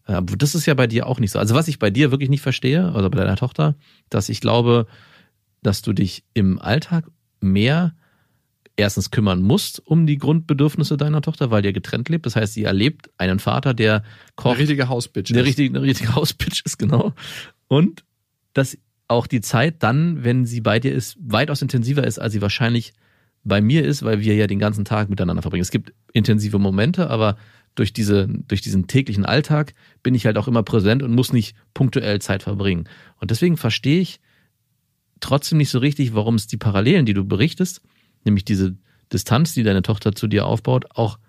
das 0.07 0.55
ist 0.55 0.65
ja 0.65 0.73
bei 0.73 0.87
dir 0.87 1.05
auch 1.07 1.19
nicht 1.19 1.31
so. 1.31 1.39
Also 1.39 1.53
was 1.53 1.67
ich 1.67 1.79
bei 1.79 1.89
dir 1.89 2.11
wirklich 2.11 2.29
nicht 2.29 2.41
verstehe, 2.41 2.93
also 2.93 3.09
bei 3.09 3.17
deiner 3.17 3.35
Tochter, 3.35 3.75
dass 4.09 4.29
ich 4.29 4.39
glaube, 4.41 4.87
dass 5.61 5.81
du 5.81 5.93
dich 5.93 6.23
im 6.33 6.59
Alltag 6.59 7.05
mehr 7.41 7.93
erstens 8.77 9.11
kümmern 9.11 9.41
musst 9.41 9.85
um 9.85 10.05
die 10.05 10.17
Grundbedürfnisse 10.17 10.97
deiner 10.97 11.21
Tochter, 11.21 11.51
weil 11.51 11.65
ihr 11.65 11.73
getrennt 11.73 12.09
lebt. 12.09 12.25
Das 12.25 12.35
heißt, 12.35 12.53
sie 12.53 12.63
erlebt 12.63 13.09
einen 13.17 13.39
Vater, 13.39 13.73
der 13.73 14.03
kocht. 14.35 14.53
Eine 14.53 14.59
richtige 14.59 14.87
Hausbitch 14.87 15.33
der 15.33 15.41
ist. 15.41 15.47
Richtige, 15.47 15.75
eine 15.75 15.85
richtige 15.85 16.15
Hausbitch 16.15 16.61
ist, 16.63 16.77
genau. 16.77 17.13
Und 17.67 18.05
dass 18.53 18.77
auch 19.07 19.27
die 19.27 19.41
Zeit 19.41 19.83
dann, 19.83 20.23
wenn 20.23 20.45
sie 20.45 20.61
bei 20.61 20.79
dir 20.79 20.93
ist, 20.93 21.17
weitaus 21.19 21.61
intensiver 21.61 22.05
ist, 22.05 22.19
als 22.19 22.33
sie 22.33 22.41
wahrscheinlich 22.41 22.93
bei 23.43 23.61
mir 23.61 23.83
ist, 23.85 24.03
weil 24.03 24.19
wir 24.19 24.35
ja 24.35 24.47
den 24.47 24.59
ganzen 24.59 24.85
Tag 24.85 25.09
miteinander 25.09 25.41
verbringen. 25.41 25.61
Es 25.61 25.71
gibt 25.71 25.93
intensive 26.13 26.59
Momente, 26.59 27.09
aber 27.09 27.37
durch, 27.77 27.93
diese, 27.93 28.27
durch 28.27 28.61
diesen 28.61 28.87
täglichen 28.87 29.23
Alltag 29.23 29.73
bin 30.01 30.15
ich 30.15 30.25
halt 30.25 30.37
auch 30.37 30.47
immer 30.47 30.63
präsent 30.63 31.03
und 31.03 31.13
muss 31.13 31.31
nicht 31.31 31.55
punktuell 31.73 32.19
Zeit 32.19 32.43
verbringen. 32.43 32.89
Und 33.19 33.29
deswegen 33.29 33.55
verstehe 33.55 34.01
ich 34.01 34.19
trotzdem 35.19 35.59
nicht 35.59 35.69
so 35.69 35.77
richtig, 35.79 36.15
warum 36.15 36.35
es 36.35 36.47
die 36.47 36.57
Parallelen, 36.57 37.05
die 37.05 37.13
du 37.13 37.23
berichtest, 37.23 37.81
nämlich 38.25 38.45
diese 38.45 38.75
Distanz, 39.13 39.53
die 39.53 39.63
deine 39.63 39.83
Tochter 39.83 40.13
zu 40.13 40.27
dir 40.27 40.47
aufbaut, 40.47 40.85
auch 40.95 41.19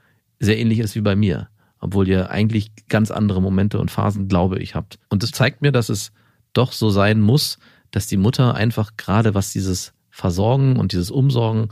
sehr 0.40 0.58
ähnlich 0.58 0.78
ist 0.78 0.94
wie 0.94 1.02
bei 1.02 1.14
mir. 1.14 1.48
Obwohl 1.80 2.08
ihr 2.08 2.30
eigentlich 2.30 2.72
ganz 2.88 3.10
andere 3.10 3.42
Momente 3.42 3.78
und 3.78 3.90
Phasen, 3.90 4.26
glaube 4.26 4.58
ich, 4.58 4.74
habt. 4.74 4.98
Und 5.10 5.22
das 5.22 5.30
zeigt 5.30 5.60
mir, 5.60 5.70
dass 5.70 5.90
es 5.90 6.12
doch 6.54 6.72
so 6.72 6.88
sein 6.88 7.20
muss, 7.20 7.58
dass 7.90 8.06
die 8.06 8.16
Mutter 8.16 8.54
einfach 8.54 8.92
gerade 8.96 9.34
was 9.34 9.52
dieses 9.52 9.92
Versorgen 10.10 10.76
und 10.76 10.92
dieses 10.92 11.10
Umsorgen 11.10 11.68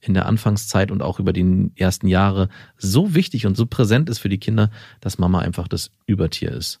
in 0.00 0.14
der 0.14 0.26
Anfangszeit 0.26 0.90
und 0.90 1.02
auch 1.02 1.18
über 1.18 1.32
die 1.32 1.70
ersten 1.76 2.08
Jahre 2.08 2.48
so 2.78 3.14
wichtig 3.14 3.46
und 3.46 3.56
so 3.56 3.66
präsent 3.66 4.08
ist 4.08 4.18
für 4.18 4.28
die 4.28 4.38
Kinder, 4.38 4.70
dass 5.00 5.18
Mama 5.18 5.40
einfach 5.40 5.68
das 5.68 5.90
Übertier 6.06 6.52
ist. 6.52 6.80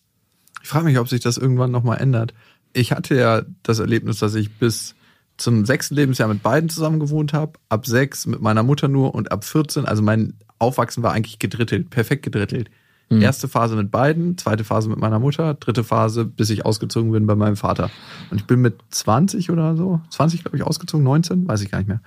Ich 0.62 0.68
frage 0.68 0.86
mich, 0.86 0.98
ob 0.98 1.08
sich 1.08 1.20
das 1.20 1.36
irgendwann 1.36 1.70
nochmal 1.70 1.98
ändert. 1.98 2.34
Ich 2.72 2.92
hatte 2.92 3.14
ja 3.14 3.42
das 3.62 3.78
Erlebnis, 3.78 4.18
dass 4.18 4.34
ich 4.34 4.52
bis 4.58 4.94
zum 5.36 5.64
sechsten 5.64 5.94
Lebensjahr 5.94 6.28
mit 6.28 6.42
beiden 6.42 6.68
zusammen 6.68 7.00
gewohnt 7.00 7.32
habe, 7.32 7.54
ab 7.68 7.86
sechs 7.86 8.26
mit 8.26 8.40
meiner 8.42 8.62
Mutter 8.62 8.88
nur 8.88 9.14
und 9.14 9.32
ab 9.32 9.44
14, 9.44 9.86
also 9.86 10.02
mein 10.02 10.34
Aufwachsen 10.58 11.02
war 11.02 11.12
eigentlich 11.12 11.38
gedrittelt, 11.38 11.88
perfekt 11.90 12.22
gedrittelt. 12.22 12.70
Mhm. 13.08 13.22
Erste 13.22 13.48
Phase 13.48 13.74
mit 13.74 13.90
beiden, 13.90 14.38
zweite 14.38 14.64
Phase 14.64 14.88
mit 14.88 14.98
meiner 14.98 15.18
Mutter, 15.18 15.54
dritte 15.54 15.82
Phase, 15.82 16.24
bis 16.24 16.50
ich 16.50 16.64
ausgezogen 16.64 17.10
bin 17.10 17.26
bei 17.26 17.34
meinem 17.34 17.56
Vater. 17.56 17.90
Und 18.30 18.40
ich 18.40 18.46
bin 18.46 18.60
mit 18.60 18.78
20 18.90 19.50
oder 19.50 19.76
so, 19.76 20.00
20 20.10 20.44
glaube 20.44 20.56
ich 20.56 20.62
ausgezogen, 20.62 21.04
19, 21.04 21.48
weiß 21.48 21.62
ich 21.62 21.70
gar 21.70 21.78
nicht 21.78 21.88
mehr. 21.88 22.02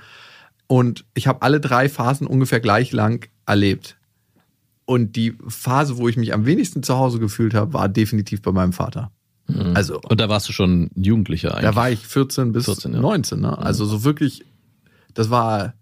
Und 0.73 1.05
ich 1.13 1.27
habe 1.27 1.43
alle 1.43 1.59
drei 1.59 1.87
Phasen 1.87 2.25
ungefähr 2.25 2.59
gleich 2.59 2.91
lang 2.93 3.29
erlebt. 3.45 3.95
Und 4.85 5.15
die 5.15 5.37
Phase, 5.47 5.97
wo 5.97 6.09
ich 6.09 6.17
mich 6.17 6.33
am 6.33 6.47
wenigsten 6.47 6.81
zu 6.81 6.97
Hause 6.97 7.19
gefühlt 7.19 7.53
habe, 7.53 7.73
war 7.73 7.87
definitiv 7.87 8.41
bei 8.41 8.51
meinem 8.51 8.73
Vater. 8.73 9.11
Mhm. 9.45 9.73
Also, 9.75 10.01
und 10.01 10.19
da 10.19 10.29
warst 10.29 10.49
du 10.49 10.51
schon 10.51 10.89
Jugendlicher 10.95 11.51
eigentlich? 11.51 11.69
Da 11.69 11.75
war 11.75 11.91
ich 11.91 11.99
14 11.99 12.53
bis 12.53 12.65
14, 12.65 12.91
ja. 12.95 13.01
19. 13.01 13.39
Ne? 13.39 13.55
Also 13.55 13.85
so 13.85 14.03
wirklich, 14.03 14.45
das 15.13 15.29
war 15.29 15.75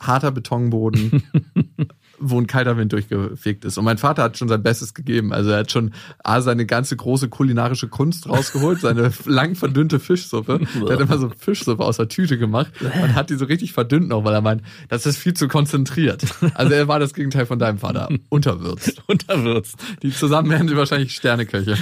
harter 0.00 0.32
Betonboden. 0.32 1.22
wo 2.20 2.38
ein 2.38 2.46
kalter 2.46 2.76
Wind 2.76 2.92
durchgefegt 2.92 3.64
ist. 3.64 3.78
Und 3.78 3.84
mein 3.84 3.98
Vater 3.98 4.22
hat 4.22 4.36
schon 4.36 4.48
sein 4.48 4.62
Bestes 4.62 4.94
gegeben. 4.94 5.32
Also 5.32 5.50
er 5.50 5.60
hat 5.60 5.72
schon 5.72 5.92
A, 6.22 6.42
seine 6.42 6.66
ganze 6.66 6.94
große 6.94 7.28
kulinarische 7.28 7.88
Kunst 7.88 8.28
rausgeholt, 8.28 8.80
seine 8.80 9.10
lang 9.24 9.54
verdünnte 9.54 9.98
Fischsuppe. 9.98 10.60
er 10.86 10.92
hat 10.92 11.00
immer 11.00 11.18
so 11.18 11.30
Fischsuppe 11.30 11.82
aus 11.82 11.96
der 11.96 12.08
Tüte 12.08 12.38
gemacht 12.38 12.72
und 12.80 13.14
hat 13.14 13.30
die 13.30 13.36
so 13.36 13.46
richtig 13.46 13.72
verdünnt 13.72 14.08
noch, 14.08 14.22
weil 14.24 14.34
er 14.34 14.42
meint, 14.42 14.62
das 14.88 15.06
ist 15.06 15.16
viel 15.16 15.34
zu 15.34 15.48
konzentriert. 15.48 16.24
Also 16.54 16.74
er 16.74 16.88
war 16.88 16.98
das 16.98 17.14
Gegenteil 17.14 17.46
von 17.46 17.58
deinem 17.58 17.78
Vater. 17.78 18.08
Unterwürzt. 18.28 19.02
Unterwürzt. 19.06 19.76
Die 20.02 20.10
zusammen 20.10 20.50
wären 20.50 20.68
sie 20.68 20.76
wahrscheinlich 20.76 21.14
Sterneköche. 21.14 21.76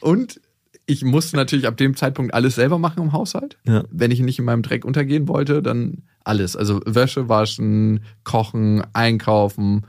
und 0.00 0.40
ich 0.86 1.04
musste 1.04 1.36
natürlich 1.36 1.66
ab 1.66 1.76
dem 1.76 1.94
Zeitpunkt 1.94 2.32
alles 2.32 2.54
selber 2.54 2.78
machen 2.78 3.02
im 3.02 3.12
Haushalt. 3.12 3.58
Ja. 3.64 3.84
Wenn 3.90 4.10
ich 4.10 4.20
nicht 4.20 4.38
in 4.38 4.44
meinem 4.44 4.62
Dreck 4.62 4.84
untergehen 4.84 5.28
wollte, 5.28 5.62
dann 5.62 6.02
alles. 6.24 6.56
Also 6.56 6.80
Wäsche 6.86 7.28
waschen, 7.28 8.00
kochen, 8.24 8.82
einkaufen, 8.92 9.86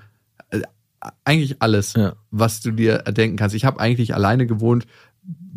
äh, 0.50 0.62
eigentlich 1.26 1.62
alles, 1.62 1.94
ja. 1.94 2.13
was 2.32 2.62
du 2.62 2.72
dir 2.72 2.94
erdenken 2.94 3.38
kannst. 3.38 3.56
Ich 3.56 3.65
habe 3.65 3.80
eigentlich 3.80 4.13
alleine 4.13 4.46
gewohnt 4.46 4.86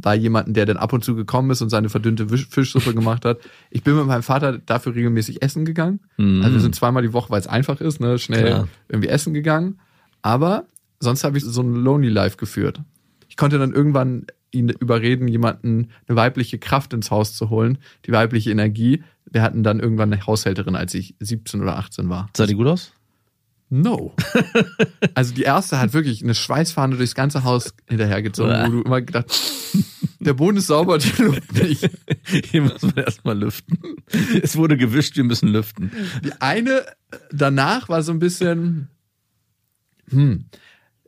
bei 0.05 0.15
jemandem, 0.15 0.55
der 0.55 0.67
dann 0.67 0.77
ab 0.77 0.93
und 0.93 1.03
zu 1.03 1.15
gekommen 1.15 1.51
ist 1.51 1.63
und 1.63 1.71
seine 1.71 1.89
verdünnte 1.89 2.29
Fischsuppe 2.29 2.95
gemacht 2.95 3.25
hat. 3.25 3.39
Ich 3.71 3.83
bin 3.83 3.97
mit 3.97 4.07
meinem 4.07 4.23
Vater 4.23 4.59
dafür 4.59 4.95
regelmäßig 4.95 5.43
essen 5.43 5.65
gegangen. 5.65 6.01
Mhm. 6.19 6.43
Also 6.43 6.55
wir 6.55 6.61
sind 6.61 6.75
zweimal 6.75 7.03
die 7.03 7.15
Woche, 7.15 7.31
weil 7.31 7.41
es 7.41 7.47
einfach 7.47 7.81
ist, 7.81 8.01
ne, 8.01 8.19
schnell 8.19 8.47
Klar. 8.47 8.69
irgendwie 8.89 9.09
essen 9.09 9.33
gegangen. 9.33 9.79
Aber 10.21 10.67
sonst 11.01 11.25
habe 11.25 11.39
ich 11.39 11.45
so 11.45 11.63
ein 11.63 11.75
Lonely 11.75 12.11
Life 12.11 12.37
geführt. 12.37 12.83
Ich 13.29 13.37
konnte 13.37 13.59
dann 13.59 13.73
irgendwann 13.73 14.27
ihn 14.51 14.69
überreden, 14.69 15.27
jemanden 15.27 15.89
eine 16.07 16.17
weibliche 16.17 16.59
Kraft 16.59 16.93
ins 16.93 17.11
Haus 17.11 17.35
zu 17.35 17.51
holen, 17.51 17.79
die 18.07 18.13
weibliche 18.13 18.51
Energie. 18.51 19.03
Wir 19.35 19.43
hatten 19.43 19.63
dann 19.63 19.81
irgendwann 19.81 20.13
eine 20.13 20.27
Haushälterin, 20.27 20.77
als 20.77 20.95
ich 20.95 21.17
17 21.19 21.61
oder 21.61 21.77
18 21.77 22.09
war. 22.09 22.29
Sah 22.37 22.47
die 22.47 22.55
gut 22.55 22.69
aus? 22.69 22.93
no. 23.75 24.15
also 25.15 25.35
die 25.35 25.43
erste 25.43 25.79
hat 25.79 25.93
wirklich 25.93 26.23
eine 26.23 26.35
Schweißfahne 26.35 26.97
durchs 26.97 27.15
ganze 27.15 27.45
Haus 27.45 27.75
hinterhergezogen, 27.89 28.67
wo 28.67 28.71
du 28.71 28.83
immer 28.83 29.03
gedacht, 29.03 29.27
der 30.21 30.35
Boden 30.35 30.59
ist 30.59 30.69
sauber, 30.69 30.99
die 30.99 31.23
Luft 31.23 31.53
nicht. 31.55 31.91
Hier 32.51 32.63
muss 32.63 32.83
man 32.83 32.97
erstmal 32.97 33.39
lüften. 33.39 33.79
Es 34.43 34.57
wurde 34.57 34.77
gewischt, 34.77 35.17
wir 35.17 35.25
müssen 35.25 35.49
lüften. 35.49 35.91
Die 36.25 36.33
eine 36.41 36.85
danach 37.33 37.89
war 37.89 38.03
so 38.03 38.13
ein 38.13 38.21
bisschen, 38.21 38.89
hm, 40.11 40.47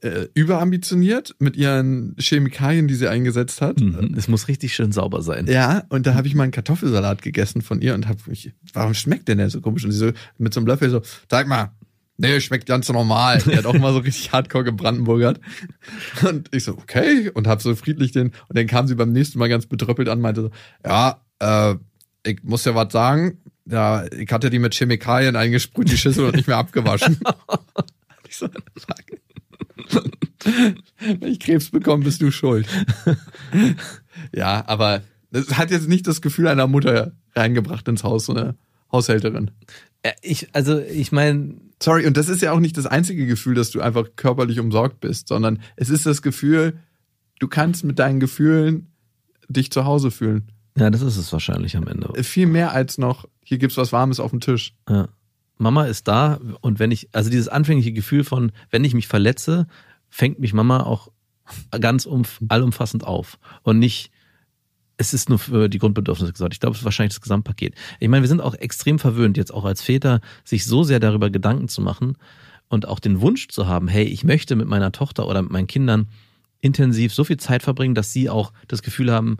äh, 0.02 0.28
überambitioniert 0.34 1.34
mit 1.38 1.56
ihren 1.56 2.16
Chemikalien, 2.18 2.86
die 2.86 2.94
sie 2.94 3.08
eingesetzt 3.08 3.60
hat. 3.60 3.80
Mhm. 3.80 4.14
Es 4.16 4.28
muss 4.28 4.48
richtig 4.48 4.74
schön 4.74 4.92
sauber 4.92 5.22
sein. 5.22 5.46
Ja, 5.46 5.84
und 5.88 6.06
da 6.06 6.14
habe 6.14 6.28
ich 6.28 6.34
mal 6.34 6.42
einen 6.42 6.52
Kartoffelsalat 6.52 7.22
gegessen 7.22 7.62
von 7.62 7.80
ihr 7.80 7.94
und 7.94 8.06
habe 8.06 8.18
mich, 8.26 8.52
warum 8.72 8.94
schmeckt 8.94 9.28
denn 9.28 9.38
der 9.38 9.50
so 9.50 9.60
komisch? 9.60 9.84
Und 9.84 9.92
sie 9.92 9.98
so 9.98 10.12
mit 10.38 10.52
so 10.52 10.60
einem 10.60 10.66
Löffel 10.66 10.90
so, 10.90 11.02
sag 11.30 11.48
mal, 11.48 11.72
nee, 12.18 12.40
schmeckt 12.40 12.66
ganz 12.66 12.88
normal. 12.88 13.42
Die 13.46 13.56
hat 13.56 13.66
auch 13.66 13.78
mal 13.78 13.92
so 13.92 14.00
richtig 14.00 14.32
hardcore 14.32 14.64
gebrandenburgert. 14.64 15.40
Und 16.28 16.54
ich 16.54 16.64
so, 16.64 16.72
okay, 16.72 17.30
und 17.30 17.46
habe 17.46 17.62
so 17.62 17.74
friedlich 17.74 18.12
den, 18.12 18.28
und 18.48 18.58
dann 18.58 18.66
kam 18.66 18.86
sie 18.86 18.94
beim 18.94 19.12
nächsten 19.12 19.38
Mal 19.38 19.48
ganz 19.48 19.66
betröppelt 19.66 20.08
an, 20.08 20.20
meinte 20.20 20.42
so, 20.42 20.50
ja, 20.84 21.22
äh, 21.38 21.74
ich 22.26 22.42
muss 22.42 22.64
ja 22.64 22.74
was 22.74 22.92
sagen, 22.92 23.38
ja, 23.64 24.04
ich 24.12 24.30
hatte 24.30 24.50
die 24.50 24.58
mit 24.58 24.74
Chemikalien 24.74 25.36
eingesprüht, 25.36 25.90
die 25.90 25.96
Schüssel 25.96 26.26
und 26.26 26.36
nicht 26.36 26.48
mehr 26.48 26.58
abgewaschen. 26.58 27.18
ich 28.28 28.36
so. 28.36 28.48
Wenn 31.00 31.32
ich 31.32 31.40
Krebs 31.40 31.70
bekomme, 31.70 32.04
bist 32.04 32.22
du 32.22 32.30
schuld. 32.30 32.66
ja, 34.34 34.64
aber 34.66 35.02
es 35.30 35.56
hat 35.56 35.70
jetzt 35.70 35.88
nicht 35.88 36.06
das 36.06 36.20
Gefühl 36.20 36.48
einer 36.48 36.66
Mutter 36.66 37.12
reingebracht 37.34 37.86
ins 37.88 38.04
Haus, 38.04 38.26
so 38.26 38.34
eine 38.34 38.56
Haushälterin. 38.92 39.50
Ich, 40.22 40.54
also, 40.54 40.78
ich 40.78 41.12
meine. 41.12 41.56
Sorry, 41.82 42.06
und 42.06 42.16
das 42.16 42.28
ist 42.28 42.40
ja 42.40 42.52
auch 42.52 42.60
nicht 42.60 42.78
das 42.78 42.86
einzige 42.86 43.26
Gefühl, 43.26 43.54
dass 43.54 43.70
du 43.70 43.82
einfach 43.82 44.06
körperlich 44.16 44.60
umsorgt 44.60 45.00
bist, 45.00 45.28
sondern 45.28 45.60
es 45.76 45.90
ist 45.90 46.06
das 46.06 46.22
Gefühl, 46.22 46.78
du 47.38 47.48
kannst 47.48 47.84
mit 47.84 47.98
deinen 47.98 48.18
Gefühlen 48.18 48.92
dich 49.48 49.70
zu 49.70 49.84
Hause 49.84 50.10
fühlen. 50.10 50.50
Ja, 50.78 50.90
das 50.90 51.02
ist 51.02 51.16
es 51.16 51.32
wahrscheinlich 51.32 51.76
am 51.76 51.86
Ende. 51.86 52.22
Viel 52.22 52.46
mehr 52.46 52.72
als 52.72 52.96
noch, 52.96 53.26
hier 53.42 53.58
gibt's 53.58 53.76
was 53.76 53.92
Warmes 53.92 54.20
auf 54.20 54.30
dem 54.30 54.40
Tisch. 54.40 54.74
Ja. 54.88 55.08
Mama 55.58 55.84
ist 55.84 56.08
da 56.08 56.38
und 56.60 56.78
wenn 56.78 56.90
ich, 56.90 57.08
also 57.12 57.30
dieses 57.30 57.48
anfängliche 57.48 57.92
Gefühl 57.92 58.24
von, 58.24 58.52
wenn 58.70 58.84
ich 58.84 58.94
mich 58.94 59.08
verletze, 59.08 59.66
fängt 60.10 60.38
mich 60.38 60.52
Mama 60.52 60.82
auch 60.82 61.08
ganz 61.80 62.06
umf 62.06 62.40
allumfassend 62.48 63.04
auf 63.04 63.38
und 63.62 63.78
nicht, 63.78 64.10
es 64.96 65.14
ist 65.14 65.28
nur 65.28 65.38
für 65.38 65.68
die 65.68 65.78
Grundbedürfnisse 65.78 66.32
gesagt. 66.32 66.54
Ich 66.54 66.60
glaube, 66.60 66.74
es 66.74 66.80
ist 66.80 66.84
wahrscheinlich 66.84 67.14
das 67.14 67.20
Gesamtpaket. 67.20 67.74
Ich 68.00 68.08
meine, 68.08 68.22
wir 68.22 68.28
sind 68.28 68.40
auch 68.40 68.54
extrem 68.54 68.98
verwöhnt, 68.98 69.36
jetzt 69.36 69.52
auch 69.52 69.64
als 69.64 69.82
Väter, 69.82 70.20
sich 70.44 70.64
so 70.64 70.84
sehr 70.84 71.00
darüber 71.00 71.30
Gedanken 71.30 71.68
zu 71.68 71.82
machen 71.82 72.16
und 72.68 72.88
auch 72.88 72.98
den 72.98 73.20
Wunsch 73.20 73.48
zu 73.48 73.66
haben, 73.66 73.88
hey, 73.88 74.04
ich 74.04 74.24
möchte 74.24 74.56
mit 74.56 74.68
meiner 74.68 74.92
Tochter 74.92 75.28
oder 75.28 75.42
mit 75.42 75.52
meinen 75.52 75.66
Kindern 75.66 76.08
intensiv 76.60 77.14
so 77.14 77.24
viel 77.24 77.36
Zeit 77.36 77.62
verbringen, 77.62 77.94
dass 77.94 78.12
sie 78.12 78.30
auch 78.30 78.52
das 78.68 78.82
Gefühl 78.82 79.12
haben, 79.12 79.36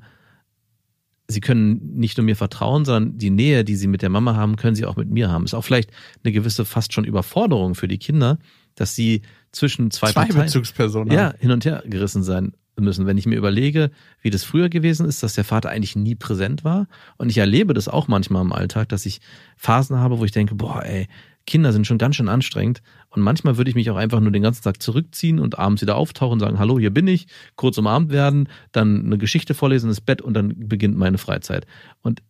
sie 1.28 1.40
können 1.40 1.96
nicht 1.96 2.16
nur 2.16 2.24
mir 2.24 2.36
vertrauen, 2.36 2.84
sondern 2.84 3.18
die 3.18 3.30
Nähe, 3.30 3.64
die 3.64 3.76
sie 3.76 3.88
mit 3.88 4.02
der 4.02 4.10
Mama 4.10 4.36
haben, 4.36 4.56
können 4.56 4.76
sie 4.76 4.86
auch 4.86 4.96
mit 4.96 5.10
mir 5.10 5.30
haben. 5.30 5.44
Ist 5.44 5.54
auch 5.54 5.64
vielleicht 5.64 5.90
eine 6.24 6.32
gewisse 6.32 6.64
fast 6.64 6.92
schon 6.92 7.04
Überforderung 7.04 7.74
für 7.74 7.88
die 7.88 7.98
Kinder, 7.98 8.38
dass 8.74 8.94
sie 8.94 9.22
zwischen 9.52 9.90
zwei, 9.90 10.12
zwei 10.12 10.24
Parteien, 10.24 10.46
Bezugspersonen 10.46 11.12
ja, 11.12 11.34
hin 11.38 11.50
und 11.50 11.64
her 11.64 11.82
gerissen 11.86 12.22
sein 12.22 12.52
müssen. 12.78 13.06
Wenn 13.06 13.18
ich 13.18 13.26
mir 13.26 13.36
überlege, 13.36 13.90
wie 14.20 14.30
das 14.30 14.44
früher 14.44 14.68
gewesen 14.68 15.06
ist, 15.06 15.22
dass 15.22 15.34
der 15.34 15.44
Vater 15.44 15.70
eigentlich 15.70 15.96
nie 15.96 16.14
präsent 16.14 16.62
war. 16.62 16.86
Und 17.16 17.30
ich 17.30 17.38
erlebe 17.38 17.74
das 17.74 17.88
auch 17.88 18.06
manchmal 18.06 18.42
im 18.42 18.52
Alltag, 18.52 18.88
dass 18.90 19.06
ich 19.06 19.20
Phasen 19.56 19.98
habe, 19.98 20.18
wo 20.18 20.24
ich 20.24 20.32
denke, 20.32 20.54
boah, 20.54 20.84
ey, 20.84 21.08
Kinder 21.46 21.72
sind 21.72 21.86
schon 21.86 21.98
ganz 21.98 22.16
schön 22.16 22.28
anstrengend. 22.28 22.82
Und 23.10 23.22
manchmal 23.22 23.56
würde 23.56 23.70
ich 23.70 23.76
mich 23.76 23.90
auch 23.90 23.96
einfach 23.96 24.20
nur 24.20 24.32
den 24.32 24.42
ganzen 24.42 24.62
Tag 24.62 24.82
zurückziehen 24.82 25.38
und 25.38 25.58
abends 25.58 25.80
wieder 25.80 25.96
auftauchen 25.96 26.34
und 26.34 26.40
sagen, 26.40 26.58
hallo, 26.58 26.78
hier 26.78 26.92
bin 26.92 27.06
ich, 27.06 27.26
kurz 27.54 27.78
umarmt 27.78 28.10
werden, 28.10 28.48
dann 28.72 29.06
eine 29.06 29.18
Geschichte 29.18 29.54
vorlesen, 29.54 29.88
ins 29.88 30.00
Bett 30.00 30.20
und 30.20 30.34
dann 30.34 30.68
beginnt 30.68 30.96
meine 30.96 31.18
Freizeit. 31.18 31.66
Und 32.02 32.22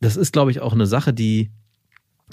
das 0.00 0.16
ist, 0.16 0.32
glaube 0.32 0.50
ich, 0.50 0.60
auch 0.60 0.72
eine 0.72 0.86
Sache, 0.86 1.14
die 1.14 1.50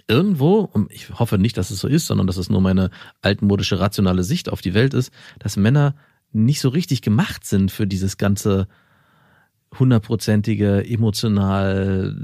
irgendwo, 0.07 0.59
und 0.59 0.91
ich 0.91 1.09
hoffe 1.11 1.37
nicht, 1.37 1.57
dass 1.57 1.71
es 1.71 1.79
so 1.79 1.87
ist, 1.87 2.07
sondern 2.07 2.27
dass 2.27 2.37
es 2.37 2.49
nur 2.49 2.61
meine 2.61 2.89
altmodische 3.21 3.79
rationale 3.79 4.23
Sicht 4.23 4.49
auf 4.49 4.61
die 4.61 4.73
Welt 4.73 4.93
ist, 4.93 5.11
dass 5.39 5.57
Männer 5.57 5.95
nicht 6.33 6.61
so 6.61 6.69
richtig 6.69 7.01
gemacht 7.01 7.45
sind 7.45 7.71
für 7.71 7.87
dieses 7.87 8.17
ganze 8.17 8.67
hundertprozentige 9.77 10.85
emotional 10.85 12.15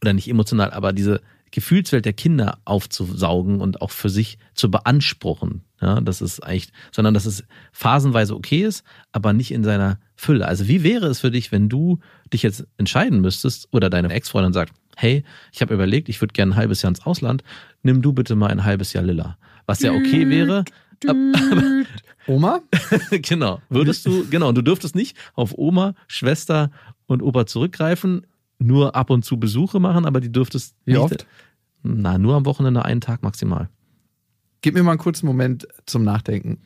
oder 0.00 0.12
nicht 0.12 0.28
emotional, 0.28 0.72
aber 0.72 0.92
diese 0.92 1.20
Gefühlswelt 1.52 2.04
der 2.04 2.14
Kinder 2.14 2.58
aufzusaugen 2.64 3.60
und 3.60 3.80
auch 3.82 3.90
für 3.90 4.08
sich 4.08 4.38
zu 4.54 4.70
beanspruchen. 4.70 5.62
Ja, 5.80 6.00
das 6.00 6.20
ist 6.20 6.40
eigentlich, 6.40 6.72
sondern 6.90 7.14
dass 7.14 7.26
es 7.26 7.44
phasenweise 7.72 8.34
okay 8.34 8.62
ist, 8.64 8.84
aber 9.12 9.32
nicht 9.32 9.52
in 9.52 9.62
seiner 9.62 9.98
Fülle. 10.16 10.48
Also 10.48 10.66
wie 10.66 10.82
wäre 10.82 11.06
es 11.06 11.20
für 11.20 11.30
dich, 11.30 11.52
wenn 11.52 11.68
du 11.68 12.00
dich 12.32 12.42
jetzt 12.42 12.66
entscheiden 12.78 13.20
müsstest 13.20 13.68
oder 13.70 13.90
deine 13.90 14.12
Ex-Freundin 14.12 14.52
sagt, 14.52 14.72
hey, 14.96 15.24
ich 15.52 15.60
habe 15.60 15.74
überlegt, 15.74 16.08
ich 16.08 16.20
würde 16.20 16.32
gerne 16.32 16.52
ein 16.52 16.56
halbes 16.56 16.82
Jahr 16.82 16.88
ins 16.88 17.04
Ausland, 17.04 17.44
nimm 17.82 18.02
du 18.02 18.12
bitte 18.12 18.34
mal 18.34 18.50
ein 18.50 18.64
halbes 18.64 18.92
Jahr 18.92 19.04
Lilla. 19.04 19.36
Was 19.66 19.80
ja 19.80 19.92
okay 19.92 20.28
wäre. 20.28 20.64
Oma? 22.26 22.60
genau. 23.10 23.60
Würdest 23.68 24.06
du, 24.06 24.26
genau, 24.28 24.52
du 24.52 24.62
dürftest 24.62 24.94
nicht 24.94 25.16
auf 25.34 25.52
Oma, 25.56 25.94
Schwester 26.06 26.70
und 27.06 27.22
Opa 27.22 27.46
zurückgreifen 27.46 28.26
nur 28.62 28.94
ab 28.94 29.10
und 29.10 29.24
zu 29.24 29.38
Besuche 29.38 29.80
machen, 29.80 30.06
aber 30.06 30.20
die 30.20 30.32
dürftest 30.32 30.74
Wie 30.84 30.92
nicht, 30.92 31.00
oft? 31.00 31.26
Na, 31.82 32.18
nur 32.18 32.34
am 32.34 32.46
Wochenende 32.46 32.84
einen 32.84 33.00
Tag 33.00 33.22
maximal. 33.22 33.68
Gib 34.60 34.74
mir 34.74 34.82
mal 34.82 34.92
einen 34.92 35.00
kurzen 35.00 35.26
Moment 35.26 35.66
zum 35.86 36.04
Nachdenken. 36.04 36.58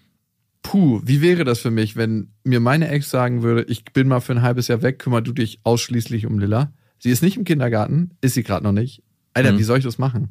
Puh, 0.63 1.01
wie 1.05 1.23
wäre 1.23 1.45
das 1.45 1.61
für 1.61 1.71
mich, 1.71 1.97
wenn 1.97 2.33
mir 2.45 2.61
meine 2.61 2.89
Ex 2.89 3.09
sagen 3.09 3.43
würde, 3.43 3.63
ich 3.69 3.85
bin 3.85 4.09
mal 4.09 4.21
für 4.21 4.33
ein 4.33 4.43
halbes 4.43 4.69
Jahr 4.69 4.83
weg, 4.83 4.99
kümmer 4.99 5.23
du 5.23 5.33
dich 5.33 5.61
ausschließlich 5.63 6.27
um 6.27 6.39
Lilla. 6.39 6.73
Sie 6.99 7.11
ist 7.11 7.23
nicht 7.23 7.37
im 7.37 7.45
Kindergarten, 7.45 8.11
ist 8.21 8.35
sie 8.35 8.43
gerade 8.43 8.65
noch 8.65 8.73
nicht. 8.73 9.03
Alter, 9.33 9.53
mhm. 9.53 9.59
wie 9.59 9.63
soll 9.63 9.79
ich 9.79 9.85
das 9.85 9.99
machen? 9.99 10.29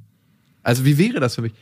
Also 0.61 0.83
wie 0.83 0.97
wäre 0.97 1.19
das 1.19 1.35
für 1.35 1.41
mich? 1.41 1.53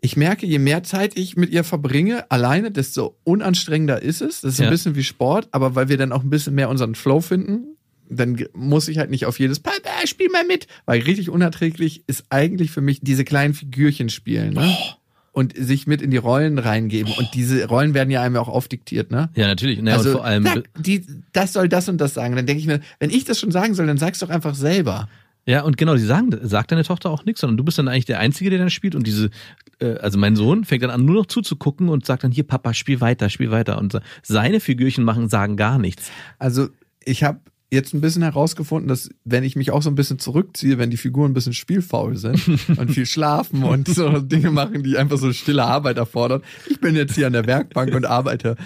Ich 0.00 0.16
merke, 0.16 0.46
je 0.46 0.58
mehr 0.58 0.84
Zeit 0.84 1.18
ich 1.18 1.36
mit 1.36 1.50
ihr 1.50 1.64
verbringe, 1.64 2.30
alleine, 2.30 2.70
desto 2.70 3.18
unanstrengender 3.24 4.00
ist 4.00 4.20
es. 4.20 4.42
Das 4.42 4.52
ist 4.52 4.58
ja. 4.60 4.66
ein 4.66 4.70
bisschen 4.70 4.94
wie 4.94 5.02
Sport, 5.02 5.48
aber 5.50 5.74
weil 5.74 5.88
wir 5.88 5.96
dann 5.96 6.12
auch 6.12 6.22
ein 6.22 6.30
bisschen 6.30 6.54
mehr 6.54 6.68
unseren 6.68 6.94
Flow 6.94 7.20
finden, 7.20 7.76
dann 8.10 8.44
muss 8.54 8.88
ich 8.88 8.98
halt 8.98 9.10
nicht 9.10 9.26
auf 9.26 9.38
jedes 9.38 9.60
Papa, 9.60 9.76
spiel 10.04 10.28
mal 10.30 10.44
mit. 10.44 10.66
Weil 10.86 11.02
richtig 11.02 11.30
unerträglich 11.30 12.04
ist 12.06 12.24
eigentlich 12.30 12.70
für 12.70 12.80
mich 12.80 13.00
diese 13.00 13.24
kleinen 13.24 13.54
Figürchen 13.54 14.08
spielen. 14.08 14.54
Ne? 14.54 14.76
Oh. 14.76 14.94
Und 15.32 15.54
sich 15.56 15.86
mit 15.86 16.02
in 16.02 16.10
die 16.10 16.16
Rollen 16.16 16.58
reingeben. 16.58 17.12
Oh. 17.14 17.20
Und 17.20 17.34
diese 17.34 17.66
Rollen 17.66 17.94
werden 17.94 18.10
ja 18.10 18.22
einem 18.22 18.36
auch 18.36 18.48
aufdiktiert, 18.48 19.10
ne? 19.10 19.30
Ja, 19.34 19.46
natürlich. 19.46 19.80
Naja, 19.80 19.98
also, 19.98 20.12
vor 20.12 20.24
allem. 20.24 20.44
Sag, 20.44 20.64
die, 20.78 21.06
das 21.32 21.52
soll 21.52 21.68
das 21.68 21.88
und 21.88 21.98
das 21.98 22.14
sagen. 22.14 22.34
Dann 22.34 22.46
denke 22.46 22.60
ich 22.60 22.66
mir, 22.66 22.80
wenn 22.98 23.10
ich 23.10 23.24
das 23.24 23.38
schon 23.38 23.52
sagen 23.52 23.74
soll, 23.74 23.86
dann 23.86 23.98
sag's 23.98 24.18
doch 24.18 24.30
einfach 24.30 24.54
selber. 24.54 25.08
Ja, 25.48 25.62
und 25.62 25.78
genau, 25.78 25.94
die 25.94 26.02
sagen, 26.02 26.36
sagt 26.42 26.72
deine 26.72 26.84
Tochter 26.84 27.08
auch 27.08 27.24
nichts, 27.24 27.40
sondern 27.40 27.56
du 27.56 27.64
bist 27.64 27.78
dann 27.78 27.88
eigentlich 27.88 28.04
der 28.04 28.18
Einzige, 28.18 28.50
der 28.50 28.58
dann 28.58 28.68
spielt 28.68 28.94
und 28.94 29.06
diese, 29.06 29.30
äh, 29.80 29.94
also 29.94 30.18
mein 30.18 30.36
Sohn 30.36 30.66
fängt 30.66 30.82
dann 30.82 30.90
an, 30.90 31.06
nur 31.06 31.14
noch 31.14 31.26
zuzugucken 31.26 31.88
und 31.88 32.04
sagt 32.04 32.22
dann, 32.22 32.32
hier, 32.32 32.44
Papa, 32.44 32.74
spiel 32.74 33.00
weiter, 33.00 33.30
spiel 33.30 33.50
weiter. 33.50 33.78
Und 33.78 33.98
seine 34.22 34.60
Figürchen 34.60 35.04
machen, 35.04 35.30
sagen 35.30 35.56
gar 35.56 35.78
nichts. 35.78 36.10
Also 36.38 36.68
ich 37.02 37.24
habe 37.24 37.40
jetzt 37.70 37.92
ein 37.92 38.00
bisschen 38.00 38.22
herausgefunden, 38.22 38.88
dass 38.88 39.10
wenn 39.24 39.44
ich 39.44 39.54
mich 39.54 39.70
auch 39.70 39.82
so 39.82 39.90
ein 39.90 39.94
bisschen 39.94 40.18
zurückziehe, 40.18 40.78
wenn 40.78 40.90
die 40.90 40.96
Figuren 40.96 41.32
ein 41.32 41.34
bisschen 41.34 41.52
spielfaul 41.52 42.16
sind 42.16 42.40
und 42.76 42.92
viel 42.92 43.04
schlafen 43.04 43.62
und 43.62 43.88
so 43.88 44.20
Dinge 44.20 44.50
machen, 44.50 44.82
die 44.82 44.96
einfach 44.96 45.18
so 45.18 45.32
stille 45.32 45.64
Arbeit 45.64 45.98
erfordern. 45.98 46.42
Ich 46.70 46.80
bin 46.80 46.96
jetzt 46.96 47.14
hier 47.14 47.26
an 47.26 47.34
der 47.34 47.46
Werkbank 47.46 47.94
und 47.94 48.06
arbeite. 48.06 48.56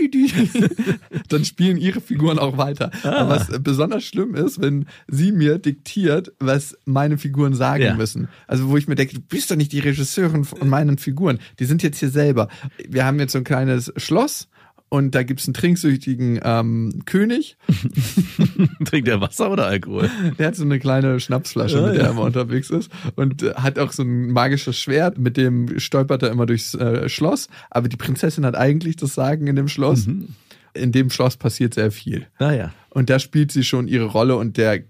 Dann 1.28 1.44
spielen 1.44 1.76
ihre 1.76 2.00
Figuren 2.00 2.38
auch 2.38 2.56
weiter. 2.56 2.92
Ah. 3.02 3.22
Aber 3.22 3.30
was 3.30 3.48
besonders 3.62 4.04
schlimm 4.04 4.34
ist, 4.34 4.60
wenn 4.60 4.86
sie 5.08 5.32
mir 5.32 5.58
diktiert, 5.58 6.32
was 6.38 6.76
meine 6.84 7.18
Figuren 7.18 7.54
sagen 7.54 7.82
ja. 7.82 7.94
müssen. 7.94 8.28
Also 8.46 8.68
wo 8.68 8.76
ich 8.76 8.86
mir 8.86 8.94
denke, 8.94 9.14
du 9.14 9.20
bist 9.20 9.50
doch 9.50 9.56
nicht 9.56 9.72
die 9.72 9.80
Regisseurin 9.80 10.44
von 10.44 10.68
meinen 10.68 10.98
Figuren. 10.98 11.40
Die 11.58 11.64
sind 11.64 11.82
jetzt 11.82 11.98
hier 11.98 12.10
selber. 12.10 12.48
Wir 12.88 13.04
haben 13.04 13.18
jetzt 13.18 13.32
so 13.32 13.38
ein 13.38 13.44
kleines 13.44 13.92
Schloss 13.96 14.48
und 14.92 15.14
da 15.14 15.22
gibt's 15.22 15.46
einen 15.46 15.54
trinksüchtigen 15.54 16.38
ähm, 16.44 17.02
König. 17.06 17.56
Trinkt 18.84 19.08
er 19.08 19.22
Wasser 19.22 19.50
oder 19.50 19.64
Alkohol? 19.64 20.10
Der 20.38 20.48
hat 20.48 20.54
so 20.54 20.64
eine 20.64 20.78
kleine 20.78 21.18
Schnapsflasche, 21.18 21.78
ja, 21.78 21.86
mit 21.86 21.94
der 21.94 22.02
ja. 22.02 22.08
er 22.08 22.12
immer 22.12 22.24
unterwegs 22.24 22.68
ist 22.68 22.90
und 23.16 23.42
äh, 23.42 23.54
hat 23.54 23.78
auch 23.78 23.90
so 23.90 24.02
ein 24.02 24.30
magisches 24.32 24.78
Schwert, 24.78 25.16
mit 25.16 25.38
dem 25.38 25.78
stolpert 25.80 26.22
er 26.22 26.30
immer 26.30 26.44
durchs 26.44 26.74
äh, 26.74 27.08
Schloss. 27.08 27.48
Aber 27.70 27.88
die 27.88 27.96
Prinzessin 27.96 28.44
hat 28.44 28.54
eigentlich 28.54 28.96
das 28.96 29.14
Sagen 29.14 29.46
in 29.46 29.56
dem 29.56 29.66
Schloss. 29.66 30.06
Mhm. 30.06 30.28
In 30.74 30.92
dem 30.92 31.08
Schloss 31.08 31.38
passiert 31.38 31.72
sehr 31.72 31.90
viel. 31.90 32.26
Ah, 32.36 32.52
ja. 32.52 32.74
Und 32.90 33.08
da 33.08 33.18
spielt 33.18 33.50
sie 33.50 33.64
schon 33.64 33.88
ihre 33.88 34.04
Rolle 34.04 34.36
und 34.36 34.58
der 34.58 34.82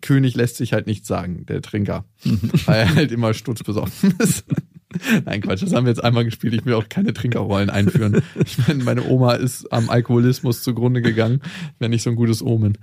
König 0.00 0.36
lässt 0.36 0.56
sich 0.56 0.72
halt 0.72 0.86
nichts 0.86 1.06
sagen, 1.06 1.44
der 1.44 1.60
Trinker, 1.60 2.06
mhm. 2.24 2.50
weil 2.64 2.78
er 2.78 2.94
halt 2.94 3.12
immer 3.12 3.34
stutzbesoffen 3.34 4.14
ist. 4.20 4.46
Nein, 5.24 5.42
Quatsch, 5.42 5.62
das 5.62 5.74
haben 5.74 5.84
wir 5.84 5.90
jetzt 5.90 6.02
einmal 6.02 6.24
gespielt. 6.24 6.54
Ich 6.54 6.64
will 6.64 6.74
auch 6.74 6.88
keine 6.88 7.12
Trinkerrollen 7.12 7.70
einführen. 7.70 8.22
Ich 8.42 8.56
meine, 8.66 8.84
meine 8.84 9.04
Oma 9.04 9.34
ist 9.34 9.70
am 9.72 9.90
Alkoholismus 9.90 10.62
zugrunde 10.62 11.02
gegangen. 11.02 11.42
Wäre 11.78 11.90
nicht 11.90 12.02
so 12.02 12.10
ein 12.10 12.16
gutes 12.16 12.42
Omen. 12.42 12.78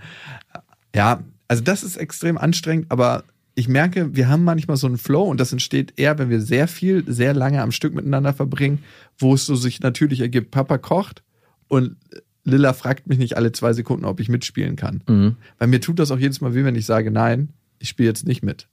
Ja, 0.95 1.23
also 1.47 1.63
das 1.63 1.83
ist 1.83 1.97
extrem 1.97 2.37
anstrengend, 2.37 2.87
aber 2.89 3.23
ich 3.55 3.67
merke, 3.67 4.15
wir 4.15 4.27
haben 4.27 4.43
manchmal 4.43 4.77
so 4.77 4.87
einen 4.87 4.97
Flow 4.97 5.23
und 5.23 5.39
das 5.39 5.51
entsteht 5.51 5.93
eher, 5.97 6.17
wenn 6.19 6.29
wir 6.29 6.41
sehr 6.41 6.67
viel, 6.67 7.03
sehr 7.07 7.33
lange 7.33 7.61
am 7.61 7.71
Stück 7.71 7.95
miteinander 7.95 8.33
verbringen, 8.33 8.79
wo 9.17 9.33
es 9.33 9.45
so 9.45 9.55
sich 9.55 9.79
natürlich 9.79 10.19
ergibt, 10.19 10.51
Papa 10.51 10.77
kocht 10.77 11.23
und 11.67 11.95
Lilla 12.43 12.73
fragt 12.73 13.07
mich 13.07 13.17
nicht 13.17 13.37
alle 13.37 13.51
zwei 13.53 13.73
Sekunden, 13.73 14.05
ob 14.05 14.19
ich 14.19 14.29
mitspielen 14.29 14.75
kann. 14.75 15.03
Mhm. 15.07 15.35
Weil 15.57 15.67
mir 15.67 15.81
tut 15.81 15.99
das 15.99 16.11
auch 16.11 16.19
jedes 16.19 16.41
Mal 16.41 16.53
weh, 16.53 16.63
wenn 16.63 16.75
ich 16.75 16.85
sage, 16.85 17.09
nein, 17.09 17.49
ich 17.79 17.89
spiele 17.89 18.09
jetzt 18.09 18.27
nicht 18.27 18.43
mit. 18.43 18.67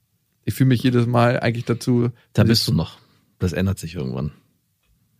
Ich 0.45 0.53
fühle 0.53 0.67
mich 0.67 0.83
jedes 0.83 1.07
Mal 1.07 1.39
eigentlich 1.39 1.65
dazu. 1.65 2.09
Da 2.33 2.43
bist 2.43 2.67
du 2.67 2.73
noch. 2.73 2.99
Das 3.43 3.51
ändert 3.51 3.77
sich 3.77 3.95
irgendwann. 3.95 4.31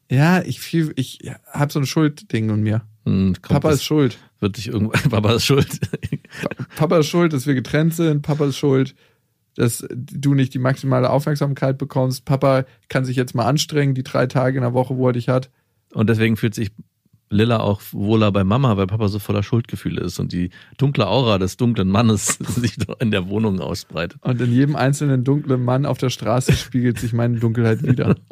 Ja, 0.09 0.41
ich 0.43 0.61
fühl, 0.61 0.93
ich 0.95 1.19
habe 1.51 1.73
so 1.73 1.79
ein 1.79 1.85
Schuldding 1.85 2.49
in 2.49 2.61
mir. 2.61 2.83
Hm, 3.05 3.35
Papa 3.41 3.71
ist 3.71 3.83
schuld. 3.83 4.17
Wird 4.39 4.55
dich 4.55 4.69
irgendwann. 4.69 5.01
Papa 5.09 5.33
ist 5.33 5.43
schuld. 5.43 5.67
Papa 6.77 6.99
ist 6.99 7.07
schuld, 7.07 7.33
dass 7.33 7.47
wir 7.47 7.53
getrennt 7.53 7.95
sind. 7.95 8.21
Papa 8.21 8.45
ist 8.45 8.55
schuld, 8.55 8.95
dass 9.55 9.85
du 9.89 10.35
nicht 10.35 10.53
die 10.53 10.59
maximale 10.59 11.09
Aufmerksamkeit 11.09 11.77
bekommst. 11.77 12.23
Papa 12.23 12.63
kann 12.87 13.03
sich 13.03 13.17
jetzt 13.17 13.35
mal 13.35 13.45
anstrengen, 13.45 13.93
die 13.93 14.03
drei 14.03 14.25
Tage 14.25 14.57
in 14.57 14.63
der 14.63 14.73
Woche, 14.73 14.95
wo 14.95 15.07
er 15.07 15.13
dich 15.13 15.27
hat. 15.27 15.51
Und 15.91 16.09
deswegen 16.09 16.37
fühlt 16.37 16.55
sich 16.55 16.71
Lilla 17.33 17.59
auch 17.59 17.81
wohler 17.91 18.31
bei 18.31 18.43
Mama, 18.43 18.77
weil 18.77 18.87
Papa 18.87 19.07
so 19.07 19.19
voller 19.19 19.43
Schuldgefühle 19.43 20.01
ist 20.01 20.19
und 20.19 20.31
die 20.31 20.49
dunkle 20.77 21.07
Aura 21.07 21.37
des 21.37 21.57
dunklen 21.57 21.89
Mannes 21.89 22.27
sich 22.39 22.77
in 22.99 23.11
der 23.11 23.27
Wohnung 23.27 23.59
ausbreitet. 23.59 24.19
Und 24.21 24.39
in 24.41 24.51
jedem 24.51 24.75
einzelnen 24.75 25.23
dunklen 25.23 25.63
Mann 25.63 25.85
auf 25.85 25.97
der 25.97 26.09
Straße 26.09 26.53
spiegelt 26.53 26.99
sich 26.99 27.13
meine 27.13 27.39
Dunkelheit 27.39 27.83
wieder. 27.83 28.15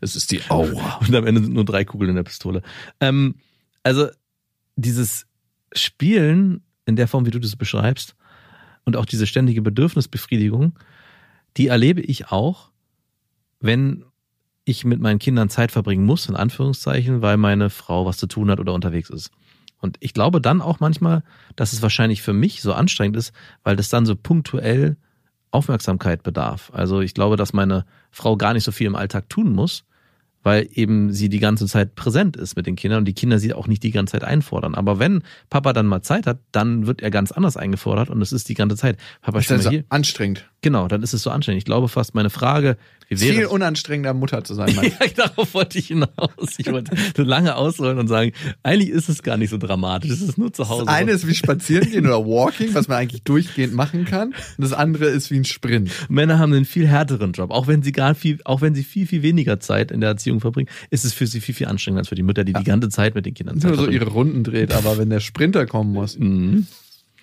Es 0.00 0.14
ist 0.14 0.30
die 0.30 0.40
Aura. 0.48 0.98
Und 0.98 1.12
am 1.14 1.26
Ende 1.26 1.42
sind 1.42 1.54
nur 1.54 1.64
drei 1.64 1.84
Kugeln 1.84 2.10
in 2.10 2.16
der 2.16 2.22
Pistole. 2.22 2.62
Ähm, 3.00 3.34
also 3.82 4.06
dieses 4.76 5.26
Spielen 5.72 6.62
in 6.86 6.94
der 6.94 7.08
Form, 7.08 7.26
wie 7.26 7.32
du 7.32 7.40
das 7.40 7.56
beschreibst, 7.56 8.14
und 8.84 8.96
auch 8.96 9.06
diese 9.06 9.26
ständige 9.26 9.60
Bedürfnisbefriedigung, 9.60 10.78
die 11.56 11.66
erlebe 11.66 12.00
ich 12.00 12.28
auch, 12.30 12.70
wenn 13.60 14.04
ich 14.68 14.84
mit 14.84 15.00
meinen 15.00 15.18
Kindern 15.18 15.48
Zeit 15.48 15.72
verbringen 15.72 16.04
muss, 16.04 16.28
in 16.28 16.36
Anführungszeichen, 16.36 17.22
weil 17.22 17.36
meine 17.36 17.70
Frau 17.70 18.06
was 18.06 18.16
zu 18.16 18.26
tun 18.26 18.50
hat 18.50 18.60
oder 18.60 18.74
unterwegs 18.74 19.10
ist. 19.10 19.30
Und 19.80 19.96
ich 20.00 20.12
glaube 20.12 20.40
dann 20.40 20.60
auch 20.60 20.80
manchmal, 20.80 21.22
dass 21.56 21.72
es 21.72 21.82
wahrscheinlich 21.82 22.22
für 22.22 22.32
mich 22.32 22.62
so 22.62 22.72
anstrengend 22.72 23.16
ist, 23.16 23.32
weil 23.62 23.76
das 23.76 23.88
dann 23.88 24.06
so 24.06 24.16
punktuell 24.16 24.96
Aufmerksamkeit 25.50 26.22
bedarf. 26.22 26.70
Also 26.74 27.00
ich 27.00 27.14
glaube, 27.14 27.36
dass 27.36 27.52
meine 27.52 27.84
Frau 28.10 28.36
gar 28.36 28.54
nicht 28.54 28.64
so 28.64 28.72
viel 28.72 28.86
im 28.86 28.96
Alltag 28.96 29.28
tun 29.28 29.52
muss, 29.52 29.84
weil 30.42 30.68
eben 30.72 31.12
sie 31.12 31.28
die 31.28 31.40
ganze 31.40 31.66
Zeit 31.66 31.94
präsent 31.94 32.36
ist 32.36 32.56
mit 32.56 32.66
den 32.66 32.76
Kindern 32.76 33.00
und 33.00 33.04
die 33.06 33.14
Kinder 33.14 33.38
sie 33.38 33.54
auch 33.54 33.66
nicht 33.66 33.82
die 33.82 33.90
ganze 33.90 34.12
Zeit 34.12 34.24
einfordern. 34.24 34.74
Aber 34.74 34.98
wenn 34.98 35.22
Papa 35.50 35.72
dann 35.72 35.86
mal 35.86 36.02
Zeit 36.02 36.26
hat, 36.26 36.38
dann 36.52 36.86
wird 36.86 37.02
er 37.02 37.10
ganz 37.10 37.32
anders 37.32 37.56
eingefordert 37.56 38.10
und 38.10 38.20
es 38.22 38.32
ist 38.32 38.48
die 38.48 38.54
ganze 38.54 38.76
Zeit. 38.76 38.98
Papa, 39.22 39.38
das 39.38 39.50
ist 39.50 39.66
also 39.66 39.80
anstrengend. 39.88 40.48
Genau, 40.60 40.88
dann 40.88 41.02
ist 41.02 41.12
es 41.12 41.22
so 41.22 41.30
anstrengend. 41.30 41.58
Ich 41.58 41.64
glaube 41.64 41.88
fast, 41.88 42.14
meine 42.14 42.30
Frage, 42.30 42.76
wie 43.08 43.20
wäre 43.20 43.34
Viel 43.34 43.46
unanstrengender 43.46 44.12
Mutter 44.12 44.44
zu 44.44 44.54
sein. 44.54 44.68
ja, 44.82 45.06
darauf 45.16 45.54
wollte 45.54 45.78
ich 45.78 45.86
hinaus. 45.86 46.08
Ich 46.58 46.70
wollte 46.70 46.94
so 47.16 47.22
lange 47.22 47.56
ausholen 47.56 47.98
und 47.98 48.08
sagen, 48.08 48.32
eigentlich 48.62 48.90
ist 48.90 49.08
es 49.08 49.22
gar 49.22 49.38
nicht 49.38 49.48
so 49.48 49.56
dramatisch. 49.56 50.10
Es 50.10 50.20
ist 50.20 50.36
nur 50.36 50.52
zu 50.52 50.68
Hause. 50.68 50.84
Das 50.84 50.94
eine 50.94 51.12
ist 51.12 51.26
wie 51.26 51.34
spazieren 51.34 51.90
gehen 51.90 52.06
oder 52.06 52.24
walking, 52.26 52.74
was 52.74 52.88
man 52.88 52.98
eigentlich 52.98 53.22
durchgehend 53.22 53.72
machen 53.72 54.04
kann. 54.04 54.28
Und 54.28 54.34
das 54.58 54.74
andere 54.74 55.06
ist 55.06 55.30
wie 55.30 55.38
ein 55.38 55.46
Sprint. 55.46 55.90
Männer 56.10 56.38
haben 56.38 56.52
einen 56.52 56.66
viel 56.66 56.86
härteren 56.86 57.32
Job. 57.32 57.50
Auch 57.50 57.66
wenn 57.66 57.82
sie 57.82 57.92
gar 57.92 58.14
viel, 58.14 58.40
auch 58.44 58.60
wenn 58.60 58.74
sie 58.74 58.84
viel, 58.84 59.06
viel 59.06 59.22
weniger 59.22 59.58
Zeit 59.58 59.90
in 59.90 60.00
der 60.00 60.10
Erziehung 60.10 60.40
verbringen, 60.40 60.68
ist 60.90 61.06
es 61.06 61.14
für 61.14 61.26
sie 61.26 61.40
viel, 61.40 61.54
viel 61.54 61.68
anstrengender 61.68 62.00
als 62.00 62.08
für 62.08 62.14
die 62.14 62.22
Mütter, 62.22 62.44
die 62.44 62.52
ja. 62.52 62.58
die 62.58 62.64
ganze 62.64 62.90
Zeit 62.90 63.14
mit 63.14 63.24
den 63.24 63.32
Kindern 63.32 63.58
Zeit 63.58 63.70
Nur 63.70 63.84
so 63.84 63.90
ihre 63.90 64.08
Runden 64.08 64.44
dreht, 64.44 64.74
aber 64.74 64.98
wenn 64.98 65.08
der 65.08 65.20
Sprinter 65.20 65.64
kommen 65.64 65.92
muss. 65.92 66.18
Mhm. 66.18 66.66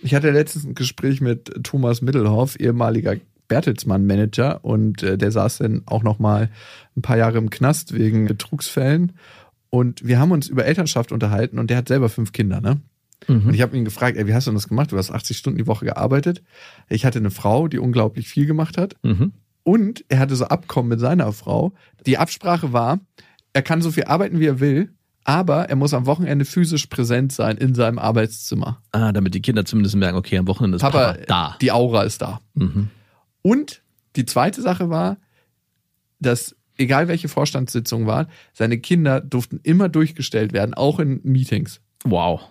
Ich 0.02 0.14
hatte 0.14 0.32
letztens 0.32 0.66
ein 0.66 0.76
Gespräch 0.76 1.22
mit 1.22 1.64
Thomas 1.64 2.02
Mittelhoff, 2.02 2.60
ehemaliger 2.60 3.16
Bertelsmann-Manager 3.48 4.64
und 4.64 5.04
äh, 5.04 5.18
der 5.18 5.32
saß 5.32 5.60
dann 5.60 5.84
auch 5.86 6.04
noch 6.04 6.20
mal 6.20 6.50
ein 6.96 7.02
paar 7.02 7.18
Jahre 7.18 7.38
im 7.38 7.50
Knast 7.50 7.93
wegen 7.93 8.26
Betrugsfällen. 8.26 9.14
Und 9.70 10.06
wir 10.06 10.20
haben 10.20 10.32
uns 10.32 10.48
über 10.48 10.66
Elternschaft 10.66 11.12
unterhalten 11.12 11.60
und 11.60 11.70
der 11.70 11.78
hat 11.78 11.88
selber 11.88 12.10
fünf 12.10 12.32
Kinder, 12.32 12.62
ne? 12.62 12.82
Mhm. 13.28 13.48
Und 13.48 13.54
ich 13.54 13.62
habe 13.62 13.76
ihn 13.78 13.86
gefragt, 13.86 14.18
ey, 14.18 14.28
wie 14.28 14.34
hast 14.34 14.48
du 14.48 14.52
das 14.52 14.68
gemacht? 14.68 14.91
Du 14.91 14.98
hast 14.98 15.12
80 15.12 15.38
Stunden 15.38 15.58
die 15.58 15.68
Woche 15.68 15.86
gearbeitet. 15.86 16.43
Ich 16.89 17.06
hatte 17.06 17.20
eine 17.20 17.32
Frau, 17.32 17.68
die 17.68 17.80
unglaublich 17.80 18.28
viel 18.28 18.46
gemacht 18.46 18.78
hat. 18.78 18.96
Mhm. 19.04 19.34
Und 19.64 20.06
er 20.10 20.20
hatte 20.20 20.36
so 20.36 20.46
Abkommen 20.46 20.89
mit 20.89 21.00
seiner 21.00 21.32
Frau. 21.32 21.74
Die 22.06 22.18
Absprache 22.18 22.72
war, 22.72 23.00
er 23.54 23.62
kann 23.64 23.82
so 23.82 23.91
viel 23.91 24.04
arbeiten, 24.04 24.39
wie 24.39 24.46
er 24.46 24.60
will, 24.60 24.93
aber 25.26 25.69
er 25.69 25.76
muss 25.76 25.93
am 25.93 26.05
Wochenende 26.05 26.45
physisch 26.45 26.86
präsent 26.86 27.34
sein 27.34 27.57
in 27.57 27.73
seinem 27.76 27.99
Arbeitszimmer. 27.99 28.82
Ah, 28.91 29.11
damit 29.11 29.34
die 29.34 29.41
Kinder 29.41 29.65
zumindest 29.65 29.95
merken, 29.95 30.17
okay, 30.17 30.38
am 30.38 30.47
Wochenende 30.47 30.78
ist 30.78 30.82
Papa, 30.82 31.13
Papa 31.13 31.26
da. 31.28 31.57
Die 31.59 31.71
Aura 31.71 32.03
ist 32.03 32.21
da. 32.21 32.39
Mhm. 32.53 32.89
Und 33.41 33.82
die 34.15 34.26
zweite 34.26 34.61
Sache 34.61 34.89
war, 34.89 35.17
dass 36.19 36.55
egal 36.78 37.07
welche 37.07 37.28
Vorstandssitzung 37.28 38.05
war, 38.05 38.28
seine 38.53 38.78
Kinder 38.78 39.19
durften 39.19 39.59
immer 39.63 39.89
durchgestellt 39.89 40.53
werden, 40.53 40.76
auch 40.76 40.99
in 40.99 41.19
Meetings. 41.23 41.82
Wow. 42.03 42.41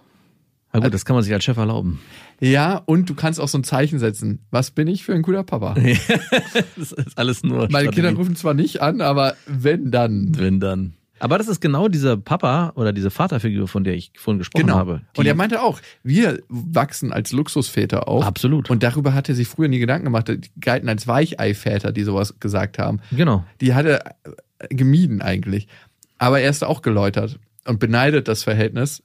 Na 0.73 0.81
gut, 0.81 0.93
das 0.93 1.05
kann 1.05 1.15
man 1.15 1.23
sich 1.23 1.33
als 1.33 1.45
Chef 1.45 1.57
erlauben. 1.57 2.01
Ja, 2.41 2.83
und 2.87 3.09
du 3.09 3.15
kannst 3.15 3.39
auch 3.39 3.47
so 3.47 3.57
ein 3.57 3.63
Zeichen 3.63 4.01
setzen. 4.01 4.45
Was 4.51 4.73
bin 4.73 4.89
ich 4.89 5.05
für 5.05 5.15
ein 5.15 5.23
guter 5.23 5.45
Papa? 5.45 5.75
das 6.77 6.91
ist 6.91 7.17
alles 7.17 7.45
nur. 7.45 7.69
Meine 7.71 7.85
Strategie. 7.85 7.95
Kinder 7.95 8.15
rufen 8.17 8.35
zwar 8.35 8.55
nicht 8.55 8.83
an, 8.83 9.01
aber 9.01 9.37
wenn 9.47 9.93
dann. 9.93 10.33
Wenn 10.37 10.59
dann. 10.59 10.95
Aber 11.21 11.39
das 11.39 11.49
ist 11.49 11.61
genau 11.61 11.89
dieser 11.89 12.17
Papa 12.17 12.73
oder 12.75 12.93
diese 12.93 13.11
Vaterfigur, 13.11 13.69
von 13.69 13.85
der 13.85 13.95
ich 13.95 14.13
vorhin 14.17 14.39
gesprochen 14.39 14.67
genau. 14.67 14.77
habe. 14.77 15.03
Und 15.17 15.27
er 15.27 15.35
meinte 15.35 15.63
auch, 15.63 15.81
wir 16.03 16.43
wachsen 16.49 17.13
als 17.13 17.33
Luxusväter 17.33 18.09
auf. 18.09 18.25
Absolut. 18.25 18.69
Und 18.71 18.83
darüber 18.83 19.15
hat 19.15 19.29
er 19.29 19.35
sich 19.35 19.49
früher 19.49 19.69
nie 19.69 19.79
Gedanken 19.79 20.05
gemacht. 20.05 20.29
Die 20.29 20.41
galten 20.61 20.89
als 20.89 21.07
Weicheiväter, 21.07 21.93
die 21.93 22.03
sowas 22.03 22.41
gesagt 22.41 22.79
haben. 22.79 23.01
Genau. 23.13 23.45
Die 23.61 23.75
hat 23.75 23.87
er 23.87 24.17
gemieden 24.71 25.23
eigentlich. 25.23 25.69
Aber 26.19 26.41
er 26.41 26.51
ist 26.51 26.65
auch 26.65 26.83
geläutert 26.83 27.39
und 27.67 27.79
beneidet 27.79 28.29
das 28.29 28.43
Verhältnis, 28.43 29.03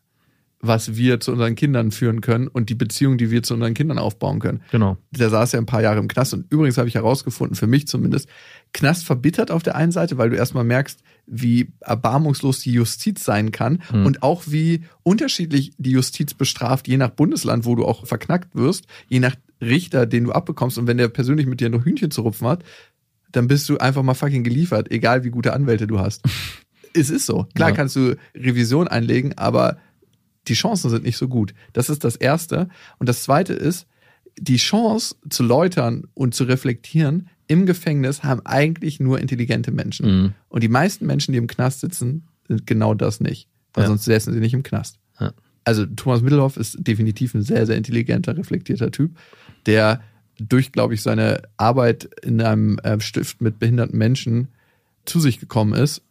was 0.62 0.98
wir 0.98 1.20
zu 1.20 1.32
unseren 1.32 1.56
Kindern 1.56 1.92
führen 1.92 2.22
können 2.22 2.48
und 2.48 2.70
die 2.70 2.76
Beziehung, 2.76 3.18
die 3.18 3.32
wir 3.32 3.44
zu 3.44 3.54
unseren 3.54 3.74
Kindern 3.74 3.98
aufbauen 3.98 4.40
können. 4.40 4.62
Genau. 4.72 4.98
Der 5.12 5.30
saß 5.30 5.54
ja 5.54 5.60
ein 5.60 5.66
paar 5.66 5.82
Jahre 5.82 6.00
im 6.00 6.08
Knast 6.08 6.34
und 6.34 6.52
übrigens 6.52 6.78
habe 6.78 6.90
ich 6.90 6.96
herausgefunden, 6.96 7.56
für 7.56 7.68
mich 7.68 7.88
zumindest, 7.88 8.28
Knast 8.74 9.06
verbittert 9.06 9.52
auf 9.52 9.64
der 9.64 9.76
einen 9.76 9.92
Seite, 9.92 10.18
weil 10.18 10.30
du 10.30 10.36
erstmal 10.36 10.66
merkst, 10.66 11.02
wie 11.30 11.72
erbarmungslos 11.80 12.60
die 12.60 12.72
Justiz 12.72 13.24
sein 13.24 13.52
kann 13.52 13.82
mhm. 13.92 14.06
und 14.06 14.24
auch 14.24 14.44
wie 14.48 14.84
unterschiedlich 15.04 15.72
die 15.78 15.92
Justiz 15.92 16.34
bestraft, 16.34 16.88
je 16.88 16.98
nach 16.98 17.12
Bundesland, 17.12 17.66
wo 17.66 17.76
du 17.76 17.86
auch 17.86 18.06
verknackt 18.06 18.56
wirst, 18.56 18.86
je 19.08 19.20
nach 19.20 19.36
Richter, 19.62 20.06
den 20.06 20.26
du 20.26 20.32
abbekommst. 20.32 20.78
Und 20.78 20.88
wenn 20.88 20.98
der 20.98 21.10
persönlich 21.10 21.46
mit 21.46 21.60
dir 21.60 21.70
noch 21.70 21.86
Hühnchen 21.86 22.12
zu 22.12 22.22
rupfen 22.22 22.48
hat, 22.48 22.64
dann 23.32 23.48
bist 23.48 23.70
du 23.70 23.78
einfach 23.78 24.04
mal 24.04 24.16
fucking 24.16 24.44
geliefert, 24.44 24.92
egal 24.92 25.24
wie 25.24 25.30
gute 25.30 25.54
Anwälte 25.54 25.86
du 25.86 26.00
hast. 26.00 26.24
es 26.94 27.10
ist 27.10 27.26
so. 27.26 27.48
Klar 27.54 27.70
ja. 27.70 27.76
kannst 27.76 27.96
du 27.96 28.18
Revision 28.36 28.88
einlegen, 28.88 29.38
aber 29.38 29.78
die 30.48 30.54
Chancen 30.54 30.90
sind 30.90 31.04
nicht 31.04 31.18
so 31.18 31.28
gut. 31.28 31.54
Das 31.74 31.90
ist 31.90 32.04
das 32.04 32.16
Erste. 32.16 32.70
Und 32.98 33.08
das 33.08 33.24
Zweite 33.24 33.54
ist, 33.54 33.86
die 34.38 34.58
Chance 34.58 35.16
zu 35.30 35.44
läutern 35.44 36.06
und 36.14 36.34
zu 36.34 36.46
reflektieren 36.46 37.30
im 37.50 37.66
Gefängnis 37.66 38.24
haben 38.24 38.42
eigentlich 38.46 39.00
nur 39.00 39.20
intelligente 39.20 39.72
Menschen. 39.72 40.06
Mhm. 40.06 40.34
Und 40.50 40.64
die 40.64 40.70
meisten 40.70 41.06
Menschen, 41.06 41.32
die 41.32 41.40
im 41.40 41.48
Knast 41.48 41.82
sitzen, 41.82 42.28
sind 42.48 42.66
genau 42.68 42.94
das 42.94 43.20
nicht. 43.20 43.50
Weil 43.74 43.84
ja. 43.84 43.88
sonst 43.88 44.06
säßen 44.06 44.32
sie 44.32 44.40
nicht 44.40 44.54
im 44.54 44.64
Knast. 44.64 45.00
Ja. 45.20 45.34
Also 45.66 45.86
Thomas 45.88 46.22
Mittelhoff 46.22 46.58
ist 46.58 46.78
definitiv 46.80 47.34
ein 47.34 47.42
sehr, 47.42 47.66
sehr 47.66 47.76
intelligenter, 47.76 48.38
reflektierter 48.38 48.92
Typ, 48.92 49.18
der 49.66 50.02
durch, 50.40 50.72
glaube 50.72 50.94
ich, 50.94 51.02
seine 51.02 51.42
Arbeit 51.58 52.10
in 52.24 52.40
einem 52.40 52.78
äh, 52.80 53.00
Stift 53.02 53.42
mit 53.42 53.58
behinderten 53.58 53.98
Menschen 53.98 54.50
zu 55.06 55.20
sich 55.20 55.40
gekommen 55.40 55.74
ist. 55.74 56.04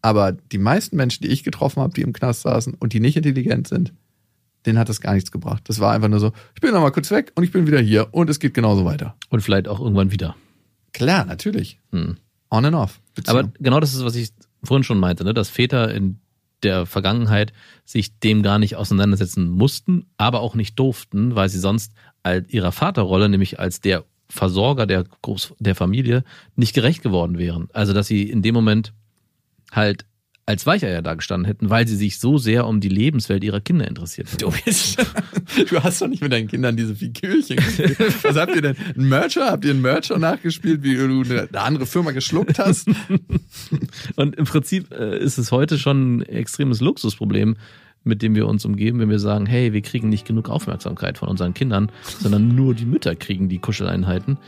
Aber 0.00 0.30
die 0.30 0.58
meisten 0.58 0.96
Menschen, 0.96 1.24
die 1.24 1.28
ich 1.28 1.42
getroffen 1.42 1.82
habe, 1.82 1.92
die 1.92 2.02
im 2.02 2.12
Knast 2.12 2.42
saßen 2.42 2.74
und 2.74 2.92
die 2.92 3.00
nicht 3.00 3.16
intelligent 3.16 3.66
sind, 3.66 3.92
denen 4.64 4.78
hat 4.78 4.88
das 4.88 5.00
gar 5.00 5.14
nichts 5.14 5.32
gebracht. 5.32 5.64
Das 5.66 5.80
war 5.80 5.92
einfach 5.92 6.08
nur 6.08 6.20
so, 6.20 6.32
ich 6.54 6.60
bin 6.60 6.70
noch 6.70 6.82
mal 6.82 6.92
kurz 6.92 7.10
weg 7.10 7.32
und 7.34 7.42
ich 7.42 7.50
bin 7.50 7.66
wieder 7.66 7.80
hier 7.80 8.14
und 8.14 8.30
es 8.30 8.38
geht 8.38 8.54
genauso 8.54 8.84
weiter. 8.84 9.16
Und 9.28 9.40
vielleicht 9.40 9.66
auch 9.66 9.80
irgendwann 9.80 10.12
wieder. 10.12 10.36
Klar, 10.98 11.24
natürlich. 11.24 11.78
Hm. 11.92 12.16
On 12.50 12.64
and 12.64 12.74
off. 12.74 13.00
Beziehung. 13.14 13.38
Aber 13.38 13.52
genau 13.60 13.78
das 13.78 13.94
ist, 13.94 14.04
was 14.04 14.16
ich 14.16 14.30
vorhin 14.64 14.82
schon 14.82 14.98
meinte, 14.98 15.22
ne? 15.22 15.32
dass 15.32 15.48
Väter 15.48 15.94
in 15.94 16.18
der 16.64 16.86
Vergangenheit 16.86 17.52
sich 17.84 18.18
dem 18.18 18.42
gar 18.42 18.58
nicht 18.58 18.74
auseinandersetzen 18.74 19.48
mussten, 19.48 20.06
aber 20.16 20.40
auch 20.40 20.56
nicht 20.56 20.76
durften, 20.76 21.36
weil 21.36 21.48
sie 21.48 21.60
sonst 21.60 21.92
ihrer 22.48 22.72
Vaterrolle, 22.72 23.28
nämlich 23.28 23.60
als 23.60 23.80
der 23.80 24.04
Versorger 24.28 24.86
der, 24.86 25.04
Groß 25.22 25.54
der 25.60 25.76
Familie, 25.76 26.24
nicht 26.56 26.74
gerecht 26.74 27.02
geworden 27.02 27.38
wären. 27.38 27.68
Also 27.72 27.92
dass 27.92 28.08
sie 28.08 28.28
in 28.28 28.42
dem 28.42 28.54
Moment 28.54 28.92
halt 29.70 30.04
als 30.48 30.64
Weicheier 30.64 31.02
da 31.02 31.14
gestanden 31.14 31.46
hätten, 31.46 31.68
weil 31.68 31.86
sie 31.86 31.94
sich 31.94 32.18
so 32.18 32.38
sehr 32.38 32.66
um 32.66 32.80
die 32.80 32.88
Lebenswelt 32.88 33.44
ihrer 33.44 33.60
Kinder 33.60 33.86
interessiert 33.86 34.28
Du, 34.40 34.50
du 35.70 35.82
hast 35.82 36.00
doch 36.00 36.08
nicht 36.08 36.22
mit 36.22 36.32
deinen 36.32 36.48
Kindern 36.48 36.74
diese 36.74 36.96
Figürchen 36.96 37.56
gespielt. 37.56 38.24
Was 38.24 38.36
habt 38.36 38.56
ihr 38.56 38.62
denn? 38.62 38.76
Ein 38.96 39.08
Mercher? 39.10 39.50
Habt 39.50 39.66
ihr 39.66 39.72
einen 39.72 39.82
Mercher 39.82 40.18
nachgespielt, 40.18 40.82
wie 40.82 40.96
du 40.96 41.22
eine 41.22 41.48
andere 41.60 41.84
Firma 41.84 42.12
geschluckt 42.12 42.58
hast? 42.58 42.88
Und 44.16 44.36
im 44.36 44.46
Prinzip 44.46 44.90
äh, 44.90 45.18
ist 45.18 45.36
es 45.36 45.52
heute 45.52 45.78
schon 45.78 46.20
ein 46.20 46.22
extremes 46.22 46.80
Luxusproblem, 46.80 47.56
mit 48.04 48.22
dem 48.22 48.34
wir 48.34 48.46
uns 48.46 48.64
umgeben, 48.64 49.00
wenn 49.00 49.10
wir 49.10 49.18
sagen, 49.18 49.44
hey, 49.44 49.74
wir 49.74 49.82
kriegen 49.82 50.08
nicht 50.08 50.26
genug 50.26 50.48
Aufmerksamkeit 50.48 51.18
von 51.18 51.28
unseren 51.28 51.52
Kindern, 51.52 51.92
sondern 52.20 52.54
nur 52.54 52.74
die 52.74 52.86
Mütter 52.86 53.14
kriegen 53.16 53.50
die 53.50 53.58
Kuscheleinheiten. 53.58 54.38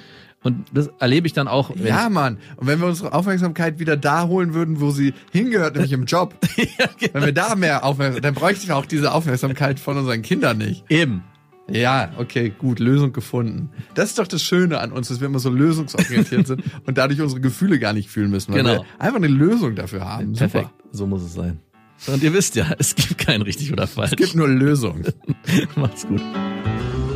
Und 0.43 0.67
das 0.73 0.91
erlebe 0.99 1.27
ich 1.27 1.35
dann 1.35 1.49
auch. 1.49 1.75
ja, 1.77 2.09
Mann. 2.09 2.39
Und 2.57 2.67
wenn 2.67 2.81
wir 2.81 2.87
unsere 2.87 3.13
Aufmerksamkeit 3.13 3.79
wieder 3.79 3.97
da 3.97 4.27
holen 4.27 4.55
würden, 4.55 4.81
wo 4.81 4.91
sie 4.91 5.13
hingehört, 5.33 5.75
nämlich 5.75 5.93
im 5.93 6.07
Job. 6.07 6.35
ja, 6.57 6.87
genau. 6.99 7.15
Wenn 7.15 7.25
wir 7.27 7.33
da 7.33 7.55
mehr 7.57 7.85
Aufmerksamkeit, 7.85 8.25
dann 8.25 8.35
bräuchte 8.35 8.65
ich 8.65 8.73
auch 8.73 8.87
diese 8.87 9.13
Aufmerksamkeit 9.13 9.79
von 9.79 9.99
unseren 9.99 10.23
Kindern 10.23 10.59
nicht. 10.59 10.85
Eben. 10.89 11.25
Ja, 11.71 12.11
okay, 12.17 12.53
gut, 12.57 12.81
Lösung 12.81 13.13
gefunden. 13.13 13.71
Das 13.95 14.11
ist 14.11 14.19
doch 14.19 14.27
das 14.27 14.43
Schöne 14.43 14.81
an 14.81 14.93
uns, 14.93 15.09
dass 15.09 15.21
wir 15.21 15.27
immer 15.27 15.39
so 15.39 15.51
lösungsorientiert 15.51 16.47
sind 16.47 16.65
und 16.87 16.99
dadurch 16.99 17.21
unsere 17.21 17.41
Gefühle 17.41 17.79
gar 17.79 17.93
nicht 17.93 18.09
fühlen 18.09 18.31
müssen, 18.31 18.53
weil 18.53 18.63
genau. 18.63 18.83
wir 18.83 18.85
einfach 18.99 19.19
eine 19.19 19.29
Lösung 19.29 19.77
dafür 19.77 20.05
haben. 20.05 20.33
Perfekt, 20.33 20.71
Super. 20.71 20.89
so 20.91 21.07
muss 21.07 21.23
es 21.23 21.35
sein. 21.35 21.61
Und 22.07 22.23
ihr 22.23 22.33
wisst 22.33 22.57
ja, 22.57 22.67
es 22.79 22.95
gibt 22.95 23.19
kein 23.19 23.43
richtig 23.43 23.73
oder 23.73 23.87
falsch. 23.87 24.13
Es 24.13 24.17
gibt 24.17 24.35
nur 24.35 24.49
Lösungen. 24.49 25.05
Macht's 25.77 26.07
gut. 26.07 26.23